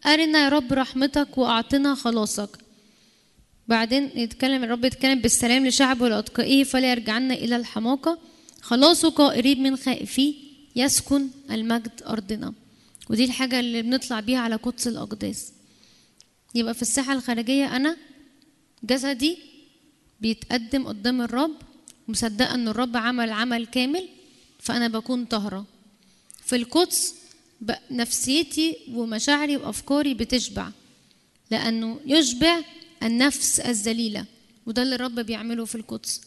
[0.05, 2.49] أرنا يا رب رحمتك وأعطنا خلاصك.
[3.67, 8.19] بعدين يتكلم الرب يتكلم بالسلام لشعبه ولأتقائه فلا يرجعن إلى الحماقة.
[8.61, 10.33] خلاصه قريب من خائفيه
[10.75, 12.53] يسكن المجد أرضنا.
[13.09, 15.51] ودي الحاجة اللي بنطلع بيها على قدس الأقداس.
[16.55, 17.97] يبقى في الساحة الخارجية أنا
[18.83, 19.37] جسدي
[20.21, 21.55] بيتقدم قدام الرب
[22.07, 24.09] مصدقة إن الرب عمل عمل كامل
[24.59, 25.65] فأنا بكون طاهرة.
[26.45, 27.15] في القدس
[27.91, 30.69] نفسيتي ومشاعري وأفكاري بتشبع
[31.51, 32.61] لأنه يشبع
[33.03, 34.25] النفس الذليلة
[34.65, 36.21] وده اللي الرب بيعمله في القدس.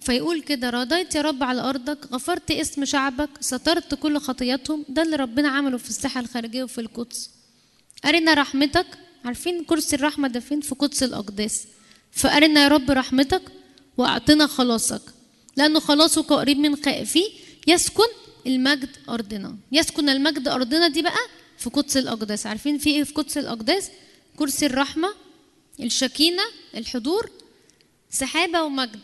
[0.00, 4.84] فيقول كده رضيت يا رب على أرضك غفرت اسم شعبك سترت كل خطياتهم.
[4.88, 7.30] ده اللي ربنا عمله في الساحة الخارجية وفي القدس.
[8.04, 8.86] أرنا رحمتك.
[9.24, 11.64] عارفين كرسي الرحمة ده فين؟ في قدس الأقداس.
[12.12, 13.42] فأرنا يا رب رحمتك
[13.96, 15.02] وأعطنا خلاصك
[15.56, 17.28] لأنه خلاصك قريب من خائفيه
[17.66, 18.08] يسكن
[18.46, 19.56] المجد أرضنا.
[19.72, 21.18] يسكن المجد أرضنا دي بقى
[21.58, 23.90] في قدس الأقداس عارفين في إيه في قدس الأقداس
[24.36, 25.08] كرسي الرحمة
[25.80, 26.42] الشكينة
[26.74, 27.30] الحضور
[28.10, 29.00] سحابة ومجد.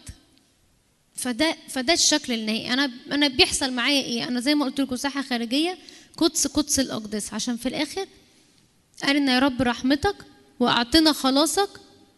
[1.14, 2.72] فده فده الشكل النهائي.
[2.72, 5.78] أنا أنا بيحصل معايا إيه؟ أنا زي ما قلت لكم ساحة خارجية
[6.16, 8.06] قدس قدس الاقداس عشان في الآخر
[9.04, 10.16] ارنا يا رب رحمتك
[10.60, 11.68] واعطنا خلاصك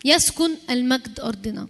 [0.04, 1.68] يسكن المجد أرضنا.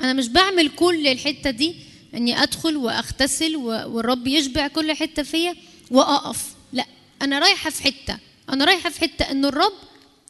[0.00, 1.74] أنا مش بعمل كل الحتة دي
[2.14, 5.54] إني أدخل وأغتسل والرب يشبع كل حتة فيا
[5.90, 6.54] وأقف.
[6.72, 6.86] لا
[7.22, 8.18] أنا رايحة في حتة.
[8.50, 9.72] أنا رايحة في حتة إن الرب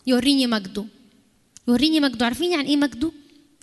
[0.07, 0.85] يوريني مجده.
[1.69, 2.25] يوريني مجده.
[2.25, 3.13] عارفين يعني إيه مجده؟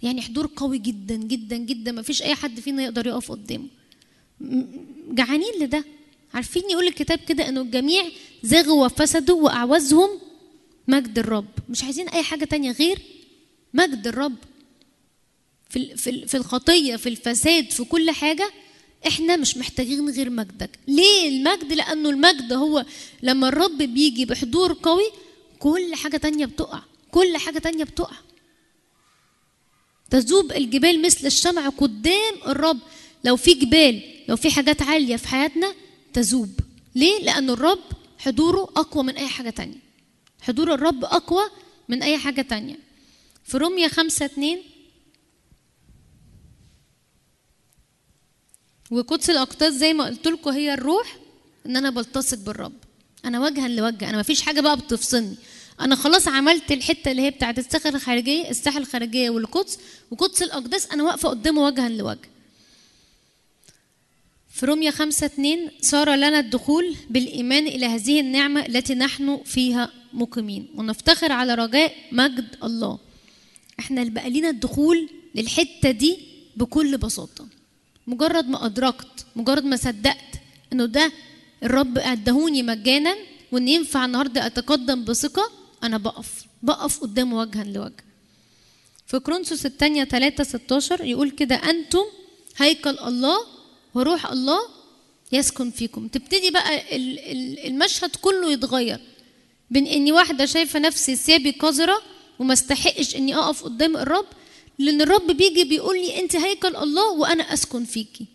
[0.04, 1.92] يعني حضور قوي جدا جدا جدا.
[1.92, 3.68] ما فيش أي حد فينا يقدر يقف قدامه.
[5.10, 5.86] جعانين لده.
[6.34, 8.04] عارفين يقول الكتاب كده إنه الجميع
[8.44, 10.10] زاغوا وفسدوا وأعوزهم
[10.88, 11.48] مجد الرب.
[11.70, 13.00] مش عايزين أي حاجة تانية غير
[13.74, 14.36] مجد الرب.
[15.74, 18.52] في في في الخطية في الفساد في كل حاجة
[19.08, 20.70] إحنا مش محتاجين غير مجدك.
[20.88, 22.86] ليه المجد؟ لأنه المجد هو
[23.24, 25.04] لما الرب بيجي بحضور قوي
[25.60, 26.82] كل حاجة تانية بتقع
[27.12, 28.16] كل حاجة تانية بتقع.
[30.10, 32.80] تذوب الجبال مثل الشمع قدام الرب.
[33.24, 35.74] لو في جبال لو في حاجات عالية في حياتنا
[36.14, 36.60] تذوب.
[36.96, 37.84] ليه؟ لأن الرب
[38.18, 39.80] حضوره أقوى من أي حاجة تانية.
[40.42, 41.44] حضور الرب أقوى
[41.90, 42.80] من أي حاجة تانية.
[43.46, 44.64] في رومية خمسة اتنين
[48.94, 51.18] وقدس الأقداس زي ما قلت لكم هي الروح
[51.66, 52.74] إن أنا بلتصق بالرب.
[53.26, 55.36] أنا وجها لوجه أنا مفيش حاجة بقى بتفصلني.
[55.82, 59.80] أنا خلاص عملت الحتة اللي هي بتاعت الساحة الخارجية الساحة الخارجية والقدس
[60.12, 62.30] وقدس الأقداس أنا واقفة قدامه وجها لوجه.
[64.50, 70.68] في رومية خمسة اتنين صار لنا الدخول بالإيمان إلى هذه النعمة التي نحن فيها مقيمين.
[70.76, 73.00] ونفتخر على رجاء مجد الله.
[73.80, 76.18] إحنا اللي بقى لينا الدخول للحتة دي
[76.58, 77.48] بكل بساطة.
[78.08, 80.32] مجرد ما أدركت مجرد ما صدقت
[80.74, 81.12] إنه ده
[81.64, 83.16] الرب أدهوني مجانا
[83.52, 85.52] وإن ينفع النهاردة أتقدم بثقة
[85.84, 88.04] أنا بقف بقف قدامه وجها لوجه.
[89.08, 92.04] في كرونسوس الثانية 3 16 يقول كده أنتم
[92.58, 93.38] هيكل الله
[93.94, 94.60] وروح الله
[95.32, 96.08] يسكن فيكم.
[96.08, 99.00] تبتدي بقى ال- ال- المشهد كله يتغير.
[99.72, 102.02] بين إني واحدة شايفة نفسي ثيابي قذره
[102.40, 104.26] وما استحقش إني أقف قدام الرب
[104.80, 108.26] لأن الرب بيجي بيقول لي أنت هيكل الله وأنا أسكن فيكي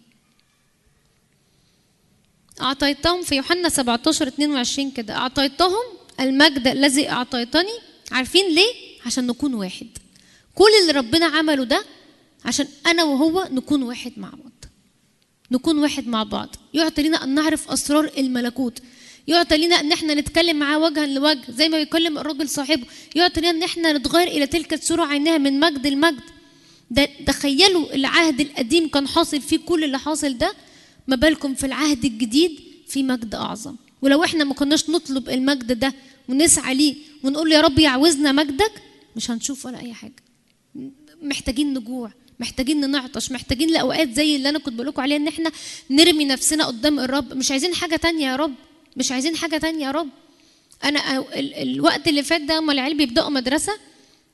[2.60, 5.84] أعطيتهم في يوحنا 17 22 كده أعطيتهم
[6.20, 7.72] المجد الذي أعطيتني
[8.12, 8.72] عارفين ليه؟
[9.06, 9.88] عشان نكون واحد.
[10.54, 11.84] كل اللي ربنا عمله ده
[12.44, 14.64] عشان أنا وهو نكون واحد مع بعض.
[15.50, 16.56] نكون واحد مع بعض.
[16.74, 18.82] يعطي لنا أن نعرف أسرار الملكوت.
[19.28, 22.86] يعطي لنا أن إحنا نتكلم معاه وجها لوجه زي ما بيكلم الراجل صاحبه.
[23.14, 26.20] يعطي لنا أن إحنا نتغير إلى تلك الصورة عينها من مجد لمجد.
[26.90, 30.52] ده تخيلوا العهد القديم كان حاصل فيه كل اللي حاصل ده؟
[31.08, 33.76] ما بالكم في العهد الجديد في مجد أعظم.
[34.02, 35.94] ولو إحنا ما كناش نطلب المجد ده
[36.28, 36.94] ونسعى ليه
[37.24, 38.72] ونقول يا رب يعوزنا مجدك
[39.16, 40.22] مش هنشوف ولا أي حاجة.
[41.22, 45.50] محتاجين نجوع محتاجين نعطش محتاجين لأوقات زي اللي أنا كنت بقول لكم عليها إن إحنا
[45.90, 47.34] نرمي نفسنا قدام الرب.
[47.34, 48.54] مش عايزين حاجة تانية يا رب.
[48.98, 50.08] مش عايزين حاجة تانية يا رب.
[50.84, 53.72] أنا الوقت اللي فات ده اما العيال بيبدأوا مدرسة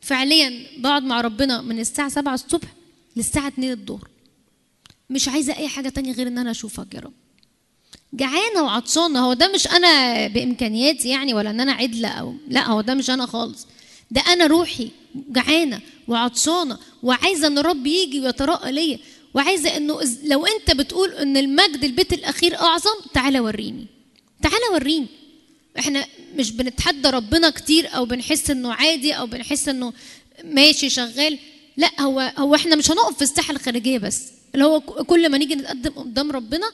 [0.00, 2.68] فعليا بقعد مع ربنا من الساعة 7 الصبح
[3.16, 4.08] للساعة 2 الظهر.
[5.10, 7.12] مش عايزة أي حاجة تانية غير إن أنا أشوفك يا رب.
[8.12, 9.20] جعانة وعطشانة.
[9.20, 13.10] هو ده مش أنا بإمكانياتي يعني ولا إن أنا عدلة أو لا هو ده مش
[13.10, 13.66] أنا خالص.
[14.10, 18.98] ده أنا روحي جعانة وعطشانة وعايزة إن الرب يجي ويتراءى ليا.
[19.34, 23.86] وعايزة إنه لو أنت بتقول إن المجد البيت الأخير أعظم تعالى وريني.
[24.44, 25.06] تعالى وريني.
[25.78, 26.06] إحنا
[26.36, 29.92] مش بنتحدى ربنا كتير أو بنحس انه عادي أو بنحس انه
[30.44, 31.38] ماشي شغال.
[31.76, 34.22] لا هو هو إحنا مش هنقف في الساحة الخارجية بس.
[34.54, 36.66] اللي هو كل ما نيجي نتقدم قدام ربنا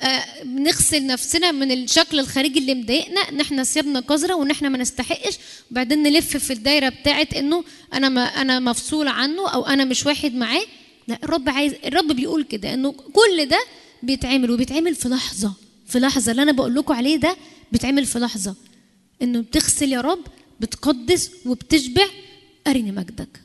[0.00, 4.78] آه، بنغسل نفسنا من الشكل الخارجي اللي مضايقنا إن إحنا ثيابنا قذرة وإن إحنا ما
[4.78, 5.34] نستحقش.
[5.70, 7.64] وبعدين نلف في الدايرة بتاعت إنه
[7.94, 10.64] أنا ما أنا مفصول عنه أو أنا مش واحد معاه.
[11.08, 13.64] لا الرب عايز الرب بيقول كده إنه كل ده
[14.02, 15.63] بيتعمل وبيتعمل في لحظة.
[15.86, 17.36] في لحظة اللي أنا بقول لكم عليه ده
[17.72, 18.56] بيتعمل في لحظة.
[19.22, 20.26] إنه بتغسل يا رب
[20.60, 22.06] بتقدس وبتشبع
[22.66, 23.40] أرني مجدك.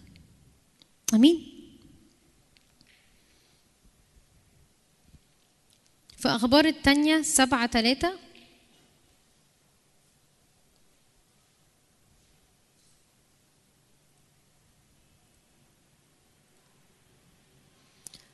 [1.13, 1.45] آمين.
[6.17, 8.13] في أخبار التانية سبعة تلاتة.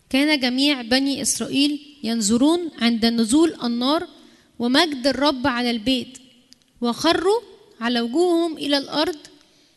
[0.09, 4.07] كان جميع بني إسرائيل ينظرون عند نزول النار
[4.59, 6.17] ومجد الرب على البيت
[6.81, 7.41] وخروا
[7.81, 9.17] على وجوههم إلى الأرض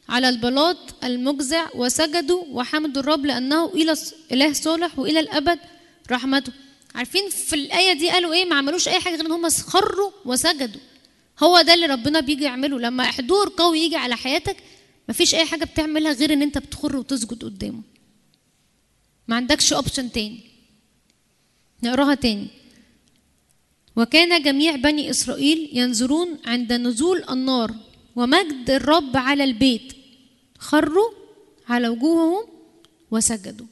[0.09, 3.95] على البلاط المجزع وسجدوا وحمدوا الرب لأنه إلى
[4.33, 5.59] إله صالح وإلى الأبد
[6.11, 6.53] رحمته.
[6.95, 10.81] عارفين في الآية دي قالوا إيه؟ ما عملوش أي حاجة غير إن هم خروا وسجدوا.
[11.43, 12.79] هو ده اللي ربنا بيجي يعمله.
[12.79, 14.57] لما حضور قوي يجي على حياتك
[15.09, 17.83] مفيش أي حاجة بتعملها غير إن أنت بتخر وتسجد قدامه.
[19.29, 20.48] ما عندكش اوبشن تاني.
[21.83, 22.47] نقراها تاني.
[23.97, 27.75] وكان جميع بني إسرائيل ينظرون عند نزول النار
[28.17, 29.93] ومجد الرب على البيت.
[30.59, 31.11] خروا
[31.69, 32.47] على وجوههم
[33.11, 33.67] وسجدوا.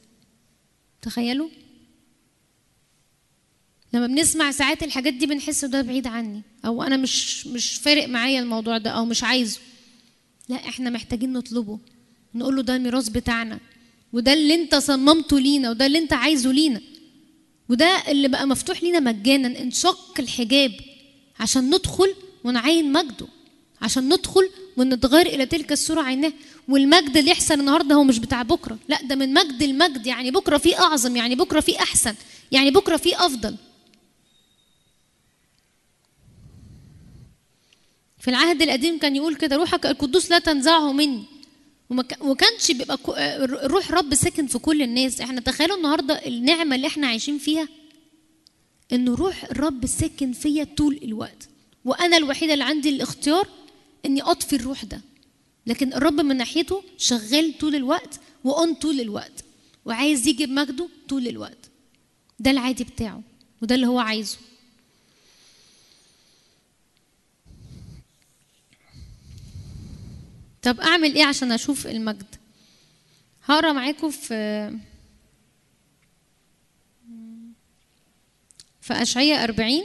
[1.01, 1.49] تخيلوا؟
[3.93, 6.41] لما بنسمع ساعات الحاجات دي بنحس ده بعيد عني.
[6.65, 9.59] أو أنا مش مش فارق معايا الموضوع ده أو مش عايزه.
[10.49, 11.79] لا إحنا محتاجين نطلبه.
[12.35, 13.59] نقول له ده الميراث بتاعنا.
[14.13, 16.81] وده اللي أنت صممته لينا وده اللي أنت عايزه لينا.
[17.69, 20.71] وده اللي بقى مفتوح لينا مجانا انشق الحجاب
[21.39, 23.27] عشان ندخل ونعين مجده
[23.81, 26.33] عشان ندخل ونتغير إلى تلك الصورة عيناه.
[26.69, 30.07] والمجد اللي يحصل النهارده هو مش بتاع بكرة لا ده من مجد المجد.
[30.07, 32.15] يعني بكرة فيه أعظم يعني بكرة فيه أحسن
[32.51, 33.55] يعني بكرة فيه أفضل.
[38.19, 41.23] في العهد القديم كان يقول كده روحك القدوس لا تنزعه مني.
[42.21, 45.21] وكانش بيبقى آه، روح رب ساكن في كل الناس.
[45.21, 47.67] إحنا تخيلوا النهارده النعمة اللي إحنا عايشين فيها
[48.91, 51.49] انه روح الرب ساكن فيا طول الوقت.
[51.85, 53.47] وأنا الوحيدة اللي عندي الاختيار
[54.05, 55.01] إني أطفي الروح ده.
[55.67, 59.43] لكن الرب من ناحيته شغال طول الوقت واون طول الوقت.
[59.85, 61.69] وعايز يجي بمجده طول الوقت.
[62.39, 63.21] ده العادي بتاعه.
[63.61, 64.37] وده اللي هو عايزه.
[70.67, 72.35] طب أعمل إيه عشان أشوف المجد؟
[73.43, 74.69] هقرأ معاكم في
[78.81, 79.83] في اشعياء 40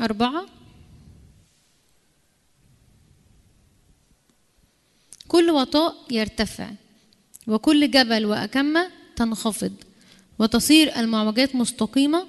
[0.00, 0.46] أربعة.
[5.28, 6.70] كل وطاء يرتفع
[7.46, 9.83] وكل جبل وأكمة تنخفض.
[10.44, 12.26] وتصير المعوجات مستقيمة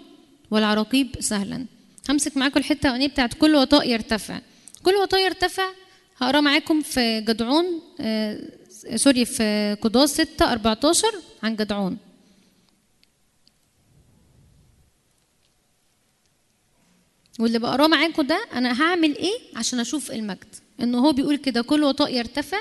[0.51, 1.65] والعراقيب سهلا.
[2.09, 4.41] همسك معاكم الحتة الأولانية بتاعت كل وطاء يرتفع.
[4.83, 5.63] كل وطاء يرتفع
[6.17, 7.65] هقرأ معاكم في جدعون
[7.99, 8.39] آه
[8.95, 11.07] سوري في قضاة 6 14
[11.43, 11.97] عن جدعون.
[17.39, 21.83] واللي بقرأه معاكم ده أنا هعمل إيه عشان أشوف المجد؟ انه هو بيقول كده كل
[21.83, 22.57] وطاء يرتفع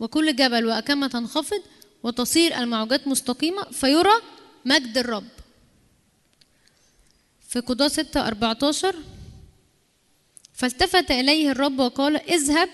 [0.00, 1.62] وكل جبل وأكمة تنخفض
[2.02, 4.12] وتصير المعوجات مستقيمة فيرى
[4.64, 5.28] مجد الرب.
[7.48, 8.94] في قضاة 6 14
[10.54, 12.68] فالتفت إليه الرب وقال اذهب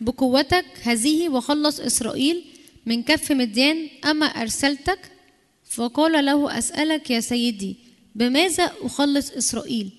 [0.00, 2.44] بقوتك هذه وخلص إسرائيل
[2.86, 4.98] من كف مديان أما أرسلتك؟
[5.64, 7.76] فقال له أسألك يا سيدي
[8.14, 9.90] بماذا أخلص إسرائيل؟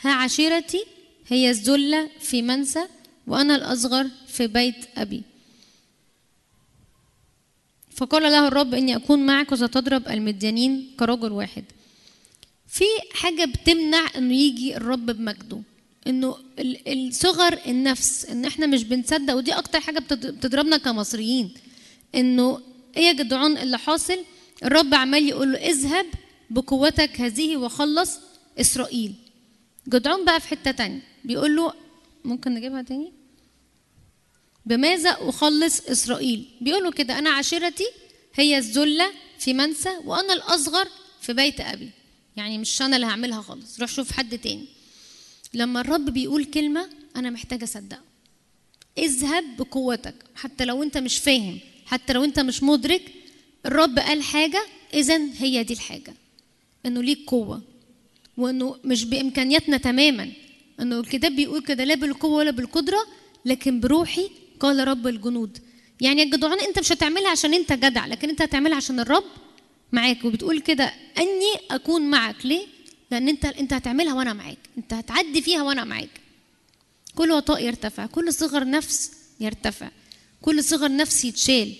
[0.00, 0.84] ها عشيرتي
[1.28, 2.86] هي الذلة في منسى
[3.26, 5.22] وأنا الأصغر في بيت أبي.
[8.00, 11.64] فقال له الرب إني أكون معك وستضرب المديانين كرجل واحد.
[12.68, 15.60] في حاجة بتمنع إنه يجي الرب بمجده
[16.06, 21.54] إنه ال- الصغر النفس إن إحنا مش بنصدق ودي أكتر حاجة بتض- بتضربنا كمصريين
[22.14, 22.60] إنه
[22.96, 24.18] إيه يا جدعون اللي حاصل؟
[24.64, 26.06] الرب عمال يقول له اذهب
[26.50, 28.18] بقوتك هذه وخلص
[28.60, 29.12] إسرائيل.
[29.88, 31.72] جدعون بقى في حتة تانية بيقول له
[32.24, 33.12] ممكن نجيبها تاني؟
[34.66, 37.86] بماذا أخلص إسرائيل؟ بيقول له كده أنا عشيرتي
[38.34, 40.88] هي الذلة في منسى وأنا الأصغر
[41.20, 41.90] في بيت أبي.
[42.36, 43.80] يعني مش أنا اللي هعملها خالص.
[43.80, 44.66] روح شوف حد تاني.
[45.54, 48.00] لما الرب بيقول كلمة أنا محتاجة أصدقه.
[48.98, 50.14] اذهب بقوتك.
[50.34, 53.02] حتى لو أنت مش فاهم حتى لو أنت مش مدرك
[53.66, 56.14] الرب قال حاجة إذا هي دي الحاجة.
[56.86, 57.62] إنه ليك قوة.
[58.36, 60.32] وإنه مش بإمكانياتنا تماما.
[60.80, 63.06] إنه الكتاب بيقول كده لا بالقوة ولا بالقدرة
[63.44, 64.30] لكن بروحي
[64.60, 65.58] قال رب الجنود.
[66.00, 69.24] يعني الجدعان انت مش هتعملها عشان انت جدع لكن انت هتعملها عشان الرب
[69.92, 70.24] معاك.
[70.24, 70.84] وبتقول كده
[71.18, 72.46] اني اكون معك.
[72.46, 72.66] ليه؟
[73.10, 74.58] لأن انت انت هتعملها وأنا معاك.
[74.78, 76.20] انت هتعدي فيها وأنا معاك.
[77.14, 79.10] كل وطاء يرتفع كل صغر نفس
[79.40, 79.88] يرتفع
[80.42, 81.72] كل صغر نفس يتشال.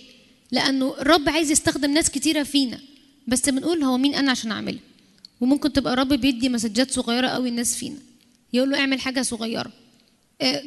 [0.53, 2.81] لأنه الرب عايز يستخدم ناس كتيرة فينا.
[3.27, 4.81] بس بنقول هو مين أنا عشان اعملها
[5.41, 7.99] وممكن تبقى الرب بيدي مسجات صغيرة قوي الناس فينا.
[8.53, 9.73] يقول له اعمل حاجة صغيرة.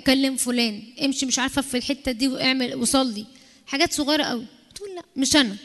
[0.07, 3.25] كلم فلان امشي مش عارفة في الحتة دي واعمل وصلي
[3.67, 4.45] حاجات صغيرة قوي.
[4.75, 5.55] تقول لا مش أنا.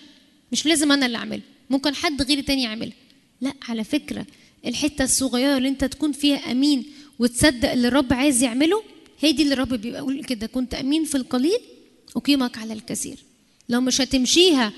[0.52, 1.44] مش لازم أنا اللي أعملها.
[1.70, 2.96] ممكن حد غيري تاني يعملها.
[3.40, 4.26] لا على فكرة
[4.66, 6.84] الحتة الصغيرة اللي أنت تكون فيها أمين
[7.18, 8.82] وتصدق اللي الرب عايز يعمله
[9.20, 10.46] هي دي اللي الرب بيبقى كده.
[10.46, 11.58] كنت أمين في القليل
[12.16, 13.16] أقيمك على الكثير.
[13.68, 14.72] لو مش هتمشيها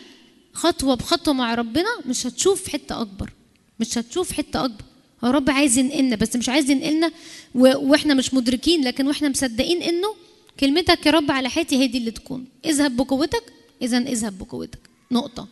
[0.53, 3.33] خطوة بخطوة مع ربنا مش هتشوف حتة أكبر.
[3.81, 4.85] مش هتشوف حتة أكبر.
[5.25, 7.13] هو الرب عايز ينقلنا بس مش عايز ينقلنا.
[7.55, 10.15] وإحنا مش مدركين لكن وإحنا مصدقين انه
[10.61, 12.47] كلمتك يا رب على حياتي هي دي اللي تكون.
[12.65, 13.43] اذهب بقوتك
[13.83, 14.79] اذا اذهب بقوتك.
[15.11, 15.49] نقطة.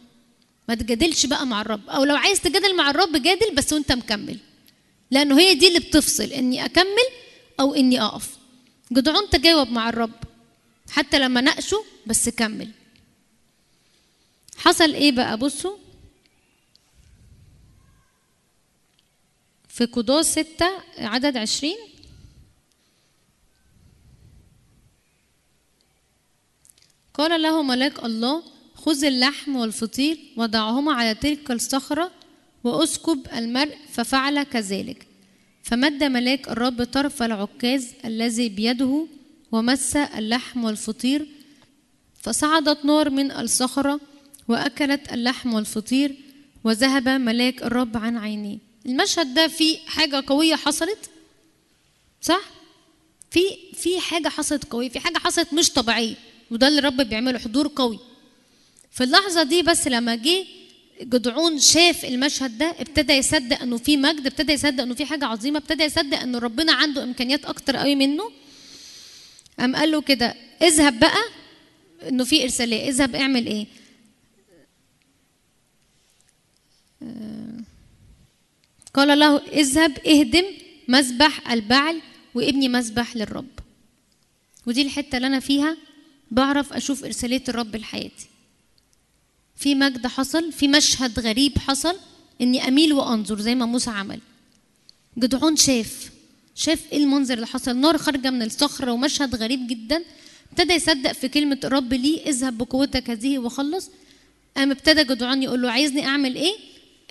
[0.68, 1.88] ما تجادلش بقى مع الرب.
[1.88, 4.38] أو لو عايز تجادل مع الرب جادل بس وأنت مكمل.
[5.10, 7.08] لأنه هي دي اللي بتفصل إني أكمل
[7.60, 8.28] أو إني أقف.
[8.92, 10.12] جدعون تجاوب مع الرب.
[10.90, 12.68] حتى لما ناقشه بس كمل.
[14.56, 15.76] حصل إيه بقى؟ بصوا.
[19.78, 21.76] في قضاة ستة عدد عشرين.
[27.14, 28.42] قال له ملاك الله
[28.74, 32.10] خذ اللحم والفطير وضعهما على تلك الصخرة
[32.64, 35.06] وأسكب المرء ففعل كذلك.
[35.62, 39.06] فمد ملاك الرب طرف العكاز الذي بيده
[39.52, 41.26] ومس اللحم والفطير
[42.22, 44.00] فصعدت نار من الصخرة
[44.48, 46.16] وأكلت اللحم والفطير
[46.64, 48.67] وذهب ملاك الرب عن عينيه.
[48.86, 51.10] المشهد ده فيه حاجة قوية حصلت؟
[52.22, 52.40] صح؟
[53.30, 53.40] في
[53.74, 56.14] في حاجة حصلت قوية في حاجة حصلت مش طبيعية
[56.50, 57.98] وده اللي الرب بيعمله حضور قوي.
[58.92, 60.44] في اللحظة دي بس لما جه
[61.02, 65.58] جدعون شاف المشهد ده ابتدى يصدق إنه في مجد ابتدى يصدق إنه في حاجة عظيمة
[65.58, 68.30] ابتدى يصدق انه ربنا عنده إمكانيات أكتر قوي منه
[69.58, 71.22] قام قال له كده اذهب بقى
[72.08, 73.66] إنه في إرسالية اذهب اعمل إيه؟
[78.98, 80.44] قال له اذهب اهدم
[80.88, 82.00] مذبح البعل
[82.34, 83.58] وابني مذبح للرب.
[84.66, 85.76] ودي الحتة اللي أنا فيها
[86.30, 88.26] بعرف أشوف إرسالية الرب لحياتي.
[89.56, 91.96] في مجد حصل في مشهد غريب حصل
[92.40, 94.20] إني أميل وأنظر زي ما موسى عمل.
[95.18, 96.10] جدعون شاف
[96.54, 100.04] شاف إيه المنظر اللي حصل؟ نار خارجة من الصخرة ومشهد غريب جدا.
[100.50, 103.90] ابتدى يصدق في كلمة الرب ليه اذهب بقوتك هذه وخلص.
[104.56, 106.54] قام ابتدى جدعون يقول له عايزني أعمل إيه؟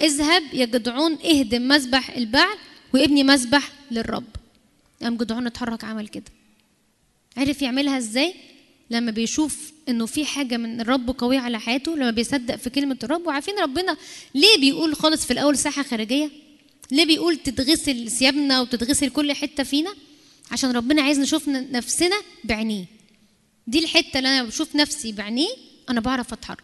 [0.02, 2.58] اذهب يا جدعون اهدم مذبح البعل
[2.94, 4.28] وابني مذبح للرب.
[5.02, 6.32] قام جدعون اتحرك عمل كده.
[7.38, 8.34] عرف يعملها إزاي؟
[8.90, 13.28] لما بيشوف انه في حاجة من الرب قوية على حياته لما بيصدق في كلمة الرب.
[13.28, 13.98] وعارفين ربنا
[14.36, 16.30] ليه بيقول خالص في الأول ساحة خارجية؟
[16.92, 19.94] ليه بيقول تتغسل ثيابنا وتتغسل كل حتة فينا؟
[20.52, 22.86] عشان ربنا عايز نشوف نفسنا بعينيه.
[23.68, 25.50] دي الحتة اللي أنا بشوف نفسي بعينيه
[25.90, 26.64] أنا بعرف أتحرك.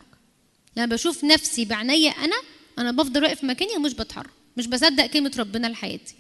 [0.77, 2.35] لما بشوف نفسي بعينيا أنا
[2.79, 4.29] أنا بفضل واقف مكاني ومش بتحرك.
[4.57, 6.15] مش بصدق كلمة ربنا لحياتي.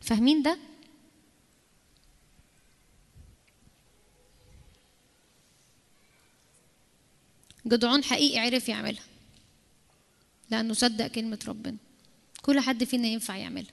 [0.00, 0.58] فاهمين ده؟
[7.66, 9.02] جدعون حقيقي عرف يعملها.
[10.50, 11.76] لأنه صدق كلمة ربنا.
[12.42, 13.72] كل حد فينا ينفع يعملها.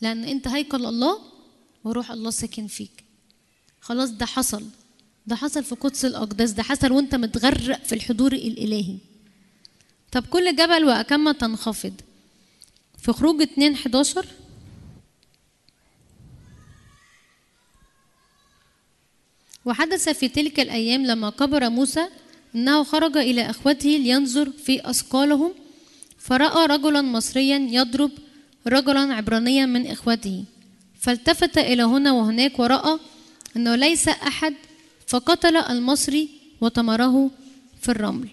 [0.00, 1.20] لأن أنت هيكل الله
[1.84, 3.04] وروح الله ساكن فيك.
[3.80, 4.66] خلاص ده حصل.
[5.26, 6.50] ده حصل في قدس الأقداس.
[6.50, 8.98] ده حصل وأنت متغرق في الحضور الإلهي.
[10.12, 11.92] طب كل جبل وأكمة تنخفض؟
[12.98, 14.26] في خروج 2 11
[19.64, 22.08] وحدث في تلك الأيام لما كبر موسى
[22.54, 25.52] أنه خرج إلى أخوته لينظر في أثقالهم
[26.18, 28.10] فرأى رجلا مصريا يضرب
[28.66, 30.44] رجلا عبرانيا من إخوته.
[31.00, 32.98] فالتفت إلى هنا وهناك ورأى
[33.56, 34.54] أنه ليس أحد
[35.06, 36.28] فقتل المصري
[36.60, 37.30] وطمره
[37.80, 38.28] في الرمل.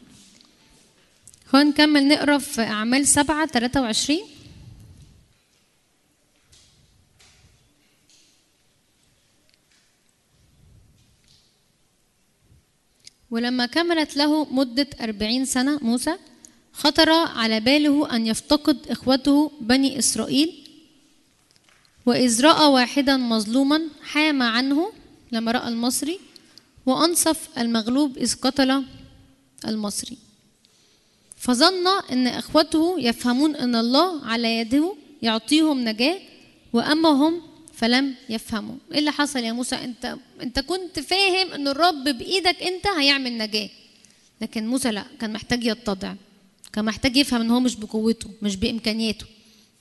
[1.56, 4.20] هو نكمل نقرأ في أعمال سبعة 23
[13.32, 16.18] ولما كملت له مدة أربعين سنة موسى
[16.74, 20.68] خطر على باله أن يفتقد إخوته بني إسرائيل.
[22.06, 24.92] وإذ رأى واحدا مظلوما حام عنه
[25.32, 26.20] لما رأى المصري
[26.86, 28.84] وأنصف المغلوب إذ قتل
[29.68, 30.35] المصري.
[31.46, 36.18] فظن أن إخوته يفهمون أن الله على يده يعطيهم نجاة
[36.74, 37.42] وأما هم
[37.74, 38.76] فلم يفهموا.
[38.92, 43.70] إيه اللي حصل يا موسى؟ أنت أنت كنت فاهم أن الرب بإيدك أنت هيعمل نجاة.
[44.42, 46.14] لكن موسى لا كان محتاج يتضع.
[46.74, 49.26] كان محتاج يفهم إن هو مش بقوته مش بإمكانياته.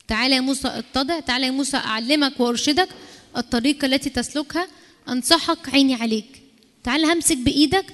[0.08, 2.88] تعالى يا موسى اتضع تعالى يا موسى أعلمك وأرشدك
[3.36, 4.68] الطريقة التي تسلكها.
[5.08, 6.42] أنصحك عيني عليك.
[6.82, 7.86] تعالى همسك بإيدك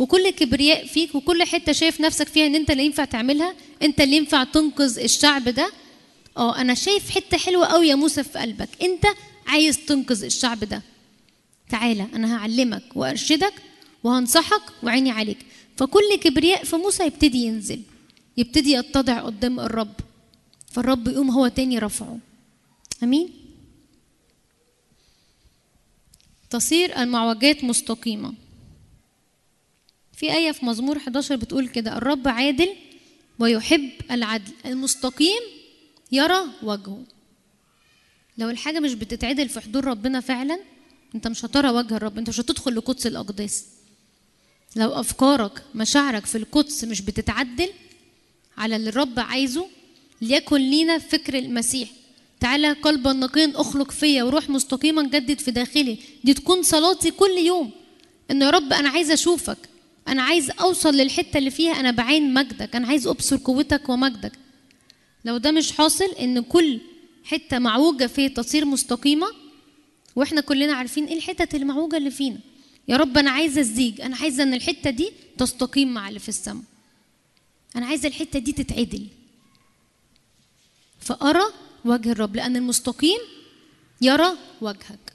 [0.00, 4.16] وكل كبرياء فيك وكل حتة شايف نفسك فيها إن أنت اللي ينفع تعملها أنت اللي
[4.16, 5.72] ينفع تنقذ الشعب ده.
[6.36, 8.68] آه أنا شايف حتة حلوة قوي يا موسى في قلبك.
[8.82, 9.06] أنت
[9.46, 10.82] عايز تنقذ الشعب ده.
[11.70, 13.54] تعالى أنا هعلمك وأرشدك
[14.04, 15.38] وهنصحك وعيني عليك.
[15.76, 17.82] فكل كبرياء في موسى يبتدي ينزل
[18.36, 19.94] يبتدي يتضع قدام الرب.
[20.72, 22.18] فالرب يقوم هو تاني رفعه.
[23.02, 23.30] آمين؟
[26.50, 28.34] تصير المعوجات مستقيمة.
[30.20, 32.68] في آية في مزمور 11 بتقول كده الرب عادل
[33.38, 35.40] ويحب العدل المستقيم
[36.12, 37.02] يرى وجهه.
[38.38, 40.60] لو الحاجة مش بتتعدل في حضور ربنا فعلا
[41.14, 43.64] أنت مش هترى وجه الرب أنت مش هتدخل لقدس الأقداس.
[44.76, 47.68] لو أفكارك مشاعرك في القدس مش بتتعدل
[48.56, 49.66] على اللي الرب عايزه
[50.22, 51.88] ليكن لينا فكر المسيح.
[52.40, 55.98] تعالى قلبا نقيا اخلق فيا وروح مستقيما جدد في داخلي.
[56.24, 57.70] دي تكون صلاتي كل يوم.
[58.30, 59.69] إن يا رب أنا عايز أشوفك.
[60.10, 64.32] أنا عايز أوصل للحتة اللي فيها أنا بعين مجدك أنا عايز أبصر قوتك ومجدك.
[65.24, 66.80] لو ده مش حاصل إن كل
[67.24, 69.26] حتة معوجة فيه تصير مستقيمة
[70.16, 72.38] وإحنا كلنا عارفين إيه الحتت المعوجة اللي فينا.
[72.88, 76.64] يا رب أنا عايزه الزيج أنا عايزه إن الحتة دي تستقيم مع اللي في السماء.
[77.76, 79.06] أنا عايزه الحتة دي تتعدل.
[81.00, 81.44] فأرى
[81.84, 83.18] وجه الرب لأن المستقيم
[84.02, 85.12] يرى وجهك.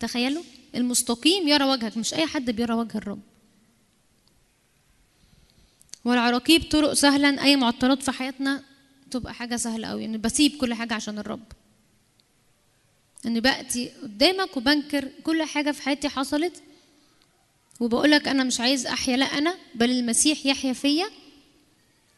[0.00, 0.42] تخيلوا؟
[0.74, 3.20] المستقيم يرى وجهك مش أي حد بيرى وجه الرب.
[6.06, 8.62] والعراقيب طرق سهلا أي معطلات في حياتنا
[9.10, 11.42] تبقى حاجة سهلة قوي ان بسيب كل حاجة عشان الرب.
[13.26, 16.62] إني بأتي قدامك وبنكر كل حاجة في حياتي حصلت
[17.80, 21.06] وبقول لك أنا مش عايز أحيا لا أنا بل المسيح يحيا فيا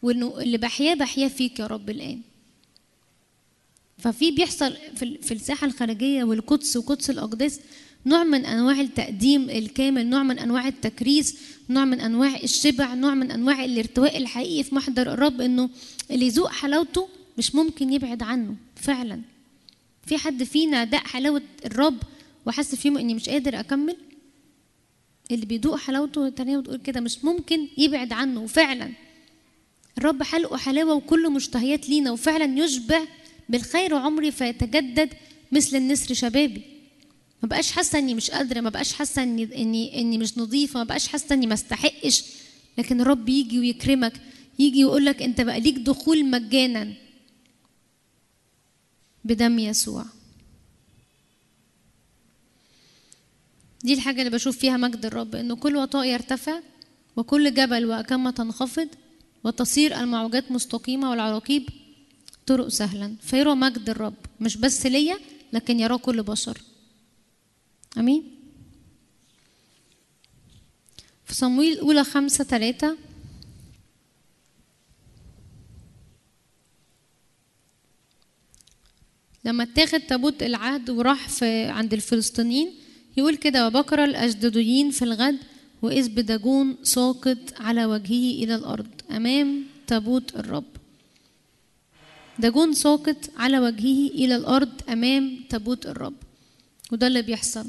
[0.02, 2.20] وإنه اللي بحياه بحياه فيك يا رب الآن.
[3.98, 7.60] ففي بيحصل في الساحة الخارجية والقدس وقدس الأقداس
[8.06, 11.36] نوع من أنواع التقديم الكامل نوع من أنواع التكريس
[11.70, 15.70] نوع من أنواع الشبع نوع من أنواع الارتواء الحقيقي في محضر الرب إنه
[16.10, 17.08] اللي يذوق حلاوته
[17.38, 19.20] مش ممكن يبعد عنه فعلا.
[20.06, 21.98] في حد فينا داق حلاوة الرب
[22.46, 23.96] وحس في يوم إني مش قادر أكمل؟
[25.30, 28.90] اللي بيدوق حلاوته التانية بتقول كده مش ممكن يبعد عنه وفعلا
[29.98, 33.00] الرب حلقه حلاوة وكله مشتهيات لينا وفعلا يشبع
[33.48, 35.08] بالخير عمري فيتجدد
[35.52, 36.62] مثل النسر شبابي.
[37.42, 40.84] ما بقاش حاسة إني مش قادرة ما بقاش حاسة إني إني إني مش نظيفة ما
[40.84, 42.24] بقاش حاسة إني ما استحقش.
[42.78, 44.12] لكن الرب يجي ويكرمك
[44.58, 46.94] يجي ويقول لك أنت بقى ليك دخول مجانا
[49.24, 50.04] بدم يسوع.
[53.84, 56.60] دي الحاجة اللي بشوف فيها مجد الرب إنه كل وطاء يرتفع
[57.16, 58.88] وكل جبل وأكمة تنخفض
[59.44, 61.68] وتصير المعوجات مستقيمة والعراقيب
[62.46, 63.14] طرق سهلا.
[63.22, 65.18] فيرى مجد الرب مش بس ليا
[65.52, 66.58] لكن يراه كل بشر.
[67.96, 68.34] أمين.
[71.24, 72.96] في صمويل الأولى خمسة ثلاثة
[79.44, 82.74] لما اتاخد تابوت العهد وراح في عند الفلسطينيين
[83.16, 85.38] يقول كده وبكر الأشدوديين في الغد
[85.82, 90.64] وإذ بدجون ساقط على وجهه إلى الأرض أمام تابوت الرب.
[92.38, 96.14] دجون ساقط على وجهه إلى الأرض أمام تابوت الرب.
[96.92, 97.66] وده اللي بيحصل.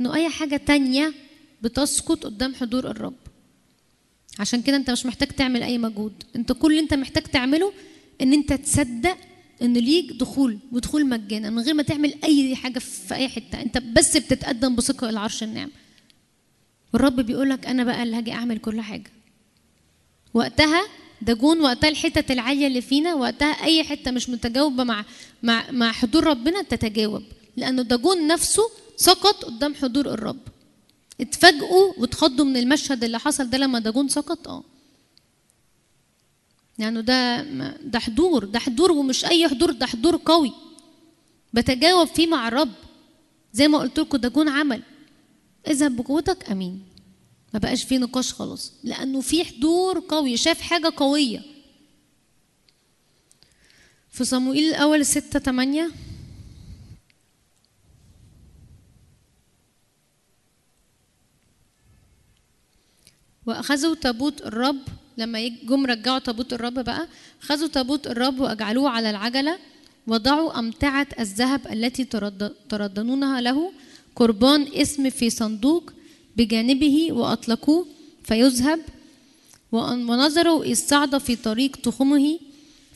[0.00, 1.14] إنه أي حاجة تانية
[1.62, 3.16] بتسقط قدام حضور الرب.
[4.38, 6.12] عشان كده أنت مش محتاج تعمل أي مجهود.
[6.36, 7.72] أنت كل اللي أنت محتاج تعمله
[8.20, 9.16] إن أنت تصدق
[9.62, 13.62] إن ليك دخول ودخول مجانا من غير ما تعمل أي حاجة في أي حتة.
[13.62, 15.70] أنت بس بتتقدم بثقة إلى عرش النعم
[16.92, 19.10] والرب بيقول لك أنا بقى اللي هاجي أعمل كل حاجة.
[20.34, 20.82] وقتها
[21.22, 25.04] دجون وقتها الحتت العالية اللي فينا وقتها أي حتة مش متجاوبة مع
[25.42, 27.22] مع مع حضور ربنا تتجاوب.
[27.56, 30.40] لأنه دجون نفسه سقط قدام حضور الرب.
[31.20, 34.62] اتفاجئوا واتخضوا من المشهد اللي حصل ده لما دجون سقط؟ آه.
[36.78, 37.42] يعني ده
[37.82, 40.52] ده حضور ده حضور ومش أي حضور ده حضور قوي.
[41.54, 42.72] بتجاوب فيه مع الرب.
[43.52, 44.82] زي ما قلت لكم ده جون عمل.
[45.66, 46.50] اذهب بقوتك.
[46.50, 46.82] آمين.
[47.54, 50.36] ما بقاش فيه نقاش خلاص لأنه في حضور قوي.
[50.36, 51.42] شاف حاجة قوية.
[54.10, 55.90] في صموئيل الأول ستة تمانية
[63.46, 64.78] وأخذوا تابوت الرب
[65.18, 67.08] لما جم رجعوا تابوت الرب بقى
[67.40, 69.58] خذوا تابوت الرب وأجعلوه على العجلة
[70.06, 73.72] وضعوا أمتعة الذهب التي ترد- تردنونها له
[74.16, 75.92] قربان اسم في صندوق
[76.36, 77.86] بجانبه وأطلقوه
[78.24, 78.80] فيذهب
[79.72, 82.38] ونظروا إذ صعد في طريق تخمه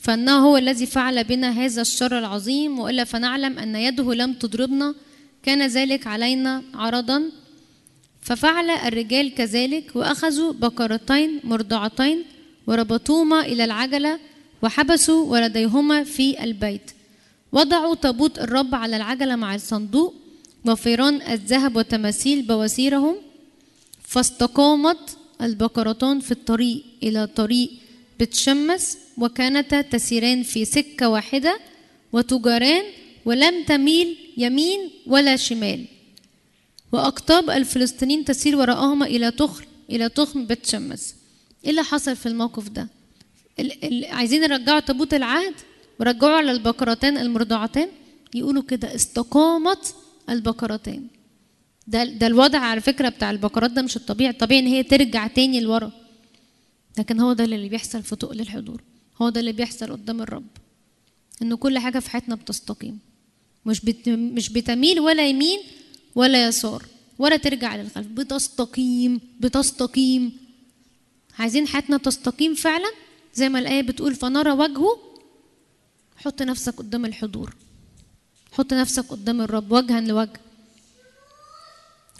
[0.01, 4.95] فإنه هو الذي فعل بنا هذا الشر العظيم وإلا فنعلم أن يده لم تضربنا
[5.43, 7.23] كان ذلك علينا عرضا
[8.21, 12.23] ففعل الرجال كذلك وأخذوا بقرتين مرضعتين
[12.67, 14.19] وربطوهما إلى العجلة
[14.61, 16.91] وحبسوا ولديهما في البيت.
[17.51, 20.13] وضعوا تابوت الرب على العجلة مع الصندوق
[20.65, 23.15] وفيران الذهب وتماثيل بواسيرهم
[24.03, 27.69] فاستقامت البقرتان في الطريق إلى طريق
[28.19, 31.59] بتشمس وكانتا تسيران في سكة واحدة
[32.13, 32.83] وتجاران
[33.25, 35.85] ولم تميل يمين ولا شمال.
[36.91, 41.15] وأقطاب الفلسطينيين تسير وراءهما إلى تخم إلى تخم بيت شمس
[41.63, 42.87] إيه اللي حصل في الموقف ده؟
[44.09, 45.53] عايزين يرجعوا تابوت العهد؟
[45.99, 47.87] ورجعوا على البقرتين المرضعتين؟
[48.35, 49.95] يقولوا كده استقامت
[50.29, 51.07] البقرتين.
[51.87, 54.31] ده ده الوضع على فكرة بتاع البقرات ده مش الطبيعي.
[54.31, 55.91] الطبيعي إن هي ترجع تاني لورا.
[56.97, 58.83] لكن هو ده اللي بيحصل في تقل الحضور
[59.21, 60.47] هو ده اللي بيحصل قدام الرب.
[61.41, 62.99] إن كل حاجة في حياتنا بتستقيم.
[63.65, 63.81] مش.
[64.07, 65.59] مش بتميل ولا يمين
[66.15, 66.85] ولا يسار
[67.19, 68.07] ولا ترجع للخلف.
[68.07, 70.37] بتستقيم بتستقيم.
[71.39, 72.91] عايزين حياتنا تستقيم فعلا؟
[73.33, 74.99] زي ما الآية بتقول فنرى وجهه.
[76.17, 77.55] حط نفسك قدام الحضور.
[78.51, 80.39] حط نفسك قدام الرب وجها لوجه.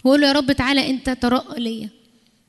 [0.04, 1.88] وقول له يا رب تعالى أنت ترقى ليا.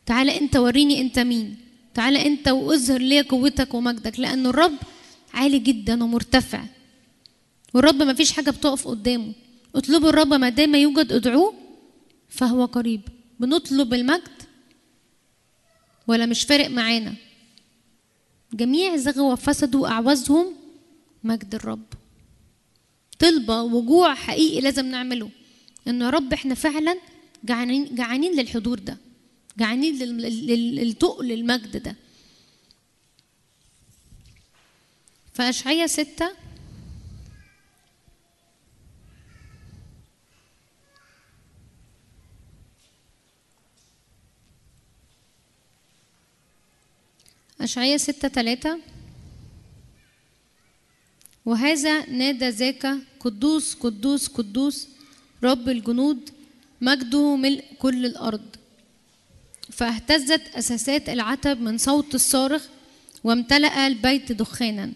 [0.05, 1.57] تعالى أنت وريني أنت مين.
[1.93, 4.19] تعالى أنت وأظهر ليا قوتك ومجدك.
[4.19, 4.77] لأن الرب
[5.34, 6.63] عالي جدا ومرتفع.
[7.73, 9.34] والرب ما فيش حاجة بتقف قدامه.
[9.76, 11.53] اطلبوا الرب ما دام يوجد ادعوه
[12.30, 13.02] فهو قريب.
[13.39, 14.41] بنطلب المجد
[16.07, 17.14] ولا مش فارق معانا.
[18.53, 20.56] جميع زغوا وفسدوا أعوزهم
[21.23, 21.85] مجد الرب.
[23.19, 25.30] طلبة وجوع حقيقي لازم نعمله.
[25.88, 26.98] انه يا رب إحنا فعلا
[27.43, 28.98] جعانين جعانين للحضور ده.
[29.57, 31.95] جعانين لل- لل- للتقل المجد ده.
[35.34, 36.31] فأشعية ستة
[47.64, 48.80] أشعية ستة تلاتة.
[51.46, 54.88] وهذا نادى ذاك قدوس قدوس قدوس
[55.44, 56.30] رب الجنود
[56.82, 58.56] مجده ملء كل الأرض.
[59.72, 62.68] فاهتزت أساسات العتب من صوت الصارخ
[63.24, 64.94] وامتلأ البيت دخانا.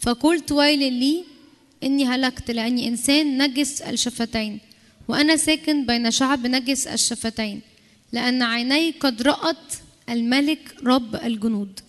[0.00, 1.24] فقلت ويل لي
[1.82, 4.60] إني هلكت لأني إنسان نجس الشفتين
[5.08, 7.60] وأنا ساكن بين شعب نجس الشفتين
[8.12, 9.74] لأن عيني قد رأت
[10.08, 11.80] الملك رب الجنود.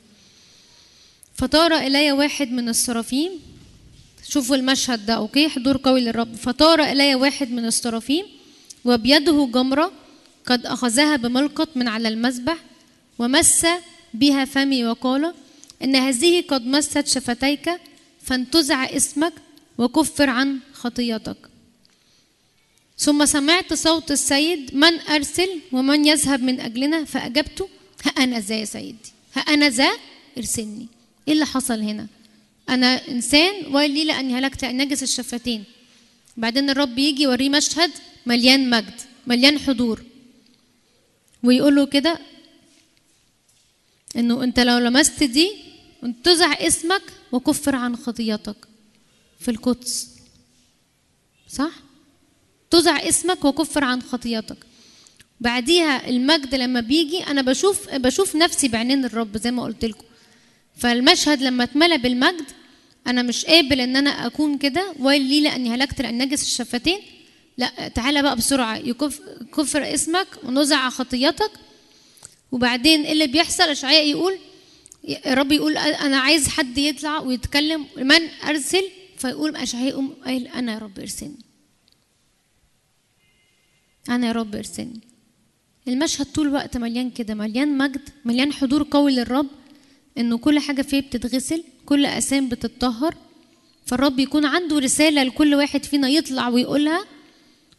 [1.39, 3.31] فطار إلي واحد من السرافيم
[4.29, 6.35] شوفوا المشهد ده أوكي؟ حضور قوي للرب.
[6.35, 8.25] فطار إلي واحد من السرافيم
[8.85, 9.91] وبيده جمرة
[10.45, 12.57] قد أخذها بملقط من على المذبح
[13.19, 13.65] ومس
[14.13, 15.33] بها فمي وقال
[15.83, 17.69] إن هذه قد مست شفتيك
[18.21, 19.33] فانتزع اسمك
[19.77, 21.37] وكفر عن خطيتك.
[22.97, 27.69] ثم سمعت صوت السيد من أرسل ومن يذهب من أجلنا؟ فأجبت
[28.05, 29.89] ها أنا ذا يا سيدي ها أنا ذا
[30.37, 30.98] أرسلني.
[31.29, 32.07] إيه اللي حصل هنا؟
[32.69, 35.63] أنا إنسان ويل لي لأني هلكت نجس الشفتين.
[36.37, 37.91] بعدين الرب يجي يوريه مشهد
[38.25, 38.93] مليان مجد
[39.27, 40.03] مليان حضور.
[41.43, 42.19] ويقول له كده
[44.15, 45.51] إنه أنت لو لمست دي
[46.03, 47.01] انتزع اسمك
[47.31, 48.67] وكفر عن خطيتك
[49.39, 50.09] في القدس.
[51.49, 51.71] صح؟
[52.69, 54.57] تزع اسمك وكفر عن خطيتك
[55.39, 60.08] بعديها المجد لما بيجي أنا بشوف بشوف نفسي بعينين الرب زي ما قلت لكم.
[60.79, 62.45] فالمشهد لما اتملى بالمجد
[63.07, 66.99] أنا مش قابل إن أنا أكون كده ويل لي لأني هلكت لأن نجس الشفتين.
[67.57, 69.21] لا تعالى بقى بسرعة يكف
[69.57, 71.51] كفر اسمك ونزع خطيتك
[72.51, 74.37] وبعدين إيه اللي بيحصل؟ أشعياء يقول
[75.25, 78.83] الرب يقول أنا عايز حد يطلع ويتكلم من أرسل؟
[79.17, 81.39] فيقول أشعياء يقوم قايل أنا يا رب ارسلني.
[84.09, 85.01] أنا يا رب ارسلني.
[85.87, 89.47] المشهد طول الوقت مليان كده مليان مجد مليان حضور قوي للرب.
[90.17, 93.15] إنه كل حاجة فيه بتتغسل كل اسام بتتطهر
[93.85, 97.05] فالرب يكون عنده رسالة لكل واحد فينا يطلع ويقولها.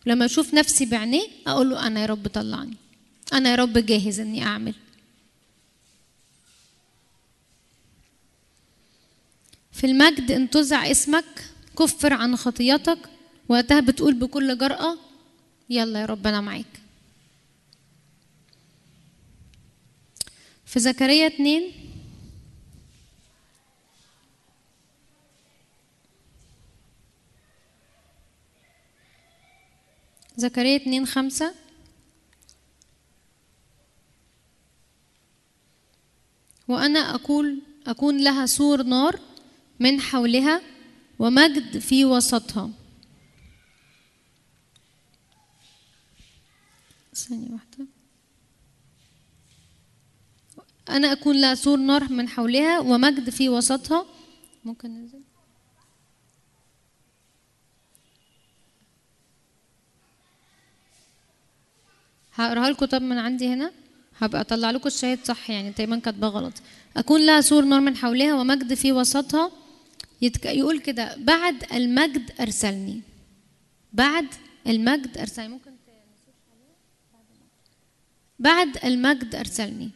[0.07, 2.77] لما أشوف نفسي بعينيه أقول له أنا يا رب طلعني
[3.33, 4.75] أنا يا رب جاهز إني أعمل.
[9.73, 11.25] في المجد انتزع اسمك
[11.79, 12.99] كفر عن خطيتك
[13.49, 14.99] وقتها بتقول بكل جرأة
[15.71, 16.81] يلا يا رب أنا معاك.
[20.67, 21.73] في زكريا اتنين
[30.41, 31.55] زكريا اتنين خمسة.
[36.69, 39.21] وأنا أقول أكون لها سور نار
[39.81, 40.63] من حولها
[41.19, 42.71] ومجد في وسطها.
[47.15, 47.87] ثانية واحدة.
[50.89, 54.07] أنا أكون لها سور نار من حولها ومجد في وسطها.
[54.65, 55.20] ممكن ننزل؟
[62.47, 62.87] هقرأها لكم.
[62.87, 63.73] طب من عندي هنا
[64.19, 66.55] هبقى أطلع لكم الشاهد صح يعني تقريبا كاتباه غلط.
[66.97, 69.51] أكون لها سور نار من حولها ومجد في وسطها.
[70.23, 70.45] يتك...
[70.47, 73.01] يقول كده بعد المجد أرسلني.
[73.93, 74.27] بعد
[74.67, 75.49] المجد أرسلني.
[75.49, 75.71] ممكن
[78.39, 79.91] بعد المجد أرسلني.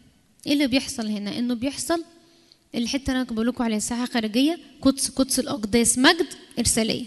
[0.47, 2.05] إيه اللي بيحصل هنا؟ إنه بيحصل
[2.75, 6.27] الحتة اللي أنا بقول لكم عليها ساحة خارجية قدس قدس الأقداس مجد
[6.59, 7.05] إرسالية.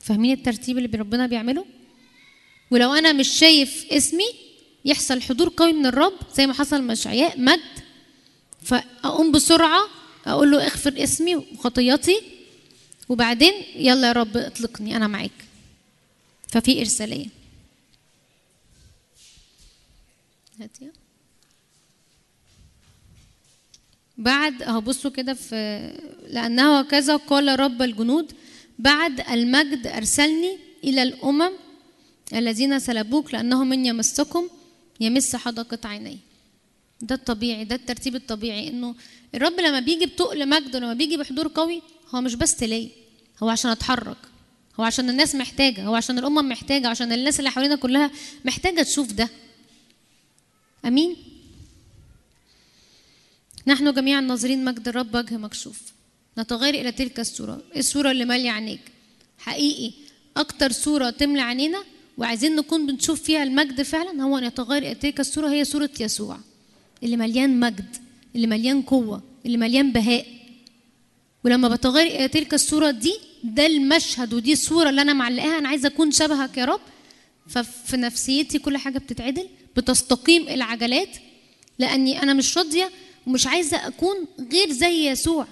[0.00, 1.64] فاهمين الترتيب اللي ربنا بيعمله؟
[2.72, 4.24] ولو أنا مش شايف اسمي
[4.84, 7.60] يحصل حضور قوي من الرب زي ما حصل مع اشعياء مجد
[8.62, 9.82] فأقوم بسرعة
[10.26, 12.20] أقول له اغفر اسمي وخطياتي
[13.08, 15.30] وبعدين يلا يا رب اطلقني أنا معاك.
[16.48, 17.26] ففي إرسالية.
[20.60, 20.92] هاتيا
[24.18, 25.90] بعد أهو بصوا كده في
[26.28, 28.32] لأنه هكذا قال رب الجنود
[28.78, 31.52] بعد المجد أرسلني إلى الأمم
[32.34, 34.48] الذين سلبوك لأنهم من يمسكم
[35.00, 36.16] يمس حدقة عينيه.
[37.00, 38.94] ده الطبيعي ده الترتيب الطبيعي إنه
[39.34, 41.82] الرب لما بيجي بتقل مجد ولما بيجي بحضور قوي
[42.14, 42.88] هو مش بس ليا
[43.42, 44.16] هو عشان أتحرك
[44.80, 48.10] هو عشان الناس محتاجة هو عشان الأمم محتاجة عشان الناس اللي حوالينا كلها
[48.44, 49.28] محتاجة تشوف ده.
[50.84, 51.16] أمين؟
[53.66, 55.80] نحن جميعا ناظرين مجد الرب وجه مكشوف.
[56.38, 58.80] نتغير إلى تلك الصورة الصورة اللي مالية عينيك.
[59.38, 59.92] حقيقي
[60.36, 61.84] أكتر صورة تملى عينينا
[62.18, 66.38] وعايزين نكون بنشوف فيها المجد فعلا هو أن يتغير تلك الصورة هي صورة يسوع
[67.02, 67.96] اللي مليان مجد
[68.36, 70.26] اللي مليان قوة اللي مليان بهاء.
[71.44, 73.14] ولما بتغير تلك الصورة دي
[73.44, 76.80] ده المشهد ودي الصورة اللي أنا معلقاها أنا عايزة أكون شبهك يا رب.
[77.48, 81.08] ففي نفسيتي كل حاجة بتتعدل بتستقيم العجلات
[81.78, 82.90] لأني أنا مش راضية
[83.26, 84.16] ومش عايزة أكون
[84.52, 85.46] غير زي يسوع.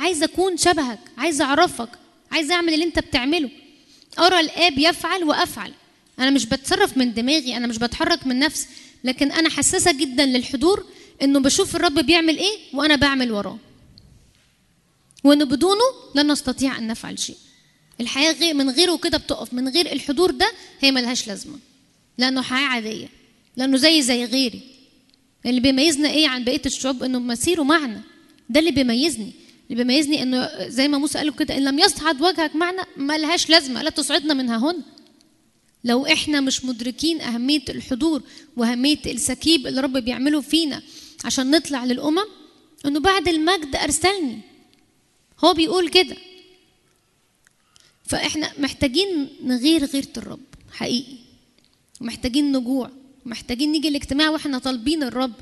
[0.00, 1.88] عايزة أكون شبهك عايزة أعرفك
[2.30, 3.50] عايزة أعمل اللي أنت بتعمله.
[4.18, 5.72] أرى الآب يفعل وأفعل.
[6.18, 8.66] أنا مش بتصرف من دماغي أنا مش بتحرك من نفسي
[9.04, 10.86] لكن أنا حساسة جدا للحضور
[11.22, 13.58] إنه بشوف الرب بيعمل إيه وأنا بعمل وراه.
[15.24, 15.84] وإنه بدونه
[16.14, 17.36] لن نستطيع أن نفعل شيء.
[18.00, 19.54] الحياة من غيره كده بتقف.
[19.54, 21.58] من غير الحضور ده هي ملهاش لازمة.
[22.18, 23.08] لأنه حياة عادية.
[23.56, 24.60] لأنه زي زي غيري.
[25.46, 28.00] اللي بيميزنا إيه عن بقية الشعوب؟ إنه مسيره معنا
[28.48, 29.32] ده اللي بيميزني.
[29.70, 33.82] اللي بيميزني إنه زي ما موسى قال كده إن لم يصعد وجهك معنا ملهاش لازمة
[33.82, 34.82] لا تصعدنا منها هنا
[35.84, 38.22] لو إحنا مش مدركين أهمية الحضور
[38.56, 40.82] وأهمية السكيب اللي رب بيعمله فينا
[41.24, 42.24] عشان نطلع للأمم
[42.86, 44.38] إنه بعد المجد أرسلني.
[45.44, 46.16] هو بيقول كده.
[48.04, 51.16] فإحنا محتاجين نغير غيرة الرب حقيقي
[52.00, 52.90] ومحتاجين نجوع
[53.26, 55.32] ومحتاجين نيجي الاجتماع وإحنا طالبين الرب.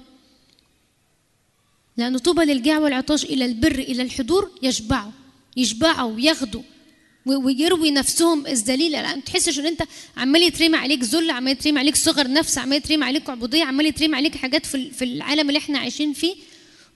[1.96, 5.10] لأنه طوبى للجاع والعطاش إلى البر إلى الحضور يشبعوا
[5.56, 6.62] يشبعوا وياخدوا
[7.26, 8.46] ويروي نفسهم.
[8.46, 9.82] الذليله لا تحسش إن أنت
[10.16, 14.16] عمال يترمي عليك ذل عمال يترمي عليك صغر نفس عمال يترمي عليك عبودية عمال يترمي
[14.16, 16.34] عليك حاجات في في العالم اللي إحنا عايشين فيه.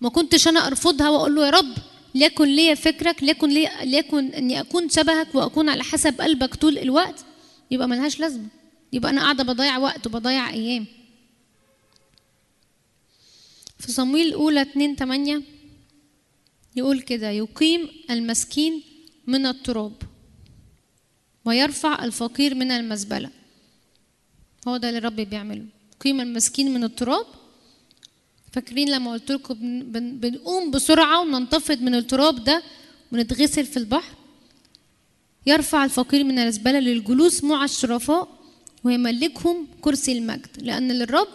[0.00, 1.74] ما كنتش أنا أرفضها وأقول له يا رب
[2.14, 7.24] ليكن لي فكرك ليكن لي ليكن إني أكون شبهك وأكون على حسب قلبك طول الوقت
[7.70, 8.44] يبقى ملهاش لازمة.
[8.92, 10.86] يبقى أنا قاعدة بضيع وقت وبضيع أيام.
[13.78, 15.42] في صمويل الأولى 2 8
[16.76, 18.82] يقول كده يقيم المسكين
[19.26, 19.92] من التراب
[21.44, 23.30] ويرفع الفقير من المزبلة.
[24.68, 25.64] هو ده اللي الرب بيعمله.
[25.96, 27.26] يقيم المسكين من التراب.
[28.52, 32.62] فاكرين لما قلت لكم بن بنقوم بسرعة وننتفض من التراب ده
[33.12, 34.14] ونتغسل في البحر؟
[35.46, 38.28] يرفع الفقير من الزباله للجلوس مع الشرفاء
[38.84, 40.48] ويملكهم كرسي المجد.
[40.62, 41.28] لأن للرب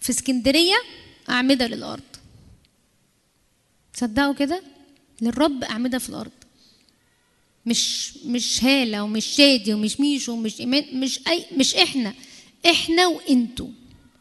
[0.00, 0.76] في اسكندرية
[1.30, 2.02] أعمدة للأرض.
[3.94, 4.62] تصدقوا كده؟
[5.20, 6.30] للرب أعمدة في الأرض.
[7.66, 12.14] مش مش هالة ومش شادي ومش ميشو ومش إيمان مش أي مش إحنا.
[12.70, 13.68] إحنا وانتوا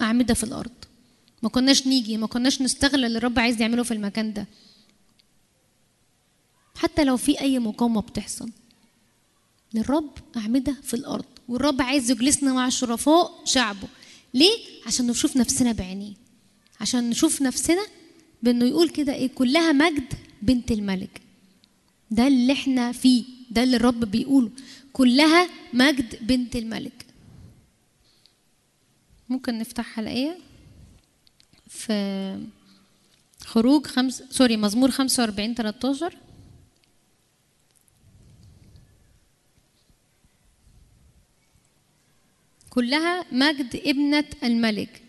[0.01, 0.71] أعمدة في الأرض.
[1.43, 4.47] ما كناش نيجي ما كناش نستغل اللي الرب عايز يعمله في المكان ده.
[6.75, 8.49] حتى لو في أي مقاومة بتحصل
[9.73, 11.25] للرب أعمدة في الأرض.
[11.47, 13.87] والرب عايز يجلسنا مع شرفاء شعبه.
[14.33, 14.57] ليه؟
[14.87, 16.13] عشان نشوف نفسنا بعينيه.
[16.81, 17.85] عشان نشوف نفسنا
[18.43, 21.21] بانه يقول كده إيه كلها مجد بنت الملك.
[22.11, 24.51] ده اللي إحنا فيه ده اللي الرب بيقوله.
[24.93, 27.05] كلها مجد بنت الملك.
[29.29, 30.37] ممكن نفتح الآية
[31.67, 32.47] في
[33.45, 36.17] خروج خمس سوري مزمور 45 13
[42.69, 45.01] كلها مجد ابنة الملك.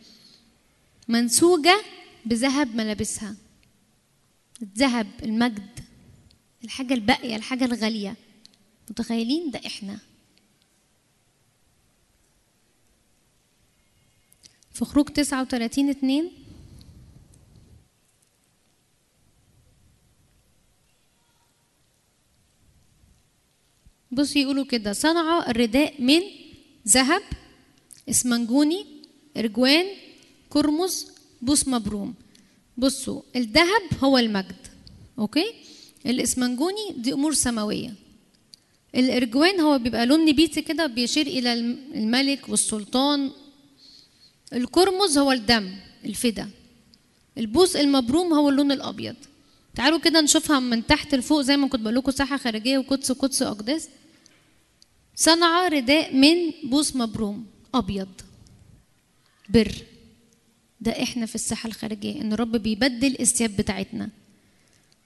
[1.10, 1.82] منسوجة
[2.24, 3.36] بذهب ملابسها.
[4.62, 5.80] الذهب المجد
[6.64, 8.16] الحاجة الباقية الحاجة الغالية.
[8.90, 9.98] متخيلين؟ ده إحنا.
[14.72, 16.30] في خروج 39 2
[24.12, 26.20] بصوا يقولوا كده صنع الرداء من
[26.88, 27.22] ذهب
[28.08, 28.86] إسمنجوني
[29.36, 29.86] إرجوان
[30.51, 31.06] قرمز
[31.42, 32.14] بوص مبروم.
[32.77, 34.66] بصوا الذهب هو المجد
[35.18, 35.52] okay؟
[36.06, 37.94] الأسمانجوني دي أمور سماوية.
[38.94, 43.31] الأرجوان هو بيبقى لون نبيتي كده بيشير إلى الملك والسلطان.
[44.52, 46.51] القرمز هو الدم الفدا.
[47.38, 49.16] البوص المبروم هو اللون الأبيض.
[49.74, 53.43] تعالوا كده نشوفها من تحت لفوق زي ما كنت بقول لكم ساحة خارجية وقدس قدس
[53.43, 53.89] أقداس.
[55.16, 58.09] صنع رداء من بوص مبروم أبيض.
[59.48, 59.72] بر.
[60.81, 64.11] ده إحنا في الساحة الخارجية إن الرب بيبدل الثياب بتاعتنا.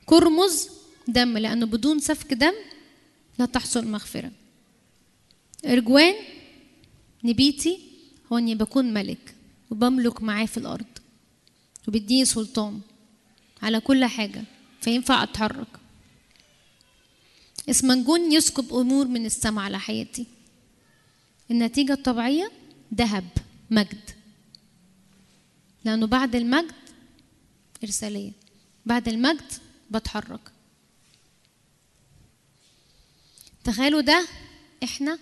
[0.07, 0.69] كرمز
[1.09, 2.55] دم لأنه بدون سفك دم
[3.39, 4.31] لا تحصل مغفرة.
[5.67, 6.15] ارجوان
[7.25, 7.79] نبيتي
[8.33, 9.35] هو اني بكون ملك
[9.71, 10.87] وبملك معاه في الأرض
[11.89, 12.81] وبيديني سلطان
[13.63, 14.45] على كل حاجة
[14.81, 15.67] فينفع أتحرك.
[17.71, 20.27] إسمنجون يسكب أمور من السماء على حياتي.
[21.51, 22.51] النتيجة الطبيعية
[22.95, 23.25] ذهب
[23.71, 24.11] مجد.
[25.85, 26.73] لأنه بعد المجد
[27.85, 28.33] إرسالية.
[28.87, 29.53] بعد المجد
[29.91, 30.41] بتحرك.
[33.65, 34.27] تخيلوا ده
[34.85, 35.19] إحنا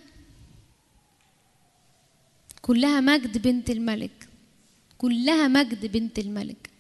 [2.62, 4.28] كلها مجد بنت الملك.
[4.98, 6.70] كلها مجد بنت الملك.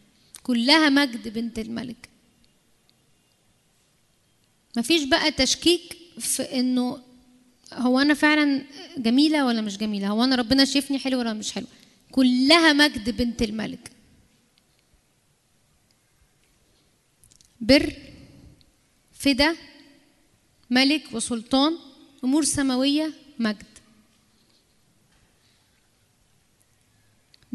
[0.42, 2.08] كلها مجد بنت الملك.
[4.76, 6.98] مفيش بقى تشكيك في إنه
[7.72, 8.64] هو أنا فعلا
[8.98, 11.66] جميلة ولا مش جميلة؟ هو أنا ربنا شايفني حلو ولا مش حلو
[12.12, 13.92] كلها مجد بنت الملك.
[17.60, 17.96] بر
[19.12, 19.56] فدا
[20.70, 21.78] ملك وسلطان
[22.24, 23.66] أمور سماوية مجد.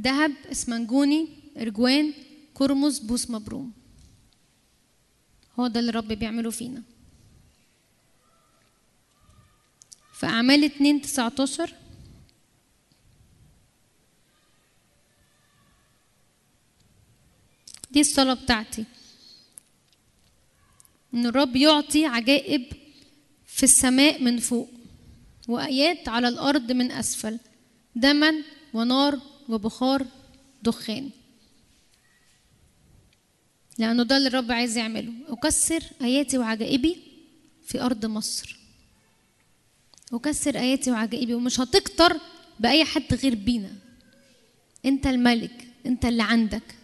[0.02, 1.28] ذهب إسمنجوني
[1.58, 2.14] إرجوان
[2.54, 3.72] كرمز بوس مبروم.
[5.60, 6.84] هو ده اللي الرب بيعمله فينا.
[10.14, 11.74] في أعمال 2 19
[17.92, 18.86] دي الصلاة بتاعتي.
[21.14, 22.66] إن الرب يعطي عجائب
[23.48, 24.70] في السماء من فوق
[25.48, 27.40] وآيات على الأرض من أسفل
[27.96, 28.34] دما
[28.74, 29.20] ونار
[29.50, 30.06] وبخار
[30.64, 31.10] دخان.
[33.78, 35.14] لأنه ده اللي الرب عايز يعمله.
[35.28, 36.98] أكسر آياتي وعجائبي
[37.66, 38.60] في أرض مصر.
[40.14, 42.18] أكسر آياتي وعجائبي ومش هتكتر
[42.60, 43.72] بأي حد غير بينا.
[44.86, 46.76] أنت الملك أنت اللي عندك.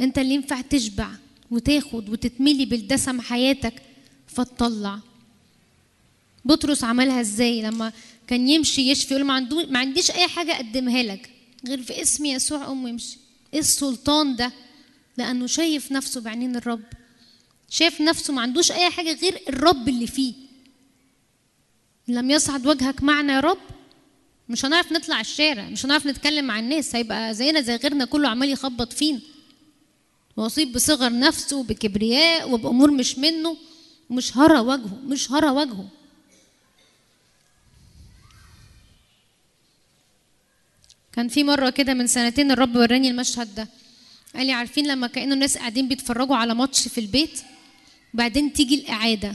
[0.00, 1.08] أنت اللي ينفع تشبع
[1.50, 3.82] وتاخد وتتملي بالدسم حياتك
[4.26, 4.98] فتطلع
[6.44, 7.92] بطرس عملها إزاي؟ لما
[8.26, 9.26] كان يمشي يشفي يقول
[9.70, 11.30] ما, عنديش أي حاجة أقدمها لك
[11.68, 13.18] غير في اسم يسوع قوم وامشي.
[13.54, 14.52] إيه السلطان ده؟
[15.16, 16.84] لأنه شايف نفسه بعينين الرب.
[17.70, 20.34] شايف نفسه ما عندوش أي حاجة غير الرب اللي فيه.
[22.08, 23.58] لم يصعد وجهك معنا يا رب؟
[24.48, 28.48] مش هنعرف نطلع الشارع مش هنعرف نتكلم مع الناس هيبقى زينا زي غيرنا كله عمال
[28.48, 29.20] يخبط فينا.
[30.36, 33.56] واصيب بصغر نفسه وبكبرياء وبامور مش منه
[34.10, 35.88] مش هرى وجهه مش هرى وجهه.
[41.12, 43.68] كان في مرة كده من سنتين الرب وراني المشهد ده.
[44.34, 47.40] قال لي عارفين لما كانوا الناس قاعدين بيتفرجوا على ماتش في البيت
[48.14, 49.34] وبعدين تيجي الإعادة؟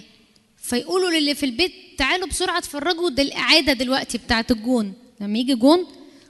[0.58, 4.94] فيقولوا للي في البيت تعالوا بسرعة اتفرجوا ده الإعادة دلوقتي بتاعة الجون.
[5.22, 5.86] لما يجي جون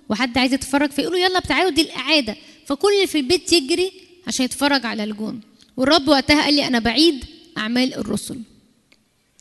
[0.10, 2.36] وحد عايز يتفرج فيقولوا يلا تعالوا دي الإعادة.
[2.66, 3.92] فكل اللي في البيت يجري
[4.30, 5.42] عشان يتفرج على الجون.
[5.78, 7.26] والرب وقتها قال لي أنا بعيد
[7.58, 8.42] أعمال الرسل.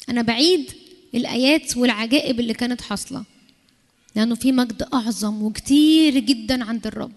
[0.09, 0.71] أنا بعيد
[1.15, 3.25] الآيات والعجائب اللي كانت حاصلة.
[4.17, 7.13] لأنه في مجد أعظم وكتير جدا عند الرب.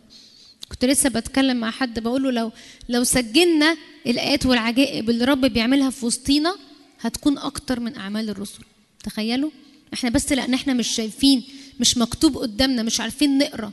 [0.69, 2.51] كنت لسه بتكلم مع حد بقول له لو
[2.89, 3.77] لو سجلنا
[4.07, 6.55] الآيات والعجائب اللي الرب بيعملها في وسطينا
[7.01, 8.63] هتكون أكتر من أعمال الرسل.
[9.03, 9.49] تخيلوا؟
[9.93, 11.43] إحنا بس لأن إحنا مش شايفين
[11.79, 13.71] مش مكتوب قدامنا مش عارفين نقرأ.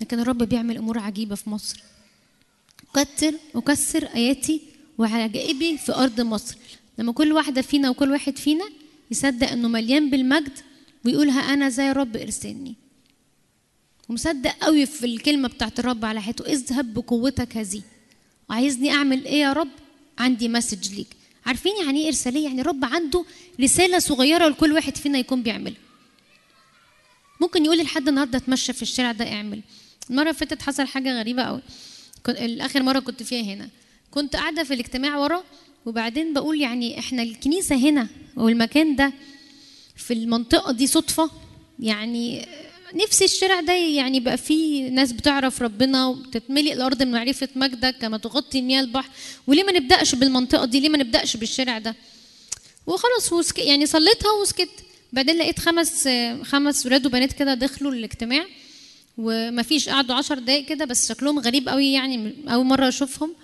[0.00, 1.82] لكن الرب بيعمل أمور عجيبة في مصر.
[2.94, 4.60] كتر وكسر آياتي
[4.98, 6.56] وعجائبي في أرض مصر.
[6.98, 8.64] لما كل واحدة فينا وكل واحد فينا
[9.10, 10.58] يصدق إنه مليان بالمجد
[11.04, 12.74] ويقولها أنا زي رب إرسلني.
[14.08, 16.46] ومصدق قوي في الكلمة بتاعت الرب على حياته.
[16.46, 17.82] اذهب بقوتك هذه
[18.50, 19.68] وعايزني أعمل إيه يا رب؟
[20.18, 21.16] عندي مسج ليك.
[21.46, 23.24] عارفين يعني إيه إرسالية؟ يعني رب عنده
[23.60, 25.80] رسالة صغيرة لكل واحد فينا يكون بيعملها.
[27.40, 29.62] ممكن يقول لحد النهارده اتمشى في الشارع ده اعمل.
[30.10, 31.62] المرة اللي فاتت حصل حاجة غريبة قوي
[32.28, 33.68] اخر مرة كنت فيها هنا.
[34.10, 35.44] كنت قاعدة في الاجتماع ورا
[35.86, 39.12] وبعدين بقول يعني إحنا الكنيسة هنا والمكان ده
[39.96, 41.30] في المنطقة دي صدفة.
[41.78, 42.46] يعني
[42.94, 48.18] نفسي الشارع ده يعني بقى فيه ناس بتعرف ربنا وتتملئ الأرض من معرفة مجدك كما
[48.18, 49.10] تغطي مياه البحر.
[49.46, 51.94] وليه ما نبدأش بالمنطقة دي؟ ليه ما نبدأش بالشارع ده؟
[52.86, 53.58] وخلاص وسك...
[53.58, 54.70] يعني صليتها وسكت.
[55.12, 56.08] بعدين لقيت خمس
[56.42, 58.46] خمس ولاد وبنات كده دخلوا الاجتماع.
[59.20, 63.34] ومفيش قعدوا عشر دقايق كده بس شكلهم غريب قوي يعني أول مرة أشوفهم.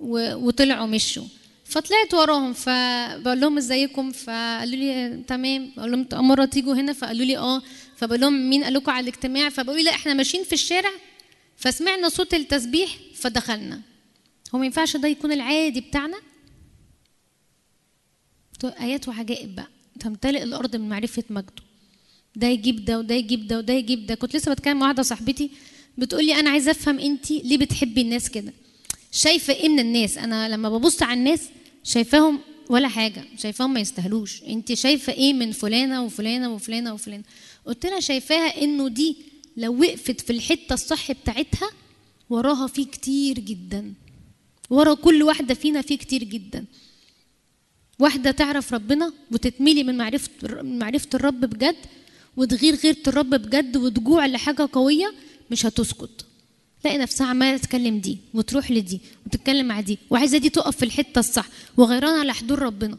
[0.00, 1.24] وطلعوا مشوا.
[1.64, 5.72] فطلعت وراهم فبقول لهم إزيكم؟ فقالوا لي تمام.
[5.76, 7.62] بقول لهم مرة تيجوا هنا؟ فقالوا لي آه.
[7.96, 9.48] فبقول لهم مين؟ قال لكم على الاجتماع.
[9.48, 10.90] فبقولوا لي لا إحنا ماشيين في الشارع.
[11.56, 13.80] فسمعنا صوت التسبيح فدخلنا.
[14.54, 16.16] هو ما ينفعش ده يكون العادي بتاعنا؟
[18.80, 19.68] آيات وعجائب بقى.
[20.00, 21.62] تمتلئ الأرض من معرفة مجده.
[22.36, 24.14] ده يجيب ده وده يجيب ده وده يجيب ده.
[24.14, 25.50] كنت لسه بتكلم مع واحدة صاحبتي
[25.98, 28.52] بتقول لي أنا عايزه أفهم انت ليه بتحبي الناس كده؟
[29.12, 31.40] شايفة إيه من الناس؟ أنا لما ببص على الناس
[31.84, 32.38] شايفاهم
[32.68, 34.42] ولا حاجة شايفاهم ما يستاهلوش.
[34.42, 37.24] انت شايفة إيه من فلانة وفلانة وفلانة وفلانة؟
[37.66, 39.16] قلت لها شايفاها إنه دي
[39.56, 41.70] لو وقفت في الحتة الصح بتاعتها
[42.30, 43.94] وراها في كتير جدا.
[44.70, 46.64] ورا كل واحدة فينا في كتير جدا.
[47.98, 50.30] واحدة تعرف ربنا وتتملي من معرفة
[50.62, 51.76] من معرفة الرب بجد
[52.36, 55.14] وتغير غيرة الرب بجد وتجوع لحاجة قوية
[55.50, 56.26] مش هتسكت.
[56.82, 61.18] تلاقي نفسها عمالة تتكلم دي وتروح لدي وتتكلم مع دي وعايزة دي تقف في الحتة
[61.18, 62.98] الصح وغيران على حضور ربنا.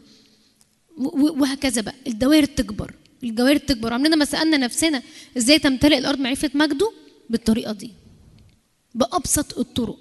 [1.12, 1.94] وهكذا بقى.
[2.06, 2.94] الدوائر تكبر
[3.24, 3.92] الدوائر تكبر.
[3.92, 5.02] عمرنا ما سألنا نفسنا
[5.36, 6.92] إزاي تمتلئ الأرض معرفة مجده
[7.30, 7.90] بالطريقة دي.
[8.94, 9.98] بأبسط الطرق.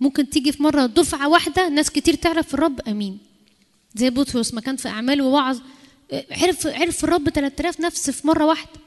[0.00, 3.18] ممكن تيجي في مرة دفعة واحدة ناس كتير تعرف الرب أمين.
[3.94, 5.58] زي بطرس ما كان في اعمال ووعظ
[6.12, 8.80] عرف عرف الرب 3000 نفس في مرة واحدة.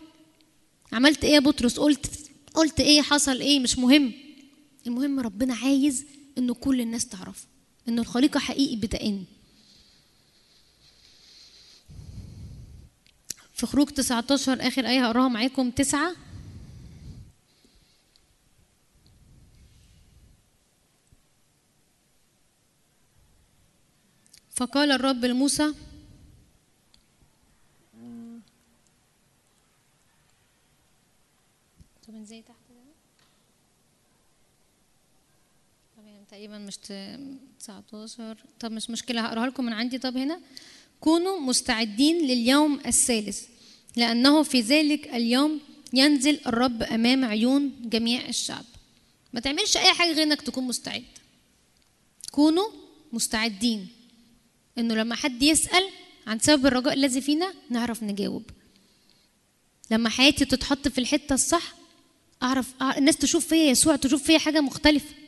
[0.93, 4.13] عملت إيه يا بطرس؟ قلت قلت إيه؟ حصل إيه؟ مش مهم.
[4.87, 6.05] المهم ربنا عايز
[6.37, 7.45] إنه كل الناس تعرف
[7.87, 9.25] إنه الخليقة حقيقي بتئن
[13.53, 15.71] في خروج 19 آخر آية هقراها معاكم.
[15.71, 16.15] تسعة.
[24.49, 25.73] فقال الرب لموسى
[32.07, 32.57] طب إزاي تحت
[35.97, 36.77] طب هنا تقريبا مش
[37.59, 39.97] 19 طب مش مشكلة هقراها لكم من عندي.
[39.97, 40.39] طب هنا
[40.99, 43.45] كونوا مستعدين لليوم الثالث
[43.95, 45.59] لأنه في ذلك اليوم
[45.93, 48.65] ينزل الرب أمام عيون جميع الشعب.
[49.33, 51.03] ما تعملش أي حاجة غير إنك تكون مستعد.
[52.31, 52.67] كونوا
[53.13, 53.87] مستعدين
[54.77, 55.83] إنه لما حد يسأل
[56.27, 58.43] عن سبب الرجاء الذي فينا نعرف نجاوب.
[59.91, 61.73] لما حياتي تتحط في الحتة الصح
[62.43, 65.26] أعرف الناس تشوف فيا يسوع تشوف فيا حاجة مختلفة.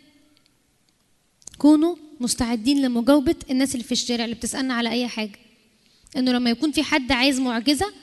[1.59, 5.39] كونوا مستعدين لمجاوبة الناس اللي في الشارع اللي بتسألنا على أي حاجة.
[6.17, 7.93] إنه لما يكون في حد عايز معجزة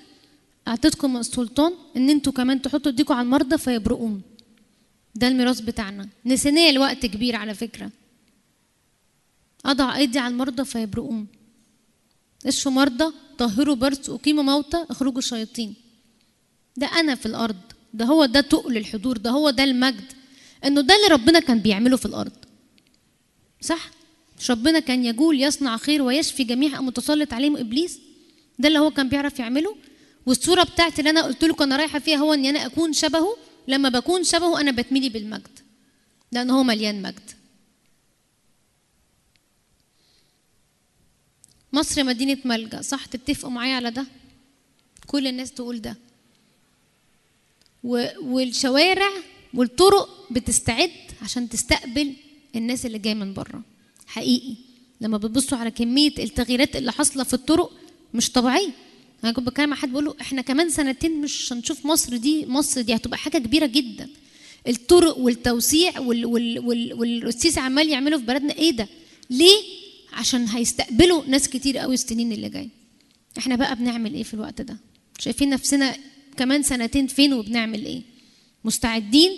[0.68, 4.22] أعطيتكم السلطان إن أنتوا كمان تحطوا ايديكم على المرضى فيبرؤون.
[5.14, 6.08] ده الميراث بتاعنا.
[6.26, 7.90] نسيناه الوقت كبير على فكرة.
[9.64, 11.26] أضع أيدي على المرضى فيبرؤون.
[12.46, 15.74] اشفوا مرضى طهروا برص أقيموا موتى اخرجوا الشياطين.
[16.76, 17.56] ده أنا في الأرض.
[17.94, 19.16] ده هو ده تقل الحضور.
[19.16, 20.12] ده هو ده المجد.
[20.64, 22.45] إنه ده اللي ربنا كان بيعمله في الأرض.
[23.60, 23.90] صح؟
[24.38, 27.98] مش ربنا كان يجول يصنع خير ويشفي جميع متسلط عليهم إبليس.
[28.58, 29.76] ده اللي هو كان بيعرف يعمله.
[30.26, 33.36] والصورة بتاعتي اللي أنا قلت لكم أنا رايحة فيها هو إن أنا أكون شبهه.
[33.68, 35.58] لما بكون شبهه أنا بتملي بالمجد.
[36.32, 37.30] لأن هو مليان مجد.
[41.72, 44.06] مصر مدينة ملجأ صح؟ تتفقوا معايا على ده؟
[45.06, 45.96] كل الناس تقول ده.
[48.22, 49.10] والشوارع
[49.54, 50.90] والطرق بتستعد
[51.22, 52.14] عشان تستقبل
[52.56, 53.62] الناس اللي جاية من بره.
[54.06, 54.54] حقيقي.
[55.00, 57.72] لما بتبصوا على كمية التغييرات اللي حاصلة في الطرق
[58.14, 58.70] مش طبيعية.
[59.24, 62.80] أنا كنت بتكلم مع حد بقول له إحنا كمان سنتين مش هنشوف مصر دي مصر
[62.80, 64.08] دي هتبقى حاجة كبيرة جدا.
[64.68, 66.58] الطرق والتوسيع وال وال
[66.94, 68.88] وال عمال يعملوا في بلدنا إيه ده؟
[69.30, 69.56] ليه؟
[70.12, 72.68] عشان هيستقبلوا ناس كتير قوي السنين اللي جاية.
[73.38, 74.76] إحنا بقى بنعمل إيه في الوقت ده؟
[75.18, 75.96] شايفين نفسنا
[76.36, 78.02] كمان سنتين فين وبنعمل إيه؟
[78.64, 79.30] مستعدين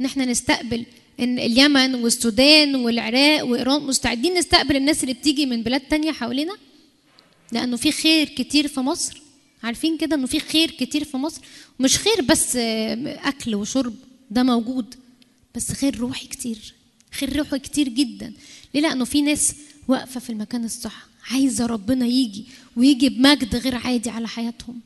[0.00, 0.84] إن إحنا نستقبل
[1.22, 6.56] إن اليمن والسودان والعراق وإيران مستعدين نستقبل الناس اللي بتيجي من بلاد تانية حوالينا؟
[7.52, 9.22] لأنه في خير كتير في مصر.
[9.62, 11.40] عارفين كده إنه في خير كتير في مصر؟
[11.80, 13.94] مش خير بس آه، أكل وشرب
[14.30, 14.94] ده موجود
[15.54, 16.74] بس خير روحي كتير.
[17.12, 18.32] خير روحي كتير جدا.
[18.74, 19.54] ليه؟ لأنه في ناس
[19.88, 22.44] واقفة في المكان الصح عايزة ربنا يجي
[22.76, 24.80] ويجي بمجد غير عادي على حياتهم.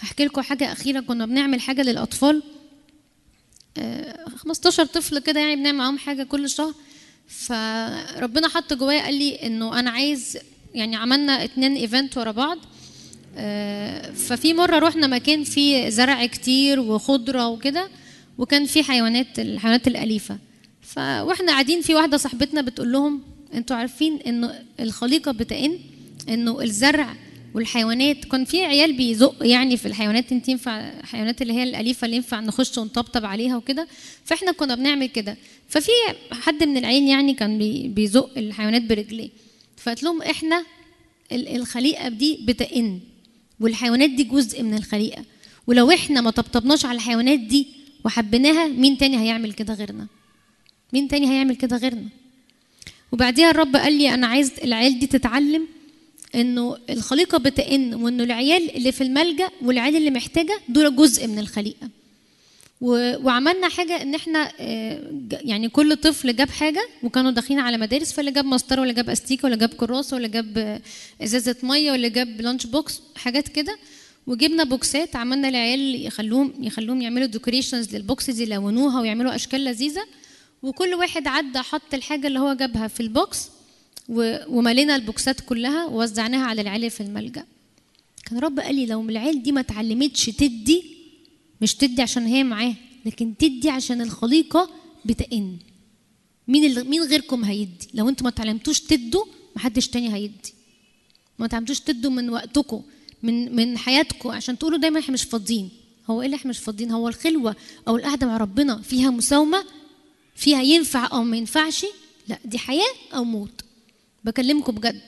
[0.00, 1.00] هحكي لكم حاجة أخيرة.
[1.00, 2.42] كنا بنعمل حاجة للأطفال.
[4.36, 6.74] 15 طفل كده يعني بنعمل معاهم حاجة كل شهر.
[7.28, 10.38] فربنا حط جوايا قال لي إنه أنا عايز
[10.74, 12.58] يعني عملنا اتنين إيفنت ورا بعض.
[13.36, 17.88] آه، ففي مرة رحنا مكان فيه زرع كتير وخضرة وكده
[18.38, 20.38] وكان فيه حيوانات الحيوانات الأليفة.
[20.82, 23.22] ف وإحنا قاعدين في واحدة صاحبتنا بتقول لهم
[23.54, 25.78] أنتوا عارفين إنه الخليقة بتئن
[26.28, 27.14] إنه الزرع
[27.54, 32.16] والحيوانات كان في عيال بيزق يعني في الحيوانات انت ينفع الحيوانات اللي هي الأليفة اللي
[32.16, 33.88] ينفع نخش ونطبطب عليها وكده
[34.24, 35.36] فإحنا كنا بنعمل كده.
[35.68, 35.90] ففي
[36.32, 39.28] حد من العيال يعني كان بي- بيزق الحيوانات برجليه.
[39.76, 40.64] فقلت لهم إحنا
[41.32, 43.00] ال- الخليقة دي بتئن
[43.60, 45.24] والحيوانات دي جزء من الخليقة.
[45.66, 47.66] ولو إحنا ما طبطبناش على الحيوانات دي
[48.04, 50.06] وحبيناها مين تاني هيعمل كده غيرنا؟
[50.92, 52.08] مين تاني هيعمل كده غيرنا؟
[53.12, 55.66] وبعديها الرب قال لي أنا عايز العيال دي تتعلم
[56.34, 61.88] إنه الخليقة بتئن وإنه العيال اللي في الملجأ والعيال اللي محتاجة دول جزء من الخليقة.
[62.80, 65.02] وعملنا حاجة إن إحنا آه،
[65.32, 69.44] يعني كل طفل جاب حاجة وكانوا داخلين على مدارس فاللي جاب مسطره واللي جاب أستيكة
[69.44, 70.80] واللي جاب كراسة واللي جاب آه،
[71.22, 73.78] إزازة مية واللي جاب lunch box حاجات كده.
[74.26, 80.04] وجبنا بوكسات عملنا العيال يخلوهم يخلوهم يعملوا decorations لل boxes يلونوها ويعملوا أشكال لذيذة.
[80.62, 83.48] وكل واحد عدى حط الحاجة اللي هو جابها في ال box
[84.08, 87.44] وملينا البوكسات كلها ووزعناها على العيال في الملجأ.
[88.26, 90.84] كان رب قال لي لو العيال دي ما اتعلمتش تدي
[91.60, 92.74] مش تدي عشان هي معاه
[93.06, 94.70] لكن تدي عشان الخليقة
[95.04, 95.56] بتئن.
[96.48, 99.24] مين مين غيركم هيدي؟ لو أنتوا ما اتعلمتوش تدوا
[99.56, 100.54] محدش تاني هيدي.
[101.38, 102.82] ما اتعلمتوش تدوا من وقتكم
[103.22, 105.70] من من حياتكم عشان تقولوا دايما إحنا مش فاضيين.
[106.10, 107.56] هو إيه اللي إحنا مش فاضيين؟ هو الخلوة
[107.88, 109.64] أو القعدة مع ربنا فيها مساومة؟
[110.36, 111.86] فيها ينفع أو ما ينفعش؟
[112.28, 113.64] لا دي حياة أو موت.
[114.28, 115.00] بكلمكم بجد.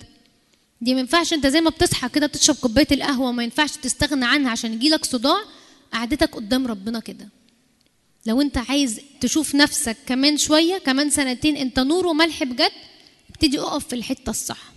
[0.80, 4.50] دي ما ينفعش انت زي ما بتصحى كده تشرب كوباية القهوة وما ينفعش تستغنى عنها
[4.50, 5.40] عشان يجيلك صداع
[5.92, 7.28] قعدتك قدام ربنا كده.
[8.26, 12.72] لو انت عايز تشوف نفسك كمان شوية كمان سنتين انت نور وملح بجد
[13.30, 14.72] ابتدي اقف في الحتة الصح.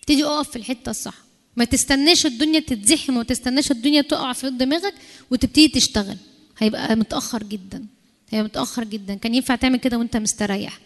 [0.00, 1.14] ابتدي اقف في الحتة الصح.
[1.56, 4.94] ما تستناش الدنيا تتزحم وما تستناش الدنيا تقع في دماغك
[5.30, 6.16] وتبتدي تشتغل.
[6.58, 7.86] هيبقى متأخر جدا.
[8.30, 9.14] هيبقى متأخر جدا.
[9.14, 10.80] كان ينفع تعمل كده وانت مستريح.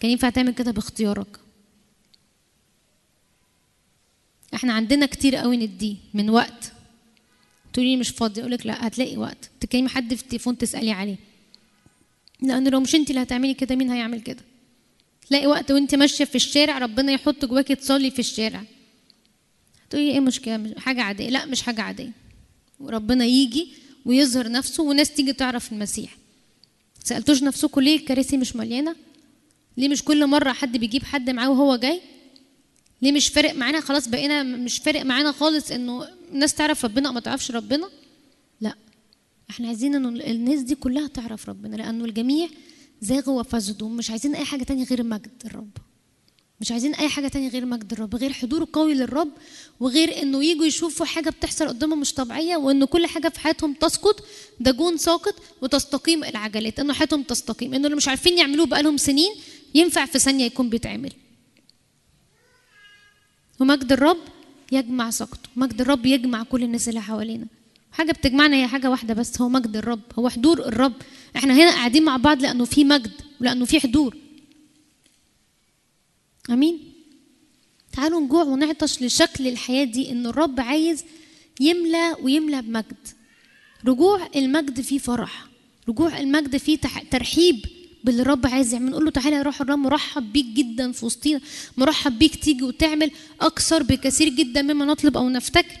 [0.00, 1.45] كان ينفع تعمل كده باختيارك.
[4.56, 6.72] إحنا عندنا كتير قوي نديه من وقت.
[7.72, 9.50] تقولي لي مش فاضي أقول لك لا هتلاقي وقت.
[9.60, 11.16] تكلمي حد في التليفون تسألي عليه.
[12.42, 14.42] لأن لو مش انت اللي هتعملي كده مين هيعمل كده؟
[15.28, 18.62] تلاقي وقت وانت ماشية في الشارع ربنا يحط جواكي تصلي في الشارع.
[19.90, 21.28] تقولي إيه مشكله مش- حاجة عادية.
[21.28, 22.10] لا مش حاجة عادية.
[22.80, 23.68] وربنا يجي
[24.04, 26.16] ويظهر نفسه وناس تيجي تعرف المسيح.
[27.04, 28.96] سألتوش نفسكم ليه الكراسي مش مليانة؟
[29.76, 32.00] ليه مش كل مرة حد بيجيب حد معاه وهو جاي؟
[33.02, 37.12] ليه مش فارق معانا؟ خلاص بقينا مش فارق معانا خالص إنه الناس تعرف ربنا أو
[37.12, 37.88] ما تعرفش ربنا.
[38.60, 38.74] لا
[39.50, 42.48] إحنا عايزين إنه الناس دي كلها تعرف ربنا لأنه الجميع
[43.00, 45.70] زاغوا وفسدوا مش عايزين أي حاجة تانية غير مجد الرب.
[46.60, 49.28] مش عايزين أي حاجة تانية غير مجد الرب غير حضور قوي للرب
[49.80, 54.24] وغير إنه يجوا يشوفوا حاجة بتحصل قدامهم مش طبيعية وان كل حاجة في حياتهم تسقط
[54.60, 59.32] دجون ساقط وتستقيم العجلات إنه حياتهم تستقيم إنه اللي مش عارفين يعملوه بقالهم سنين
[59.74, 61.12] ينفع في ثانية يكون بيتعمل.
[63.60, 64.18] ومجد الرب
[64.72, 67.46] يجمع سقطه مجد الرب يجمع كل الناس اللي حوالينا.
[67.92, 70.00] حاجة بتجمعنا هي حاجة واحدة بس هو مجد الرب.
[70.18, 70.92] هو حضور الرب.
[71.36, 74.16] إحنا هنا قاعدين مع بعض لأنه في مجد ولأنه في حضور.
[76.50, 76.92] أمين؟
[77.92, 81.04] تعالوا نجوع ونعطش لشكل الحياة دي إن الرب عايز
[81.60, 83.08] يملى ويملى بمجد.
[83.86, 85.46] رجوع المجد فيه فرح.
[85.88, 86.78] رجوع المجد فيه
[87.10, 87.66] ترحيب.
[88.06, 91.40] باللي الرب عايز يعمل نقول له تعالى يا روح الرب مرحب بيك جدا في وسطينا
[91.76, 93.10] مرحب بيك تيجي وتعمل
[93.40, 95.76] أكثر بكثير جدا مما نطلب أو نفتكر.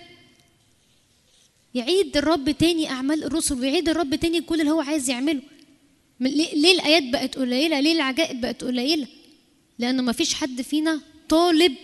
[1.74, 5.40] يعيد الرب تاني أعمال الرسل ويعيد الرب تاني كل اللي هو عايز يعمله.
[6.20, 9.06] ليه الايات بقت قليلة ليه العجائب بقت قليلة.
[9.78, 11.74] لأنه ما فيش حد فينا طالب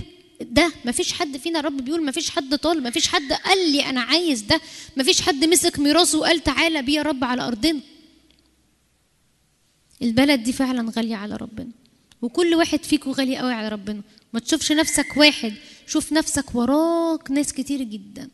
[0.41, 4.41] ده مفيش حد فينا رب بيقول مفيش حد طالب مفيش حد قال لي أنا عايز
[4.41, 4.61] ده.
[4.97, 7.81] مفيش حد مسك ميراثه وقال تعالى بيه يا رب على أرضنا.
[10.03, 11.71] البلد دي فعلا غالية على ربنا.
[12.23, 14.03] وكل واحد فيكم غالي قوي على ربنا.
[14.33, 15.53] ما تشوفش نفسك واحد
[15.87, 18.31] شوف نفسك وراك ناس كتير جدا.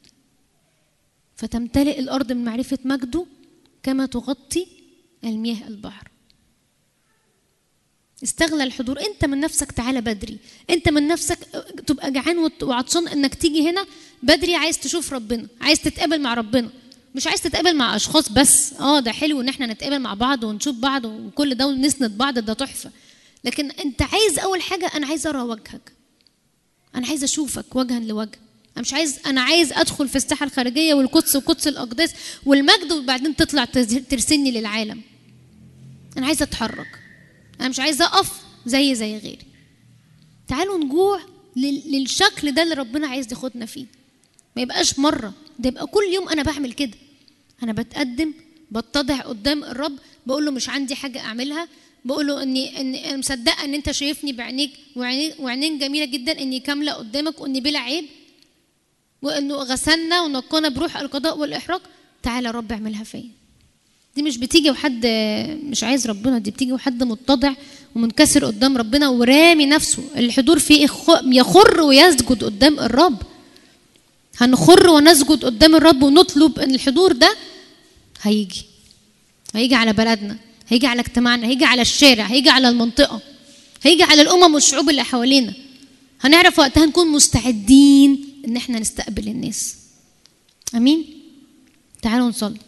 [1.37, 3.27] فتمتلئ الأرض من معرفة مجده
[3.83, 4.67] كما تغطي
[5.25, 6.11] المياه البحر.
[8.23, 9.01] استغلى الحضور.
[9.01, 10.39] انت من نفسك تعالى بدري.
[10.71, 11.39] انت من نفسك
[11.87, 13.87] تبقى جعان وعطشان انك تيجي هنا
[14.23, 14.55] بدري.
[14.55, 16.71] عايز تشوف ربنا عايز تتقابل مع ربنا.
[17.15, 18.73] مش عايز تتقابل مع أشخاص بس.
[18.73, 22.53] آه ده حلو إن إحنا نتقابل مع بعض ونشوف بعض وكل ده ونسند بعض ده
[22.53, 22.91] تحفة.
[23.45, 25.93] لكن أنت عايز أول حاجة أنا عايز أرى وجهك.
[26.95, 28.39] أنا عايز أشوفك وجها لوجه.
[28.77, 32.11] أنا مش عايز أنا عايز أدخل في الساحة الخارجية والقدس وقدس الأقداس
[32.47, 33.65] والمجد وبعدين تطلع
[34.11, 35.03] ترسلني للعالم.
[36.19, 36.99] أنا عايزه أتحرك.
[37.61, 38.33] أنا مش عايزه أقف
[38.67, 39.39] زي زي غيري.
[40.49, 41.20] تعالوا نجوع
[41.57, 43.87] لل- للشكل ده اللي ربنا عايز ياخدنا فيه.
[44.59, 45.33] ما يبقاش مرة.
[45.59, 46.99] ده يبقى كل يوم أنا بعمل كده.
[47.62, 48.33] أنا بتقدم
[48.70, 49.93] بتضع قدام الرب
[50.27, 51.69] بقول له مش عندي حاجة أعملها
[52.05, 54.70] بقول له إني أنا مصدقة إن أنت شايفني بعينيك
[55.41, 58.05] وعينين جميلة جدا إني كاملة قدامك وإني بلا عيب
[59.23, 61.83] وإنه غسلنا ونقانا بروح القضاء والاحراق
[62.23, 63.28] تعالى يا رب اعملها فيا.
[64.17, 65.07] دي مش بتيجي وحد
[65.65, 67.53] مش عايز ربنا دي بتيجي وحد متضع
[67.97, 70.03] ومنكسر قدام ربنا ورامي نفسه.
[70.17, 73.23] الحضور فيه يخ- يخر ويسجد قدام الرب.
[74.39, 77.36] هنخر ونسجد قدام الرب ونطلب إن الحضور ده
[78.23, 78.62] هيجي.
[79.55, 83.20] هيجي على بلدنا هيجي على اجتماعنا هيجي على الشارع هيجي على المنطقة
[83.83, 85.55] هيجي على الأمم والشعوب اللي حوالينا.
[86.20, 89.75] هنعرف وقتها نكون مستعدين إن إحنا نستقبل الناس.
[90.75, 91.05] آمين؟
[92.02, 92.58] تعالوا نصلي.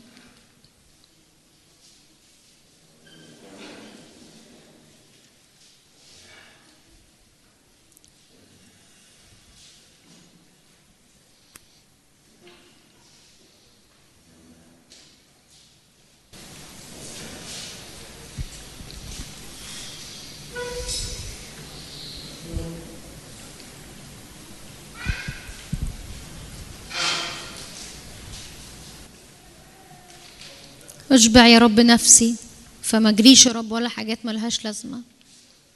[31.11, 32.37] اشبع يا رب نفسي.
[32.83, 35.03] فما اجريش يا رب ولا حاجات ملهاش لازمة.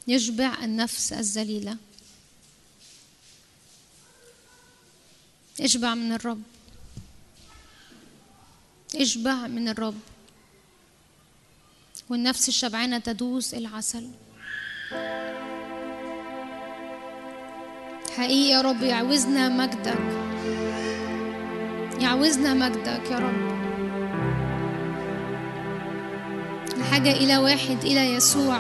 [0.09, 1.77] يشبع النفس الذليلة.
[5.61, 6.43] اشبع من الرب.
[8.95, 10.01] اشبع من الرب.
[12.09, 14.11] والنفس الشبعانة تدوس العسل.
[18.17, 19.99] حقيقي يا رب يعوزنا مجدك.
[22.03, 23.64] يعوزنا مجدك يا رب.
[26.77, 28.59] الحاجة إلى واحد إلى يسوع.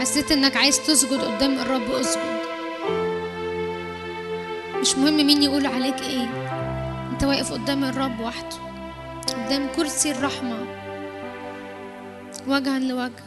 [0.00, 2.36] حسيت إنك عايز تسجد قدام الرب اسجد.
[4.80, 6.28] مش مهم مين يقول عليك إيه.
[7.12, 8.56] أنت واقف قدام الرب وحده
[9.28, 10.66] قدام كرسي الرحمة.
[12.48, 13.25] وجها لوجه.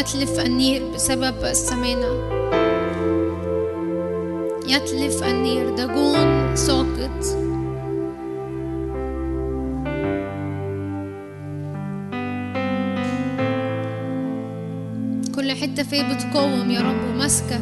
[0.00, 2.06] يتلف النير بسبب السمانة
[4.66, 7.24] يتلف النير دجون ساقط
[15.34, 17.56] كل حتة فيا بتقاوم يا رب وماسكة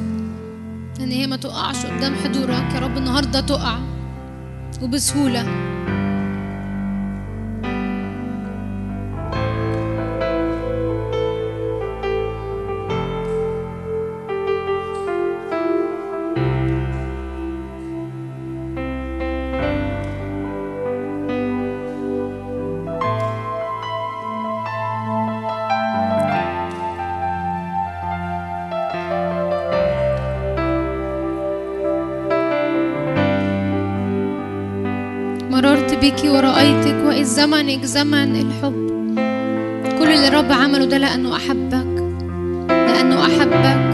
[1.01, 3.79] ان هي ما تقعش قدام حضورك يا رب النهاردة تقع.
[4.83, 5.47] وبسهولة.
[36.09, 38.89] بك ورأيتك وإذ زمنك زمن الحب.
[39.99, 42.15] كل اللي الرب عمله ده لأنه أحبك
[42.71, 43.88] لأنه أحبك.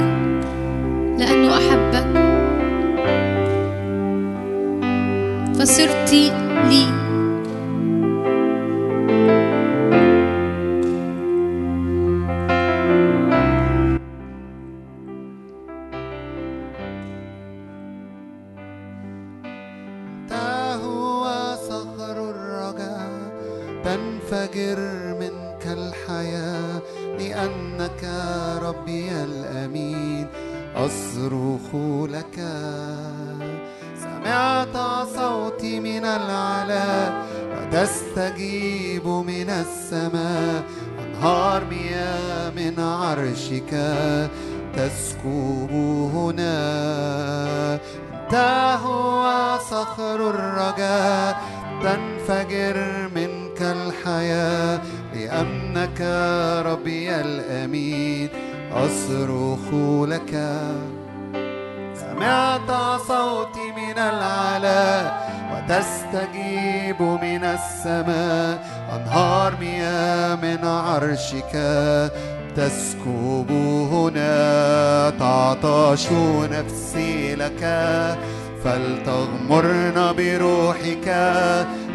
[78.75, 81.07] فلتغمرنا بروحك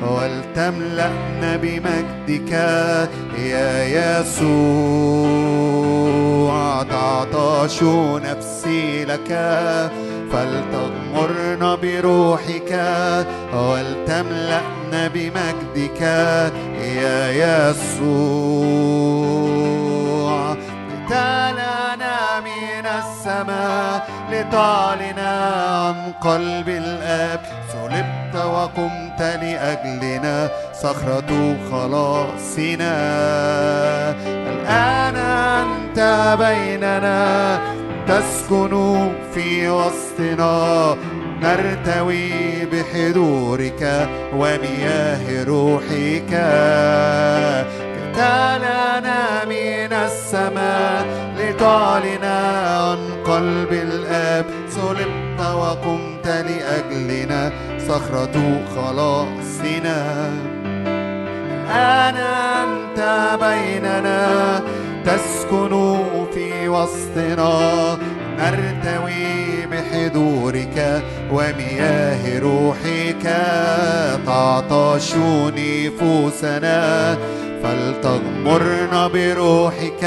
[0.02, 2.52] ولتملأنا بمجدك
[3.38, 3.72] يا
[4.20, 4.50] يسوع.
[6.84, 7.84] تعطش
[8.24, 9.30] نفسي لك
[10.32, 12.72] فلتغمرنا بروحك
[13.54, 16.02] ولتملأنا بمجدك
[16.82, 17.20] يا
[17.70, 18.20] يسوع.
[20.90, 27.40] لتعلنا من السماء لتعلن عن قلب الآب
[27.74, 32.96] صلبت وقمت لأجلنا صخرة خلاصنا.
[34.26, 36.00] الآن أنت
[36.40, 37.60] بيننا
[38.08, 38.74] تسكن
[39.34, 40.96] في وسطنا.
[41.42, 46.32] نرتوي بحضورك ومياه روحك.
[48.16, 51.06] تعلنا من السماء
[51.38, 55.19] لتعلن عن قلب الآب صلبت
[55.60, 57.52] وقمت لأجلنا
[57.88, 58.38] صخرة
[58.76, 60.00] خلاصنا.
[61.70, 63.00] الآن أنت
[63.42, 64.62] بيننا
[65.06, 65.74] تسكن
[66.34, 67.98] في وسطنا
[68.40, 73.26] نرتوي بحضورك ومياه روحك.
[74.26, 75.14] تعطش
[75.58, 76.80] نفوسنا
[77.64, 80.04] فلتغمرنا بروحك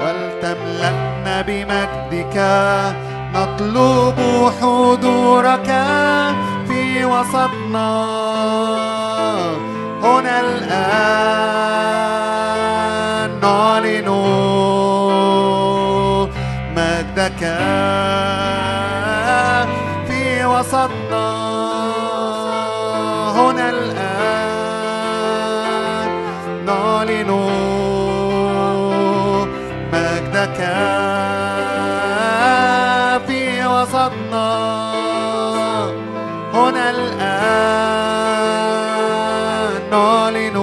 [0.00, 2.36] ولتملأنا بمجدك.
[3.34, 4.18] نطلب
[4.60, 5.68] حضورك
[6.68, 7.92] في وسطنا.
[10.02, 11.32] هنا الآن
[13.40, 14.08] نعلن
[16.76, 17.42] مجدك.
[20.62, 21.28] وسطنا
[23.36, 24.10] هنا الآن.
[26.66, 27.30] نعلن
[29.92, 30.58] مجدك
[33.26, 34.50] في وسطنا
[36.54, 38.22] هنا الآن.
[39.90, 40.58] نعلن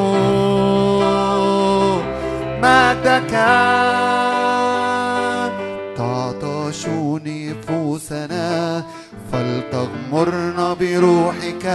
[2.63, 3.33] مجدك
[10.80, 11.66] بروحك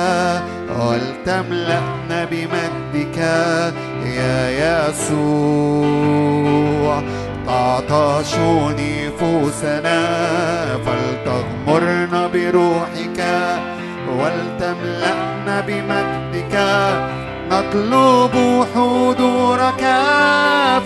[0.81, 3.19] ولتملأنا بمجدك؟
[4.07, 4.39] يا
[4.89, 6.45] يسوع
[7.47, 8.35] تعطش
[8.79, 10.01] نفوسنا
[10.87, 13.21] فلتغمرنا بروحك
[14.09, 16.55] ولتملأنا بمجدك؟
[17.51, 18.35] نطلب
[18.75, 19.85] حضورك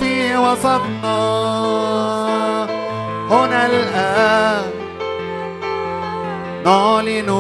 [0.00, 1.18] في وسطنا.
[3.30, 4.77] هنا الآن
[6.64, 7.30] نعلن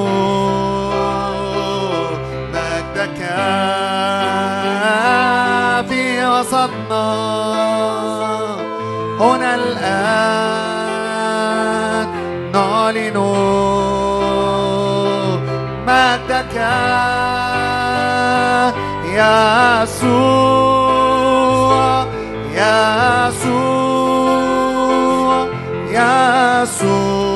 [2.54, 3.20] مجدك
[5.88, 7.08] في وسطنا.
[9.20, 10.78] هنا الآن
[12.52, 13.18] نعلن
[15.86, 16.56] مجدك
[19.84, 20.48] يسوع
[22.54, 23.68] يسوع
[25.90, 27.27] يسوع.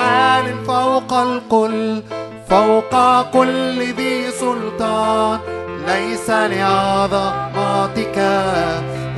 [0.00, 2.02] عال فوق الكل
[2.50, 5.38] فوق كل ذي سلطان.
[5.86, 8.18] ليس لعظمتك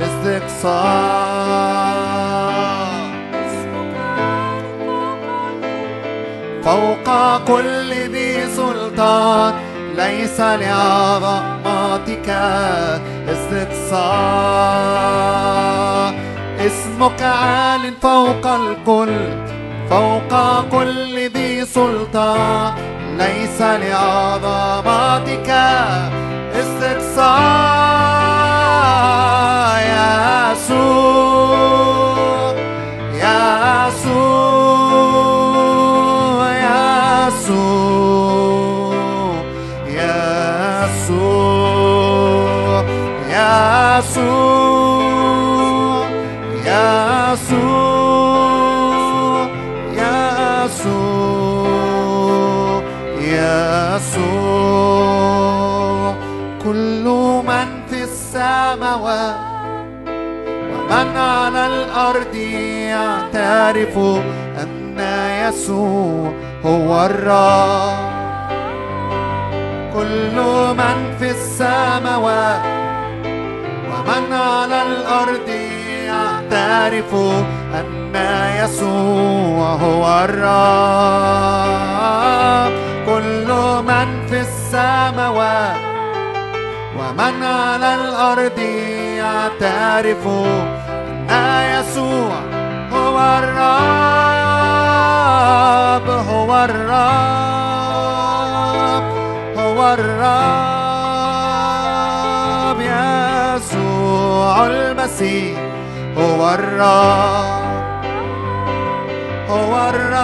[0.01, 0.73] استقصاء.
[6.63, 7.07] فوق
[7.47, 9.53] كل ذي سلطان.
[9.95, 12.29] ليس لعظمتك
[13.29, 14.03] استقصاء.
[16.65, 19.52] اسمك عال فوق الكل
[19.93, 20.33] فوق
[20.71, 22.73] كل ذي سلطان
[23.17, 25.49] ليس لعظمتك
[26.55, 27.43] استقصاء.
[29.93, 31.73] يا يسوع
[33.23, 34.83] يا يسوع
[36.51, 38.93] يا يسوع
[39.87, 42.03] يا يسوع
[43.29, 44.72] يا يسوع.
[58.73, 59.35] السماوات.
[60.73, 62.35] ومن على الأرض
[62.89, 63.97] يعترف
[64.61, 64.99] أن
[65.47, 66.33] يسوع
[66.65, 68.13] هو الرب.
[69.93, 70.35] كل
[70.77, 72.61] من في السماوات.
[73.89, 75.49] ومن على الأرض
[76.05, 77.13] يعترف
[77.79, 78.15] أن
[78.63, 81.53] يسوع هو الرب.
[83.05, 83.49] كل
[83.87, 85.92] من في السماوات.
[87.03, 88.59] ومن على الأرض
[89.17, 90.27] يعترف
[91.29, 92.35] أن يسوع
[92.93, 94.03] هو الرب
[96.09, 97.43] هو الرب
[99.57, 100.53] هو الرب.
[102.81, 105.59] يسوع المسيح
[106.17, 108.03] هو الرب
[109.49, 110.23] هو الرب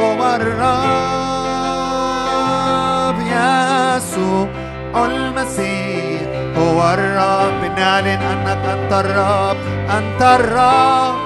[0.00, 1.01] هو الرب.
[4.96, 6.22] المسيح.
[6.58, 9.56] هو الرب نعلن انك أنت الرب
[9.98, 11.16] أنت الرب.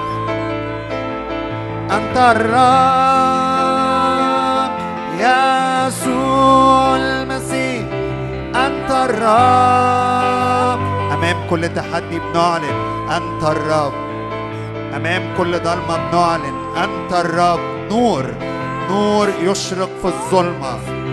[1.91, 3.47] أنت الرب.
[5.19, 7.85] يسوع المسيح
[8.55, 10.79] أنت الرب.
[11.13, 12.77] أمام كل تحدي بنعلن
[13.11, 13.93] أنت الرب.
[14.95, 17.59] أمام كل ضلمة بنعلن أنت الرب.
[17.91, 18.25] نور
[18.89, 21.06] نور يشرق في الظلمة.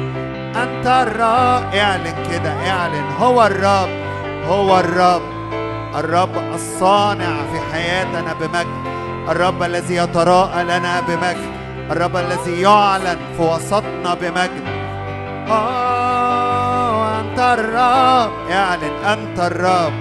[0.63, 1.75] أنت الرب.
[1.75, 3.13] اعلن كده اعلن.
[3.21, 3.89] هو الرب
[4.49, 5.23] هو الرب.
[5.95, 8.85] الرب الصانع في حياتنا بمجد.
[9.29, 11.55] الرب الذي يتراءى لنا بمجد.
[11.91, 14.65] الرب الذي يعلن في وسطنا بمجد.
[15.51, 18.33] آه أنت الرب.
[18.51, 19.05] اعلن.
[19.05, 19.93] أنت الرب.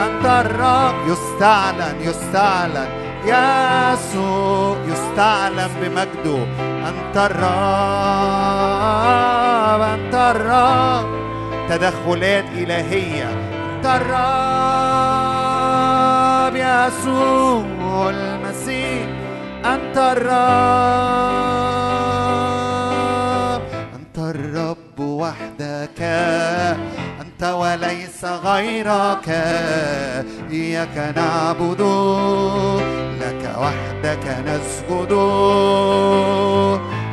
[0.00, 0.94] أنت الرب.
[1.08, 3.03] يستعلن يستعلن.
[3.26, 6.38] يسوع يستعلن بمجده.
[6.88, 7.44] أنت الرب
[9.80, 11.24] أنت الرب.
[11.68, 13.28] تدخلات إلهية.
[13.76, 14.14] أنت الرب
[16.56, 19.08] يسوع المسيح.
[19.64, 20.44] أنت الرب
[23.94, 26.00] أنت الرب وحدك.
[27.34, 29.28] أنت وليس غيرك
[30.50, 31.80] إياك نعبد
[33.20, 35.12] لك وحدك نسجد.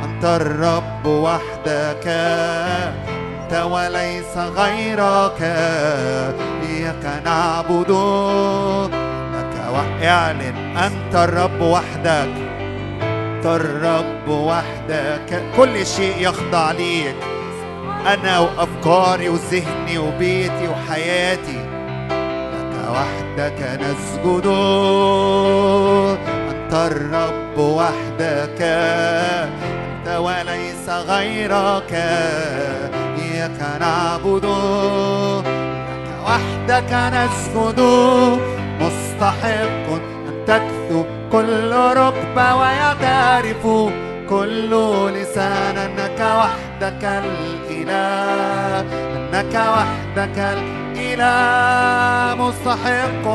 [0.04, 5.42] أنت الرب وحدك أنت وليس غيرك
[6.68, 7.90] إياك نعبد.
[9.34, 12.30] لك وح- اعلن أنت الرب وحدك
[13.02, 15.42] أنت الرب وحدك.
[15.56, 17.16] كل شيء يخضع ليك.
[18.06, 21.60] أنا وأفكاري وذهني وبيتي وحياتي
[22.52, 24.46] لك وحدك نسجد.
[26.50, 31.92] أنت الرب وحدك أنت وليس غيرك
[33.22, 34.44] إياك نعبد.
[35.86, 37.80] لك وحدك نسجد.
[38.80, 43.66] مستحق أن تكثو كل ركبة ويعترف.
[44.32, 44.72] كل
[45.14, 48.80] لسان أنك وحدك الإله
[49.16, 53.26] أنك وحدك الإله مستحق.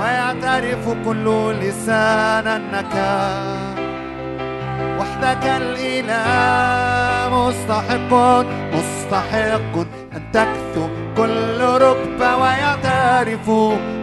[0.00, 1.26] ويعترف كل
[1.60, 2.94] لسان أنك
[4.98, 8.12] وحدك الإله مستحق
[8.74, 10.01] مستحق.
[10.16, 13.50] أن تكثو كل ركبة ويعترف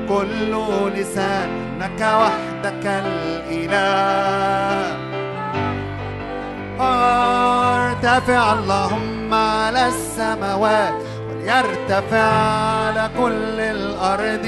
[0.09, 0.53] كل
[0.95, 1.49] لسان
[1.81, 4.39] أنك وحدك الإله.
[6.79, 10.93] ارتفع اللهم على السماوات
[11.29, 12.29] وليرتفع
[12.85, 14.47] على كل الأرض.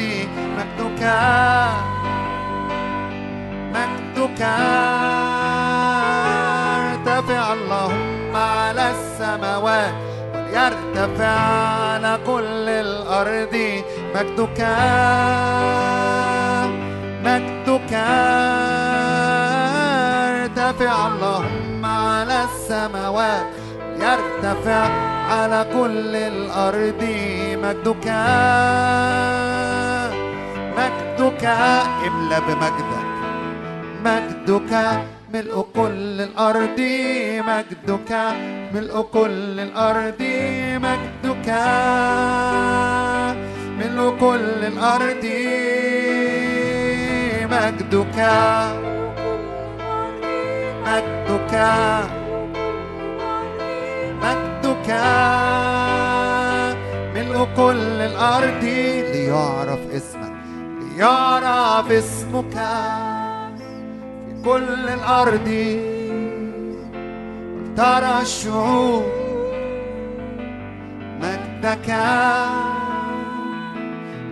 [0.58, 1.04] مجدك
[3.74, 4.42] مجدك.
[6.92, 10.11] ارتفع اللهم على السماوات
[10.52, 11.40] وليرتفع
[11.92, 13.56] على كل الأرض.
[14.16, 14.60] مجدك
[17.26, 17.94] مجدك.
[20.42, 21.86] ارتفع اللهم
[22.46, 23.46] السماوات.
[24.00, 24.88] يرتفع
[25.32, 27.04] على كل الأرض.
[27.64, 28.08] مجدك
[30.78, 31.46] مجدك.
[32.08, 33.08] املى بمجدك.
[34.06, 34.72] مجدك.
[35.34, 36.80] ملء كل الأرض
[37.48, 38.12] مجدك.
[38.74, 40.22] ملء كل الأرض
[40.76, 41.50] مجدك.
[43.80, 45.26] ملء كل الأرض
[47.52, 48.20] مجدك.
[50.88, 51.56] مجدك.
[54.24, 54.90] مجدك.
[57.16, 58.64] ملء كل الأرض.
[59.14, 60.34] ليعرف اسمك.
[60.98, 62.58] ليعرف اسمك.
[64.46, 65.50] كل الأرض
[67.78, 69.04] ترى الشعوب
[71.22, 71.90] مجدك.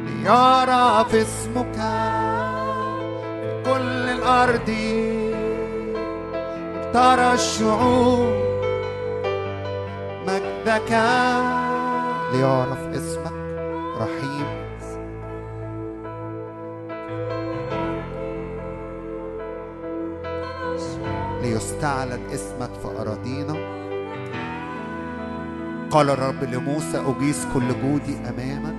[0.06, 4.70] ليعرف اسمك في كل الأرض
[6.94, 8.34] ترى الشعوب
[10.28, 10.92] مجدك.
[12.34, 13.09] ليعرف اسمك
[21.50, 23.53] ليستعلن اسمك في أراضينا.
[25.92, 28.76] قال الرب لموسى أجيز كل جودي أمامك.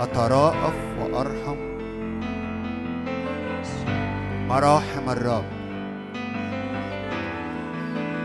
[0.00, 1.56] أتراءف وأرحم
[4.48, 5.44] مراحم الرب.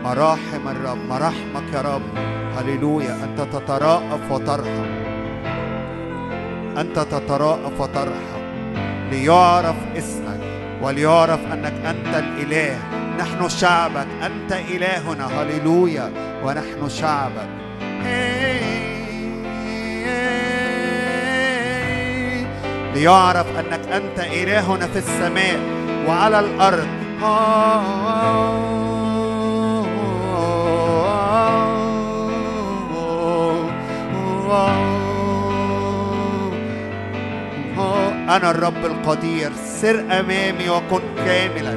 [0.04, 2.02] مراحم الرب مراحمك يا رب.
[2.56, 3.24] هللويا.
[3.24, 4.86] أنت تتراءف وترحم.
[6.78, 8.42] أنت تتراءف وترحم
[9.10, 10.35] ليعرف اسمك.
[10.82, 12.78] وليعرف أنك أنت الإله.
[13.18, 14.06] نحن شعبك.
[14.22, 15.42] أنت إلهنا.
[15.42, 16.12] هللويا.
[16.42, 17.48] ونحن شعبك.
[22.94, 25.60] ليعرف أنك أنت إلهنا في السماء
[26.08, 26.86] وعلى الأرض.
[38.28, 41.74] أنا الرب القدير سر أمامي وكن كاملا.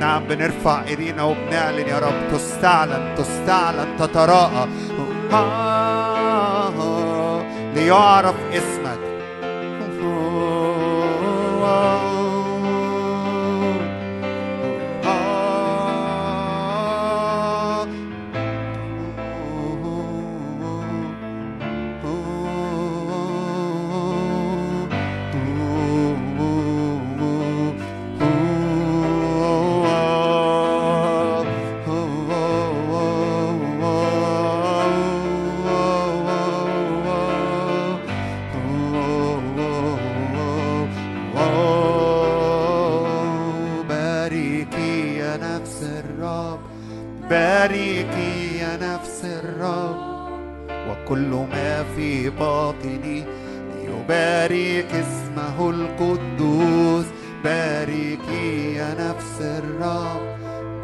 [0.00, 4.68] نعم بنرفع إيدينا وبنعلن يا رب تستعلن تستعلن تتراءى.
[7.74, 9.17] ليعرف اسمك.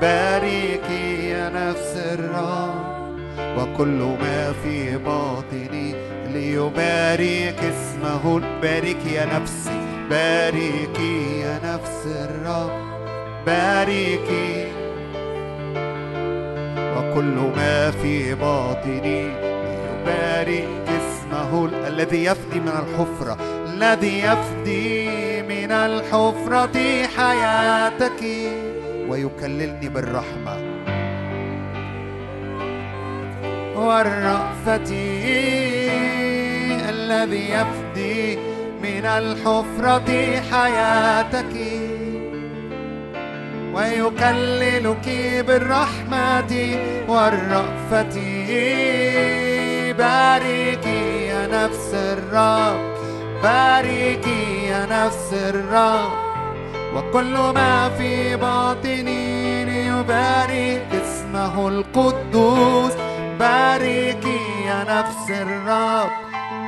[0.00, 2.94] باركي يا نفس الرب
[3.58, 5.94] وكل ما في باطني
[6.32, 8.40] ليبارك اسمه.
[8.62, 12.70] باركي يا نفسي باركي يا نفس الرب
[13.46, 14.66] باركي
[16.96, 21.64] وكل ما في باطني ليبارك اسمه.
[21.64, 23.36] ال- الذي يفدي من الحفرة
[23.74, 25.08] الذي يفدي
[25.42, 28.20] من الحفرة حياتك.
[29.14, 30.56] ويكللني بالرحمة.
[33.76, 34.90] والرأفة
[36.88, 38.36] الذي يفدي
[38.82, 40.10] من الحفرة
[40.50, 41.54] حياتك.
[43.74, 45.08] ويكللك
[45.46, 46.52] بالرحمة.
[47.08, 48.16] والرأفة
[49.98, 52.80] باركي يا نفس الرب
[53.42, 56.33] باركي يا نفس الرب.
[56.96, 62.92] وكل ما في باطني ليبارك اسمه القدوس.
[63.38, 66.10] باركي يا نفس الرب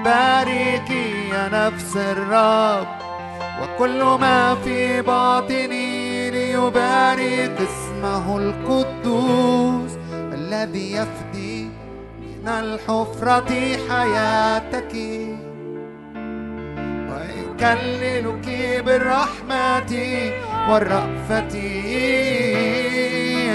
[0.05, 2.87] باركي يا نفس الرب.
[3.63, 9.91] وكل ما في باطني ليبارك اسمه القدوس.
[10.13, 11.71] الذي يفدي
[12.43, 13.53] من الحفرة
[13.89, 14.93] حياتك.
[17.57, 18.49] ويكللك
[18.85, 19.93] بالرحمة
[20.69, 21.55] والرأفة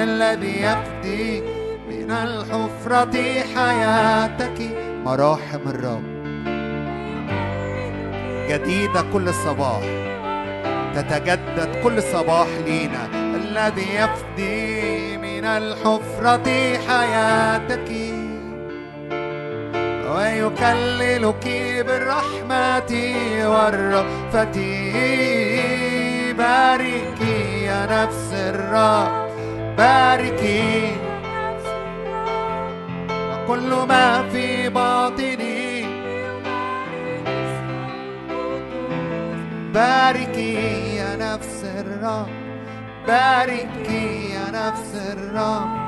[0.03, 1.41] الذي يفدي
[1.89, 3.15] من الحفرة
[3.55, 4.59] حياتك.
[5.05, 6.03] مراحم الرب.
[8.49, 9.81] جديدة كل صباح.
[10.95, 13.05] تتجدد كل صباح لينا.
[13.13, 17.91] الذي يفدي من الحفرة حياتك.
[20.11, 21.45] ويكللك
[21.87, 22.91] بالرحمة
[23.45, 24.57] والرأفة
[26.37, 29.31] باركي يا نفس الرب
[29.77, 30.91] باركي.
[33.31, 35.85] وكل ما في باطني
[39.73, 42.29] باركي يا نفس الرب
[43.07, 45.80] باركي يا نفس الرب.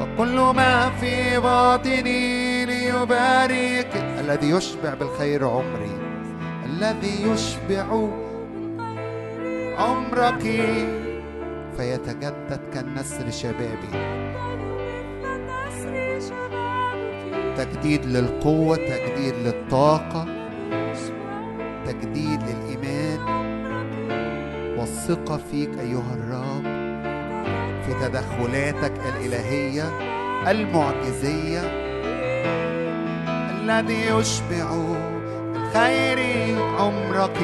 [0.00, 5.98] وكل ما في باطني ليبارك الذي يشبع بالخير عمري.
[6.64, 8.08] الذي يشبع
[9.78, 10.42] عمرك
[11.76, 14.14] فيتجدد كالنسر شبابي.
[17.56, 20.26] تجديد للقوة تجديد للطاقة
[21.86, 23.20] تجديد للإيمان.
[24.78, 26.73] والثقة فيك أيها الرب.
[27.86, 29.84] في تدخلاتك الإلهية
[30.50, 31.60] المعجزية
[33.50, 34.70] الذي يشبع
[35.52, 36.18] بالخير
[36.78, 37.38] عمرك.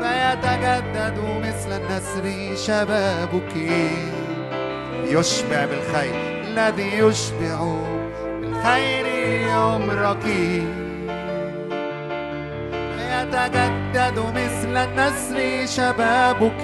[0.00, 3.56] فيتجدد مثل النسر شبابك.
[5.04, 6.14] يشبع بالخير
[6.44, 7.76] الذي يشبع
[8.40, 9.06] بالخير
[9.50, 10.26] عمرك.
[13.26, 16.62] يتجدد مثل النسر شبابك.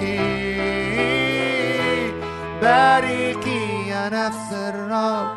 [2.61, 5.27] باركي يا نفس الرب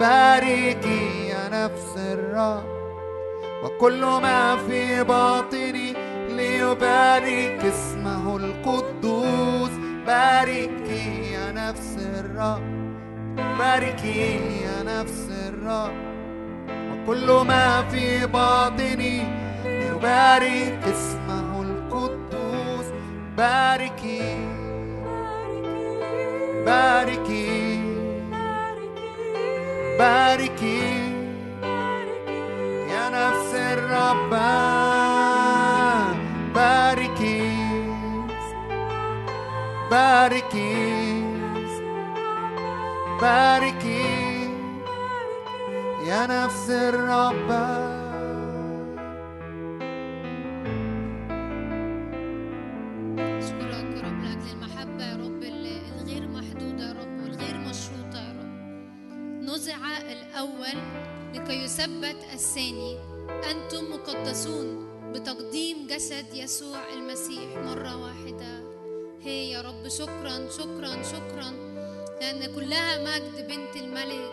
[0.00, 2.64] باركي يا نفس الرب.
[3.64, 5.94] وكل ما في باطني
[6.28, 9.70] ليبارك اسمه القدوس.
[10.06, 12.62] باركي يا نفس الرب
[13.58, 15.92] باركي يا نفس الرب.
[16.92, 19.43] وكل ما في باطني
[19.94, 22.86] ليبارك اسمه القدوس.
[23.36, 24.36] باركي.
[26.66, 27.80] باركي.
[29.98, 31.14] باركي.
[32.90, 34.30] يا نفس الرب.
[36.54, 37.56] باركي.
[39.90, 41.24] باركي.
[43.20, 44.50] باركي.
[46.06, 48.03] يا نفس الرب.
[61.64, 62.98] يثبت الثاني.
[63.50, 68.64] أنتم مقدسون بتقديم جسد يسوع المسيح مرة واحدة.
[69.22, 71.50] هي يا رب شكرا شكرا شكرا.
[72.20, 74.30] لأن كلها مجد بنت الملك.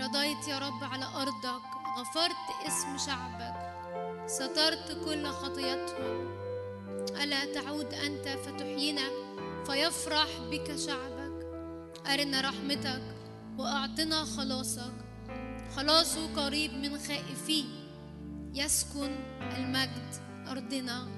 [0.00, 1.64] رضيت يا رب على أرضك
[1.98, 3.73] غفرت اسم شعبك.
[4.26, 6.34] سترت كل خطيتهم.
[7.22, 9.08] ألا تعود أنت فتحيينا
[9.66, 11.46] فيفرح بك شعبك.
[12.06, 13.02] أرنا رحمتك
[13.58, 14.92] وأعطنا خلاصك.
[15.76, 17.64] خلاصه قريب من خائفيه
[18.54, 19.16] يسكن
[19.56, 20.10] المجد
[20.48, 21.08] أرضنا.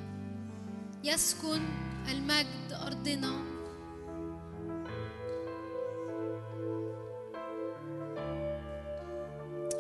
[1.04, 1.62] يسكن
[2.08, 3.46] المجد أرضنا.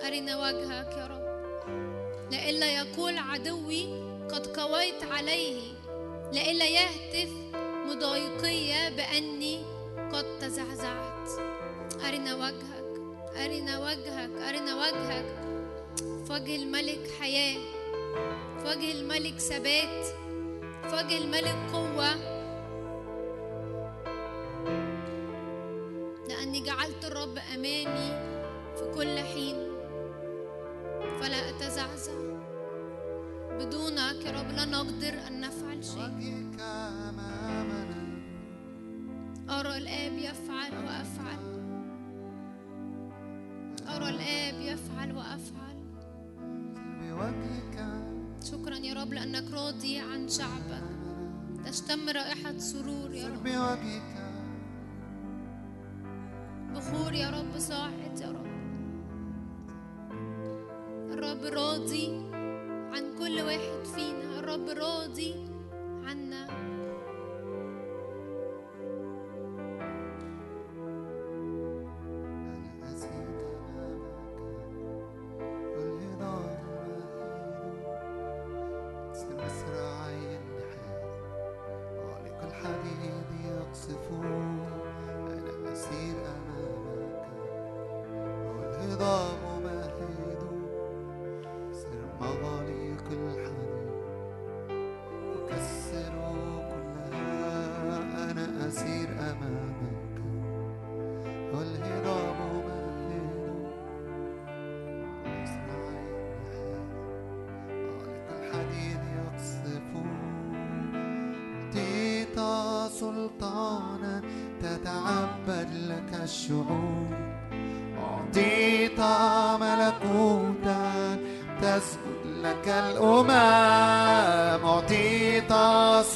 [0.06, 1.95] أرنا وجهك يا رب.
[2.30, 3.86] لئلا يقول عدوي
[4.30, 5.62] قد قويت عليه
[6.32, 7.32] لئلا يهتف
[7.86, 9.62] مضايقية بأني
[10.12, 11.28] قد تزعزعت.
[12.08, 12.86] أرنا وجهك
[13.36, 15.36] أرنا وجهك أرنا وجهك.
[15.96, 17.60] في وجه الملك حياة
[18.58, 20.06] في وجه الملك ثبات
[20.88, 22.14] في وجه الملك قوة.
[26.28, 28.10] لأني جعلت الرب أمامي
[28.76, 29.75] في كل حين.
[31.20, 32.18] فلا أتزعزع.
[33.58, 36.46] بدونك يا رب لا نقدر أن نفعل شيء.
[39.50, 41.42] أرى الآب يفعل وأفعل.
[43.88, 45.76] أرى الآب يفعل وأفعل.
[48.50, 50.84] شكرا يا رب لأنك راضي عن شعبك.
[51.64, 53.46] تشتم رائحة سرور يا رب.
[56.74, 57.95] بخور يا رب صاعد
[61.76, 62.25] الرب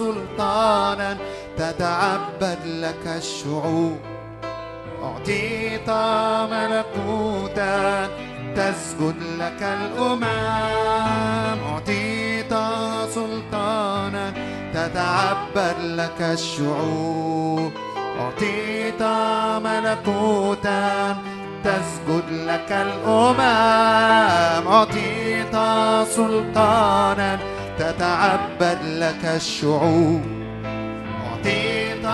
[0.01, 1.17] سلطانا
[1.59, 3.99] تتعبد لك الشعوب.
[5.03, 5.91] أعطيت
[6.53, 8.09] ملكوتا
[8.57, 10.25] تسجد لك الأمم.
[11.69, 12.55] أعطيت
[13.15, 14.33] سلطانا
[14.75, 17.73] تتعبد لك الشعوب.
[18.21, 19.03] أعطيت
[19.67, 21.17] ملكوتا
[21.65, 23.41] تسجد لك الأمم.
[24.69, 25.57] أعطيت
[26.17, 27.39] سلطانا
[27.81, 30.23] تتعبد لك الشعوب.
[31.27, 32.07] أعطيت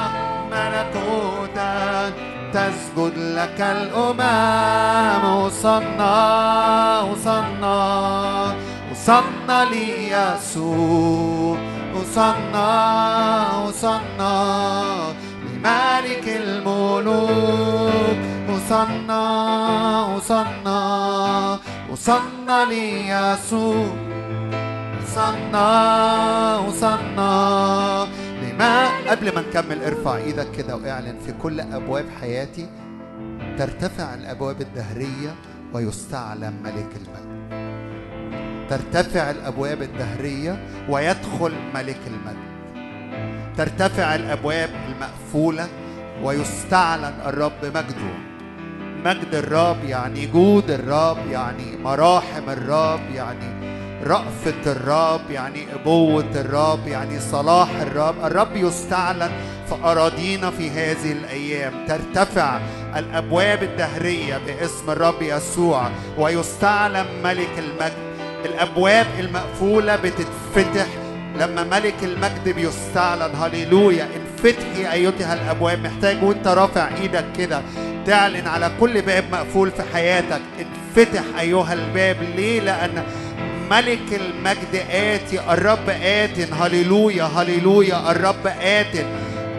[0.53, 2.11] ملكوتا
[2.53, 6.15] تسجد لك الأمم وصلنا
[7.01, 7.78] وصلنا
[8.91, 11.57] وصلنا ليسوع
[11.95, 12.69] وصلنا
[13.67, 14.35] وصلنا
[15.43, 18.19] لملك الملوك.
[18.51, 19.23] وصلنا
[20.17, 20.78] وصلنا
[21.91, 24.06] وصلنا ليسوع
[25.17, 28.07] وصلنا وصلنا.
[28.43, 32.67] لما قبل ما نكمل ارفع إيدك كده واعلن في كل ابواب حياتي
[33.59, 35.35] ترتفع الابواب الدهرية
[35.73, 37.36] ويستعلم ملك المجد.
[38.70, 42.57] ترتفع الابواب الدهرية ويدخل ملك المجد.
[43.57, 45.67] ترتفع الابواب المقفولة
[46.23, 48.15] ويستعلن الرب مجده.
[49.05, 53.75] مجد الرب يعني جود الرب يعني مراحم الرب يعني
[54.07, 58.15] رأفة الرب يعني أبوة الرب يعني صلاح الرب.
[58.25, 59.31] الرب يستعلن
[59.68, 62.60] في أراضينا في هذه الأيام ترتفع
[62.97, 68.07] الأبواب الدهرية باسم الرب يسوع ويستعلن ملك المجد.
[68.44, 70.86] الأبواب المقفولة بتتفتح
[71.39, 73.35] لما ملك المجد بيستعلن.
[73.35, 74.09] هللويا.
[74.17, 75.86] انفتحي أيتها الأبواب.
[75.86, 77.62] محتاج وانت رافع إيدك كده
[78.07, 80.41] تعلن على كل باب مقفول في حياتك.
[80.60, 82.17] انفتح أيها الباب.
[82.36, 83.02] ليه؟ لأن
[83.70, 89.07] ملك المجد آتي الرب آت هللويا هللويا الرب آت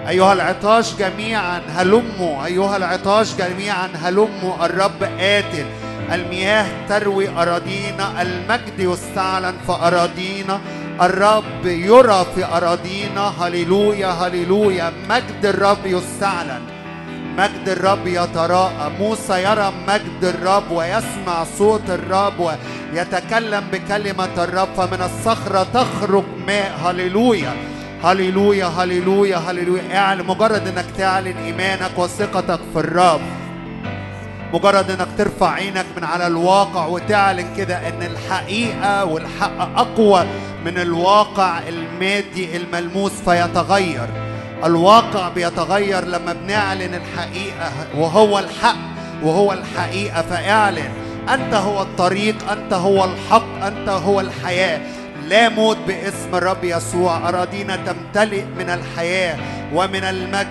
[0.08, 2.46] أيها العطاش جميعا هلموا.
[2.46, 4.66] أيها العطاش جميعا هلموا.
[4.66, 5.66] الرب آت
[6.12, 10.60] المياه تروي أراضينا المجد يستعلن في أراضينا.
[11.02, 13.34] الرب يرى في أراضينا.
[13.40, 14.94] هللويا هللويا.
[15.10, 16.77] مجد الرب يستعلن.
[17.38, 24.68] مجد الرب يتراءى موسى يرى مجد الرب ويسمع صوت الرب ويتكلم بكلمة الرب.
[24.78, 26.80] فمن الصخرة تخرج ماء.
[26.86, 27.54] هللويا.
[28.04, 29.98] هللويا هللويا هللويا.
[29.98, 33.22] اعلن مجرد انك تعلن إيمانك وثقتك في الرب.
[34.54, 40.26] مجرد انك ترفع عينك من على الواقع وتعلن كده إن الحقيقة والحق أقوى
[40.66, 44.27] من الواقع المادي الملموس فيتغير.
[44.64, 48.78] الواقع بيتغير لما بنعلن الحقيقة وهو الحق
[49.24, 50.22] وهو الحقيقة.
[50.22, 50.90] فاعلن
[51.30, 54.82] أنت هو الطريق أنت هو الحق أنت هو الحياة.
[55.28, 57.30] لا موت باسم الرب يسوع.
[57.30, 59.38] أراضينا تمتلئ من الحياة
[59.74, 60.48] ومن المجد.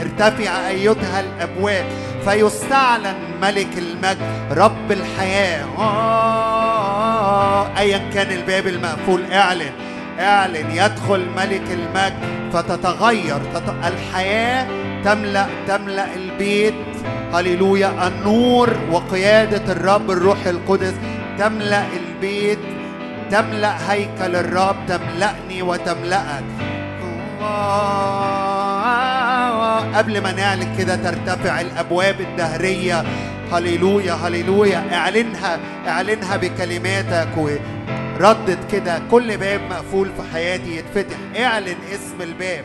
[0.00, 1.84] ارتفع أيتها الأبواب.
[2.24, 4.18] فيستعلن ملك المجد
[4.50, 5.66] رب الحياة.
[5.78, 9.70] آه، أيا كان الباب المقفول اعلن
[10.20, 12.18] اعلن يدخل ملك المجد.
[12.52, 13.74] فتتغير تت...
[13.84, 14.66] الحياة
[15.04, 16.74] تملأ تملأ البيت.
[17.34, 20.94] هللويا النور وقيادة الرب الروح القدس
[21.38, 22.58] تملأ البيت.
[23.30, 26.44] تملأ هيكل الرب تملأني وتملأك.
[29.94, 33.04] قبل ما نعلن كده ترتفع الأبواب الدهرية.
[33.52, 34.94] هللويا هللويا.
[34.94, 41.16] اعلنها اعلنها بكلماتك وردد كده كل باب مقفول في حياتي يتفتح.
[41.38, 42.64] اعلن اسم الباب.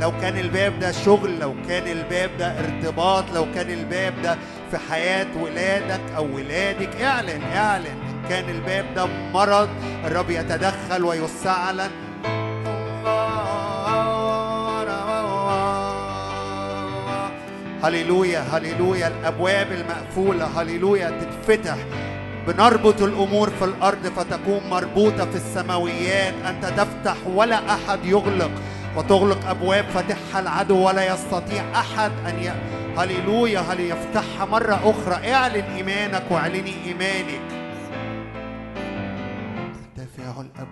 [0.00, 4.36] لو كان الباب ده شغل لو كان الباب ده ارتباط لو كان الباب ده
[4.70, 7.96] في حياة ولادك أو ولادك اعلن اعلن.
[8.28, 9.68] كان الباب ده مرض
[10.04, 11.90] الرب يتدخل ويستعلن
[17.86, 19.08] هللويا هللويا.
[19.08, 21.10] الأبواب المقفولة هللويا.
[21.10, 21.76] تتفتح.
[22.46, 26.34] بنربط الأمور في الأرض فتكون مربوطة في السماويات.
[26.48, 28.50] أنت تفتح ولا أحد يغلق
[28.96, 32.52] وتغلق أبواب فتحها العدو ولا يستطيع أحد أن ي...
[32.98, 33.60] هللويا.
[33.60, 37.65] هل يفتحها مرة أخرى؟ اعلن إيمانك واعلني إيمانك.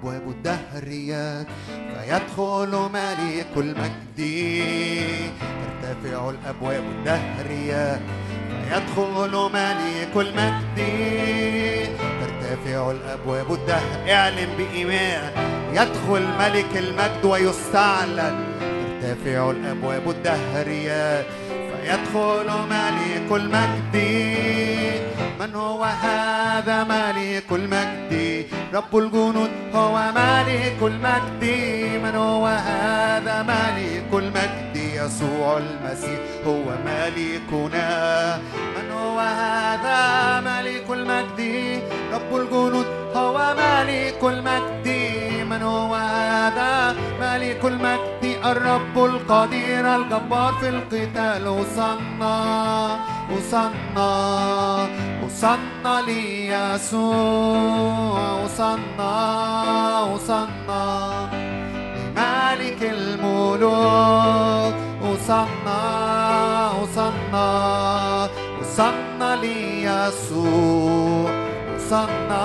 [0.05, 4.21] الابواب الدهريات فيدخل ملك المجد.
[5.83, 8.01] ترتفع الأبواب الدهريات
[8.49, 10.79] فيدخل ملك المجد.
[12.21, 15.33] ترتفع الأبواب الدهر اعلن بإيمان.
[15.73, 18.45] يدخل ملك المجد ويستعلن.
[19.03, 21.25] ترتفع الأبواب الدهريات
[21.85, 23.97] فيدخل ملك المجد.
[25.41, 28.13] من هو هذا ملك المجد؟
[28.75, 31.45] رب الجنود هو ملك المجد.
[32.05, 38.39] من هو هذا ملك المجد؟ يسوع المسيح هو ملكنا.
[38.77, 40.01] من هو هذا
[40.41, 41.41] ملك المجد؟
[42.15, 44.89] رب الجنود هو ملك المجد.
[45.51, 51.49] من هو هذا ملك المجد؟ الرب القدير الجبار في القتال.
[51.49, 52.37] وصلنا
[53.33, 54.11] وصلنا
[55.25, 58.21] وصلنا ليسوع.
[58.45, 59.13] وصلنا
[60.13, 60.85] وصلنا
[62.15, 64.75] لملك الملوك.
[65.03, 65.83] وصلنا
[66.83, 67.49] وصلنا
[68.61, 71.31] وصلنا ليسوع.
[71.77, 72.45] وصلنا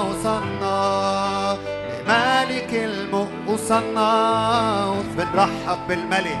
[0.00, 1.56] وصلنا
[2.06, 3.28] لملك الملوك.
[3.46, 4.10] وصلنا
[5.16, 6.40] بنرحب بالملك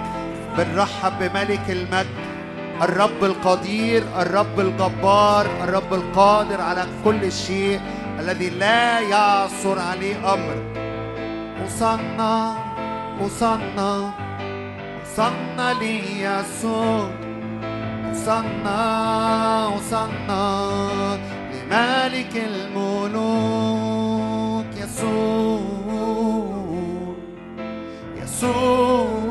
[0.58, 2.22] بنرحب بملك المجد.
[2.82, 7.80] الرب القدير الرب الجبار الرب القادر على كل شيء
[8.18, 10.81] الذي لا يعثر عليه أمر.
[11.78, 12.54] صنع
[13.20, 14.10] أصنع
[15.02, 17.10] أصنع ليسوع
[18.12, 21.16] أصنع أصنع
[21.52, 23.52] لملك الملوك
[24.76, 25.60] يسوع
[28.22, 29.22] يسوع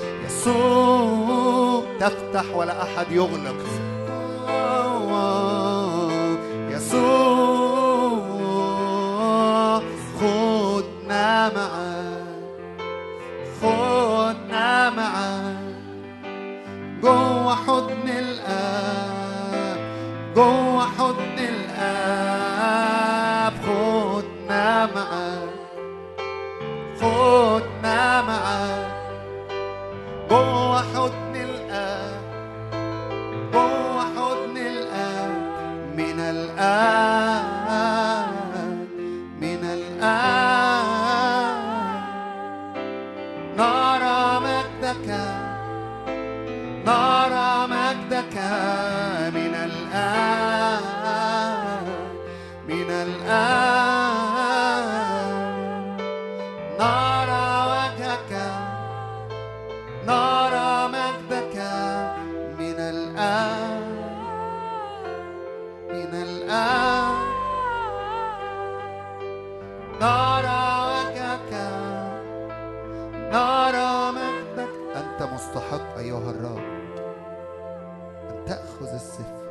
[0.42, 3.56] يسوع تفتح ولا أحد يغلق.
[8.42, 9.82] يسوع
[10.20, 12.82] خدنا معاك
[13.62, 15.56] خدنا معاك
[17.02, 19.78] جوه حضن الآب
[20.36, 22.72] جوه حضن الآب
[23.66, 25.52] خدنا معاك
[27.00, 28.91] خدنا معاك
[30.32, 32.22] جوه حضن الآب
[33.52, 35.32] جوه حضن الآب
[35.96, 36.20] من
[44.40, 45.08] مجدك
[70.02, 71.52] نرى وجهك
[73.14, 76.62] نرى مجدك أنت مستحق أيها الرب
[78.30, 79.41] أن تأخذ السفر.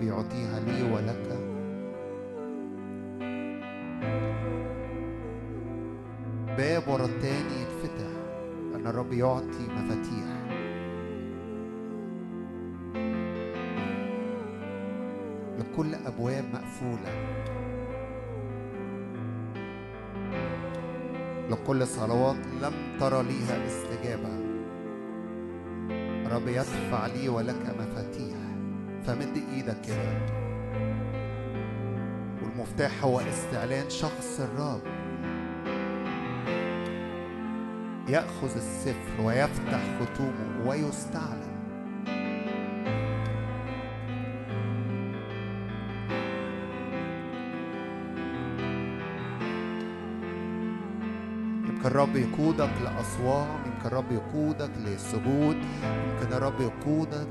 [0.00, 0.59] 比较厉害
[32.70, 34.80] والمفتاح هو استعلان شخص الرب.
[38.08, 41.50] يأخذ السفر ويفتح ختومه ويستعلن.
[51.64, 57.28] يمكن الرب يقودك لأصوام يمكن الرب يقودك للسجود يمكن الرب يقودك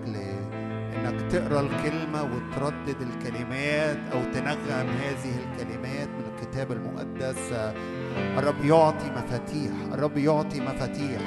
[1.03, 7.53] لأنك تقرأ الكلمة وتردد الكلمات أو تنغم هذه الكلمات من الكتاب المقدس.
[8.37, 11.21] الرب يعطي مفاتيح الرب يعطي مفاتيح.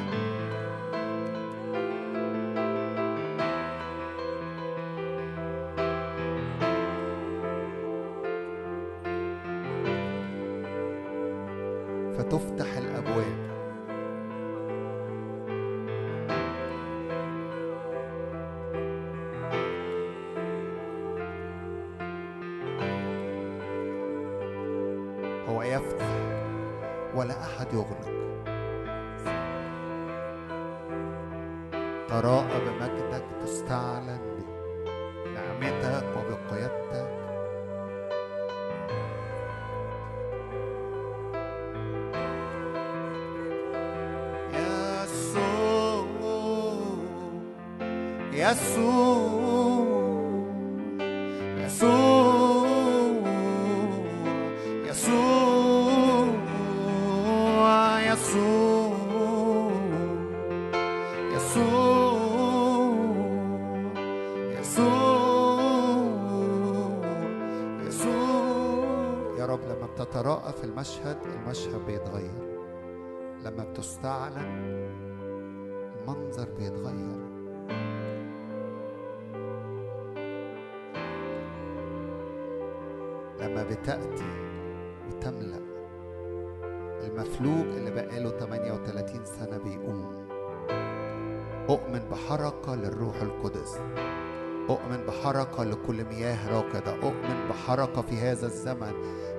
[98.23, 98.93] هذا الزمن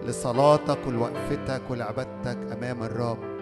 [0.08, 3.33] لصلاتك ولوقفتك ولعبادتك أمام الرب.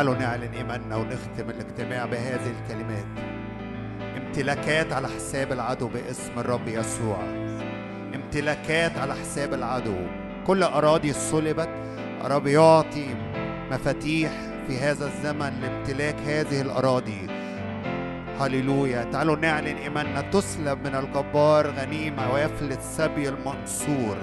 [0.00, 3.04] تعالوا نعلن إيماننا ونختم الاجتماع بهذه الكلمات.
[4.16, 7.18] امتلاكات على حساب العدو باسم الرب يسوع.
[8.14, 9.96] امتلاكات على حساب العدو.
[10.46, 11.68] كل أراضي صلبت
[12.24, 13.06] الرب يعطي
[13.70, 14.30] مفاتيح
[14.66, 17.26] في هذا الزمن لامتلاك هذه الأراضي.
[18.40, 19.04] هللويا.
[19.04, 20.20] تعالوا نعلن إيماننا.
[20.20, 24.16] تسلب من الجبار غنيمة ويفلت سبي المنصور.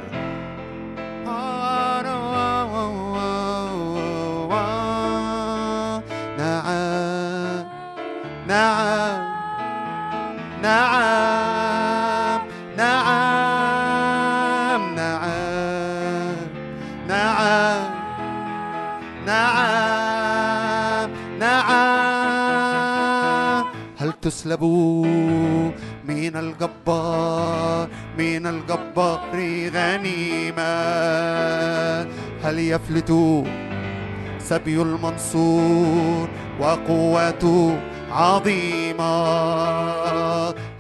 [34.50, 37.80] سبي المنصور وقوته
[38.12, 39.18] عظيمة.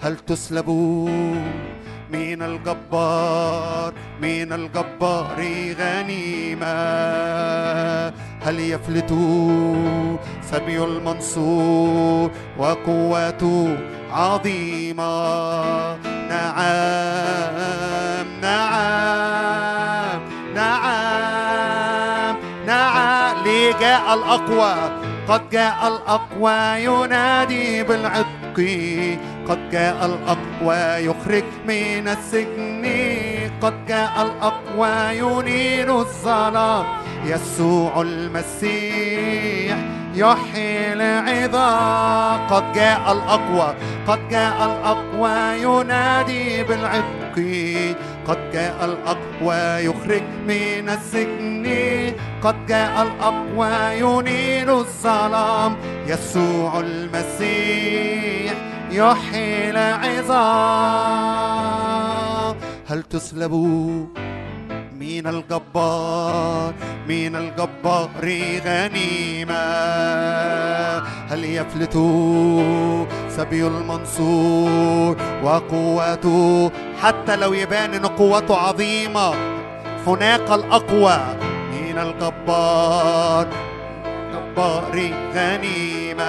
[0.01, 1.09] هل تسلبوا
[2.11, 5.39] من الجبار من الجبار
[5.79, 6.77] غنيمة؟
[8.45, 10.17] هل يفلتوا
[10.51, 13.77] سبي المنصور وقوته
[14.11, 15.07] عظيمة؟
[16.29, 17.06] نعم.
[24.13, 24.75] الأقوى.
[25.27, 28.57] قد جاء الأقوى ينادي بالعتق.
[29.49, 32.85] قد جاء الأقوى يخرج من السجن.
[33.61, 36.85] قد جاء الأقوى ينير الظلام.
[37.25, 39.77] يسوع المسيح
[40.15, 42.47] يحيي العظام.
[42.47, 43.75] قد جاء الأقوى
[44.07, 47.37] قد جاء الأقوى ينادي بالعتق.
[48.27, 51.67] قد جاء الأقوى يخرج من السجن.
[52.41, 55.77] قد جاء الأقوى ينير الظلام.
[56.07, 58.53] يسوع المسيح
[58.91, 60.57] يحيي العظام.
[62.87, 64.05] هل تسلبوا
[64.99, 66.73] مين الجبار؟
[67.07, 68.09] مين الجبار
[68.65, 69.53] غنيمة؟
[71.29, 71.93] هل يفلت
[73.29, 79.33] سبي المنصور؟ وقوته حتى لو يبان إن قوته عظيمة
[80.07, 81.19] هناك الأقوى.
[81.71, 83.47] مين الجبار؟
[84.57, 86.23] جبار غنيمة.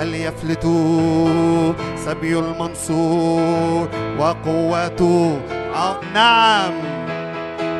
[0.00, 0.62] هل يفلت
[1.96, 5.40] سبي المنصور وقوته
[6.14, 6.72] نعم.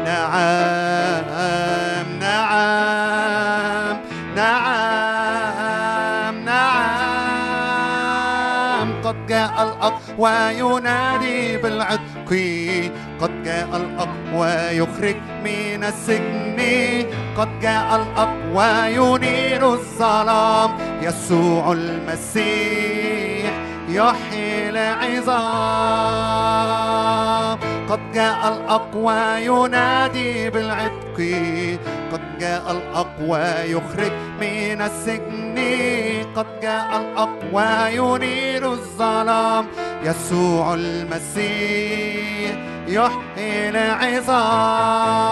[0.04, 1.24] نعم.
[2.20, 3.96] نعم.
[4.36, 4.95] نعم.
[9.06, 12.30] قد جاء الأقوى ينادي بالعتق.
[13.20, 16.56] قد جاء الأقوى يخرج من السجن.
[17.38, 20.70] قد جاء الأقوى ينير الظلام.
[21.02, 23.50] يسوع المسيح
[23.88, 25.36] يحيي العظام.
[27.88, 31.16] قد جاء الأقوى ينادي بالعتق.
[32.12, 35.56] قد جاء الأقوى يخرج من السجن.
[36.36, 39.66] قد جاء الأقوى ينير الظلام.
[40.04, 42.56] يسوع المسيح
[42.88, 45.26] يحيي العظام.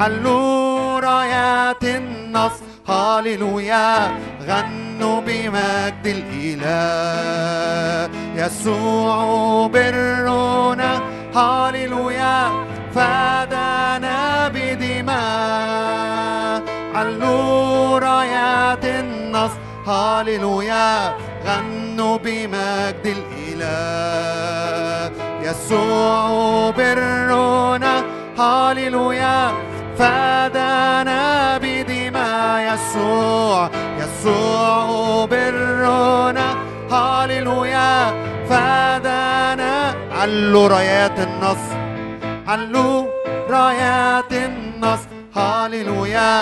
[0.00, 4.16] حلوا رايات النصر هاليلويا
[4.48, 8.10] غنوا بمجد الإله.
[8.36, 11.00] يسوع برنا
[11.38, 12.50] هاليلويا
[12.94, 15.18] فدانا بدماء.
[16.94, 21.14] علوا رايات النصر هاليلويا
[21.46, 25.12] غنوا بمجد الإله.
[25.42, 28.02] يسوع برنا
[28.38, 29.52] هاليلويا
[29.98, 32.74] فدانا بدماء.
[32.74, 36.54] يسوع يسوع برنا
[36.90, 38.12] هاليلويا
[38.50, 39.94] فدانا.
[40.18, 41.76] علوا رايات النصر
[42.48, 43.06] علوا
[43.50, 46.40] رايات النصر هاليلويا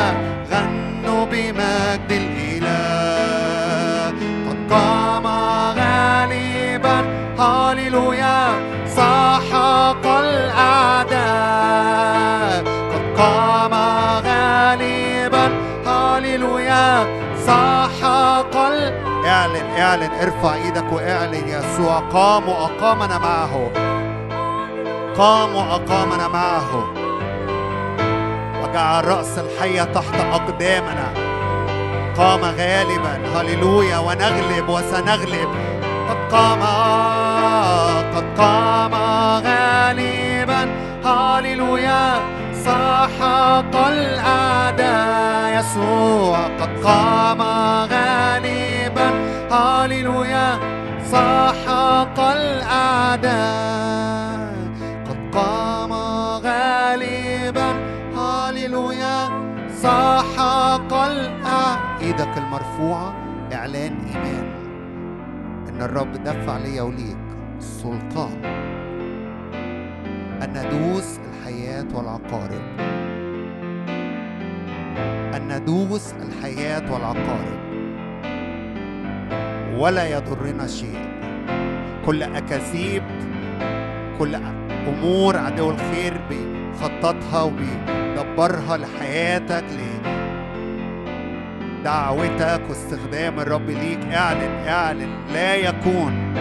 [0.51, 4.09] غنوا بمجد الإله.
[4.49, 5.27] قد قام
[5.79, 7.05] غالبا.
[7.39, 8.49] هاليلويا
[8.87, 11.05] سحق الأعداء.
[12.65, 13.75] قد قام
[14.27, 15.51] غالبا.
[15.87, 17.07] هاليلويا
[17.47, 18.57] سحق.
[19.27, 20.11] اعلن اعلن.
[20.23, 21.99] ارفع إيدك واعلن يسوع.
[21.99, 23.71] قام وأقامنا معه.
[25.19, 26.85] قام وأقامنا معه.
[28.63, 31.13] وجعل رأس الحية تحت أقدامنا.
[32.19, 33.21] قام غالبا.
[33.37, 33.99] هللويا.
[33.99, 35.55] ونغلب وسنغلب.
[36.09, 36.63] قد قام
[38.17, 38.95] قد قام
[39.45, 40.69] غالبا.
[41.05, 42.21] هللويا.
[42.53, 46.39] سحق الأعداء يسوع.
[46.39, 47.43] قد قام
[47.93, 49.11] غالبا.
[49.53, 50.59] هللويا.
[51.11, 54.36] سحق الأعداء
[55.37, 55.93] قام
[56.45, 57.73] غالبا.
[58.17, 59.29] هاليلويا.
[59.69, 63.15] سحق الأعداء إيدك المرفوعة.
[63.53, 64.47] إعلان إيمان.
[65.69, 67.17] إن الرب دفع ليا وليك
[67.59, 68.45] سلطان
[70.43, 72.63] أن ندوس الحياة والعقارب.
[75.35, 77.67] أن ندوس الحياة والعقارب.
[79.79, 81.07] ولا يضرنا شيء.
[82.07, 83.03] كل أكاذيب
[84.19, 84.35] كل
[84.89, 89.65] امور عدو الخير بيخططها وبيدبرها لحياتك.
[91.81, 95.09] لدعوتك واستخدام الرب ليك اعلن اعلن.
[95.33, 96.35] لا يكون.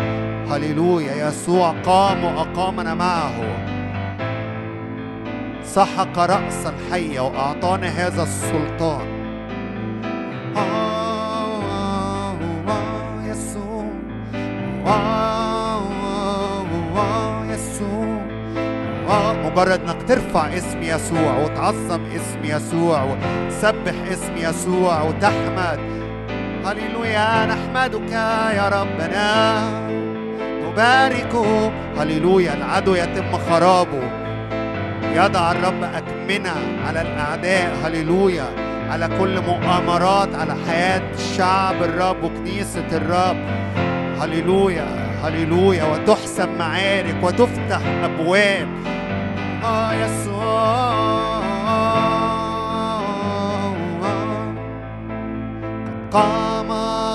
[0.52, 1.28] هللويا.
[1.28, 3.34] يسوع قام وأقامنا معه.
[5.64, 9.08] سحق رأس الحيه وأعطانا هذا السلطان.
[10.58, 13.86] آه، آه، آه، يسوع.
[14.86, 15.35] آه، آه،
[19.56, 25.80] مجرد انك ترفع اسم يسوع وتعظم اسم يسوع وتسبح اسم يسوع وتحمد.
[26.66, 28.12] هللويا نحمدك
[28.56, 29.56] يا ربنا.
[30.64, 34.04] نباركه هللويا العدو يتم خرابه.
[35.14, 36.54] يضع الرب أكمنة
[36.88, 37.76] على الأعداء.
[37.86, 38.46] هللويا
[38.90, 41.02] على كل مؤامرات على حياة
[41.38, 43.38] شعب الرب وكنيسة الرب.
[44.22, 44.88] هللويا
[45.24, 48.68] هللويا وتحسب معارك وتفتح أبواب.
[50.02, 50.86] يسوع
[56.12, 56.72] قام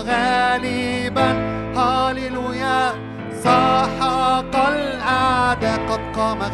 [0.08, 1.30] غالبا.
[1.76, 2.92] هاليلويا
[3.32, 6.00] سحق الأعداء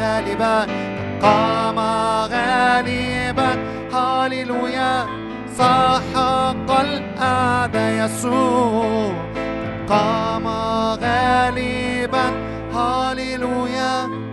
[0.00, 0.66] غالبا.
[1.22, 1.78] قام
[11.02, 12.30] غالبا.
[12.74, 14.25] هاليلويا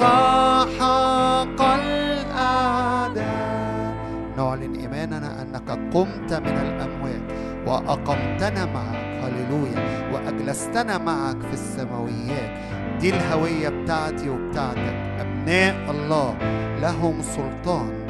[0.00, 3.20] ساحق الأعداء
[4.36, 7.22] نعلن إيماننا أنك قمت من الأموات
[7.66, 9.10] وأقمتنا معك.
[9.24, 10.10] هللويا.
[10.12, 12.50] وأجلستنا معك في السماويات.
[13.00, 14.94] دي الهوية بتاعتي وبتاعتك.
[15.20, 16.36] أبناء الله
[16.82, 18.06] لهم سلطان.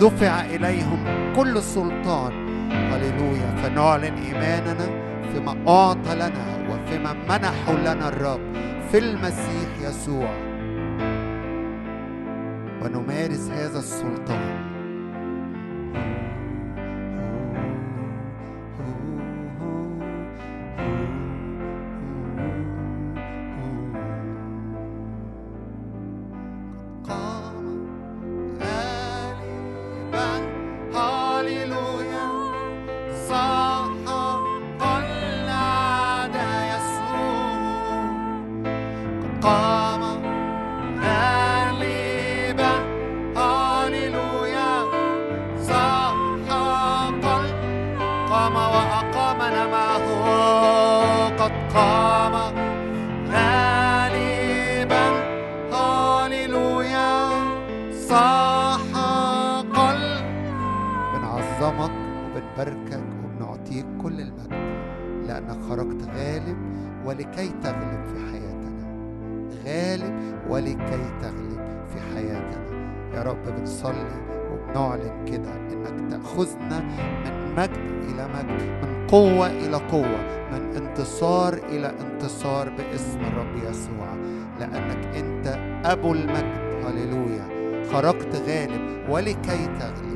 [0.00, 1.04] دفع إليهم
[1.36, 2.32] كل سلطان.
[2.72, 3.56] هللويا.
[3.62, 4.86] فنعلن إيماننا
[5.32, 8.40] فيما أعطى لنا وفيما منحه لنا الرب
[8.90, 10.51] في المسيح يسوع.
[12.84, 14.71] ونمارس هذا السلطان قام
[85.92, 86.62] ابو المجد.
[86.84, 87.46] هللويا.
[87.92, 90.11] خرجت غالب ولكي تغلب.